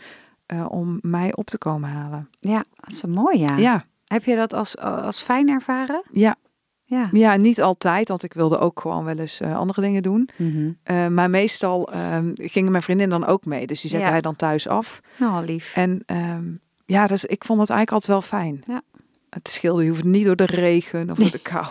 om 0.68 1.00
mij 1.02 1.36
op 1.36 1.46
te 1.48 1.58
komen 1.58 1.90
halen. 1.90 2.30
Ja, 2.40 2.64
dat 2.76 2.90
is 2.94 3.02
een 3.04 3.10
mooi, 3.12 3.40
ja. 3.40 3.58
Ja, 3.58 3.86
Heb 4.08 4.24
je 4.24 4.36
dat 4.36 4.54
als, 4.54 4.78
als 4.78 5.22
fijn 5.22 5.50
ervaren? 5.50 6.02
ja, 6.12 6.36
Ja. 6.90 7.08
ja, 7.12 7.36
niet 7.36 7.62
altijd, 7.62 8.08
want 8.08 8.24
ik 8.24 8.34
wilde 8.34 8.58
ook 8.58 8.80
gewoon 8.80 9.04
wel 9.06 9.18
eens 9.18 9.40
eh, 9.40 9.56
andere 9.58 9.82
dingen 9.82 10.04
doen. 10.04 10.30
Mhm. 10.36 10.72
Eh, 10.84 11.08
maar 11.08 11.30
meestal 11.30 11.92
ehm, 11.92 12.32
gingen 12.36 12.72
mijn 12.72 12.84
vriendin 12.84 13.10
dan 13.10 13.26
ook 13.26 13.46
mee, 13.46 13.68
dus 13.68 13.82
die 13.82 13.90
zette 13.90 14.06
Ja. 14.06 14.12
hij 14.12 14.22
dan 14.22 14.36
thuis 14.36 14.68
af. 14.68 15.00
Nou, 15.18 15.46
lief. 15.46 15.72
En 15.76 16.04
ehm, 16.06 16.44
ja, 16.86 17.08
dus 17.08 17.26
ik 17.26 17.44
vond 17.46 17.60
het 17.60 17.70
eigenlijk 17.70 17.92
altijd 17.92 18.12
wel 18.12 18.40
fijn. 18.40 18.62
Ja. 18.64 18.82
Het 19.30 19.48
scheelde, 19.50 19.84
je 19.84 19.90
hoeft 19.90 20.04
niet 20.04 20.26
door 20.26 20.36
de 20.36 20.46
regen 20.46 21.10
of 21.12 21.18
door 21.18 21.32
de 21.32 21.42
kou. 21.52 21.66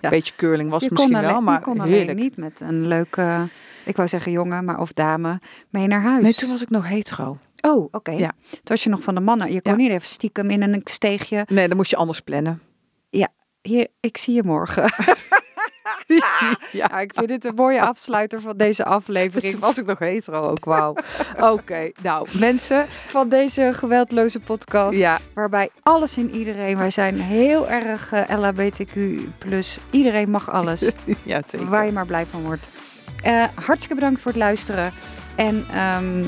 Ja. 0.00 0.08
Beetje 0.10 0.32
curling 0.36 0.70
was 0.70 0.82
je 0.84 0.88
misschien 0.90 1.14
alleen, 1.14 1.30
wel, 1.30 1.40
maar 1.40 1.58
je 1.58 1.64
kon 1.64 1.80
alleen 1.80 1.92
heerlijk. 1.92 2.18
niet 2.18 2.36
met 2.36 2.60
een 2.60 2.86
leuke, 2.86 3.48
ik 3.84 3.96
wou 3.96 4.08
zeggen 4.08 4.32
jongen, 4.32 4.64
maar 4.64 4.80
of 4.80 4.92
dame, 4.92 5.40
mee 5.70 5.86
naar 5.86 6.02
huis. 6.02 6.22
Nee, 6.22 6.34
toen 6.34 6.48
was 6.50 6.62
ik 6.62 6.70
nog 6.70 6.88
hetero. 6.88 7.38
Oh, 7.60 7.88
oké. 7.90 8.10
Ja. 8.10 8.32
Toen 8.50 8.60
was 8.64 8.84
je 8.84 8.90
nog 8.90 9.02
van 9.02 9.14
de 9.14 9.20
mannen. 9.20 9.52
Je 9.52 9.62
kon 9.62 9.76
niet 9.76 9.90
even 9.90 10.08
stiekem 10.08 10.50
in 10.50 10.62
een 10.62 10.80
steegje. 10.84 11.44
Nee, 11.48 11.68
dan 11.68 11.76
moest 11.76 11.90
je 11.90 11.96
anders 11.96 12.20
plannen. 12.20 12.60
Hier, 13.66 13.86
ik 14.00 14.16
zie 14.16 14.34
je 14.34 14.42
morgen. 14.42 14.84
ja, 16.72 17.00
ik 17.00 17.12
vind 17.14 17.28
dit 17.28 17.44
een 17.44 17.54
mooie 17.54 17.80
afsluiter 17.80 18.40
van 18.40 18.56
deze 18.56 18.84
aflevering. 18.84 19.52
toen 19.52 19.60
was 19.60 19.78
ik 19.78 19.86
nog 19.86 19.98
hetero 19.98 20.40
ook, 20.40 20.64
wauw. 20.64 20.94
Oké, 21.52 21.90
nou 22.02 22.28
mensen, 22.32 22.86
Van 23.06 23.28
deze 23.28 23.70
geweldloze 23.74 24.40
podcast. 24.40 24.98
ja, 24.98 25.18
Waarbij 25.34 25.68
alles 25.82 26.16
in 26.16 26.30
iedereen. 26.34 26.76
Wij 26.78 26.90
zijn 26.90 27.20
heel 27.20 27.68
erg 27.68 28.12
eh, 28.12 28.38
LHBTQ. 28.38 28.96
Iedereen 29.90 30.30
mag 30.30 30.50
alles. 30.50 30.92
ja 31.22 31.42
zeker. 31.46 31.68
waar 31.68 31.86
je 31.86 31.92
maar 31.92 32.06
blij 32.06 32.26
van 32.26 32.42
wordt. 32.42 32.68
Eh, 33.22 33.44
hartstikke 33.54 33.94
bedankt 33.94 34.20
voor 34.20 34.30
het 34.32 34.40
luisteren. 34.40 34.92
En 35.36 35.66
ehm, 35.72 36.24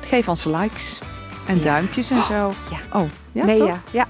Geef 0.00 0.28
ons 0.28 0.44
likes 0.44 0.98
en 1.46 1.56
Ja. 1.56 1.62
duimpjes 1.62 2.10
en 2.10 2.22
zo. 2.22 2.52
ja. 2.70 2.98
Oh, 3.00 3.08
ja 3.32 3.44
nee, 3.44 3.58
toch? 3.58 3.66
ja, 3.68 3.80
ja. 3.90 4.06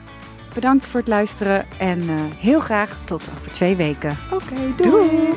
Bedankt 0.55 0.89
voor 0.89 1.01
het 1.01 1.09
luisteren 1.09 1.67
en 1.79 2.01
eh, 2.01 2.15
heel 2.39 2.61
graag 2.61 2.99
tot 3.05 3.23
over 3.39 3.53
twee 3.53 3.77
weken. 3.77 4.19
Oké, 4.33 4.55
Doei. 4.77 5.35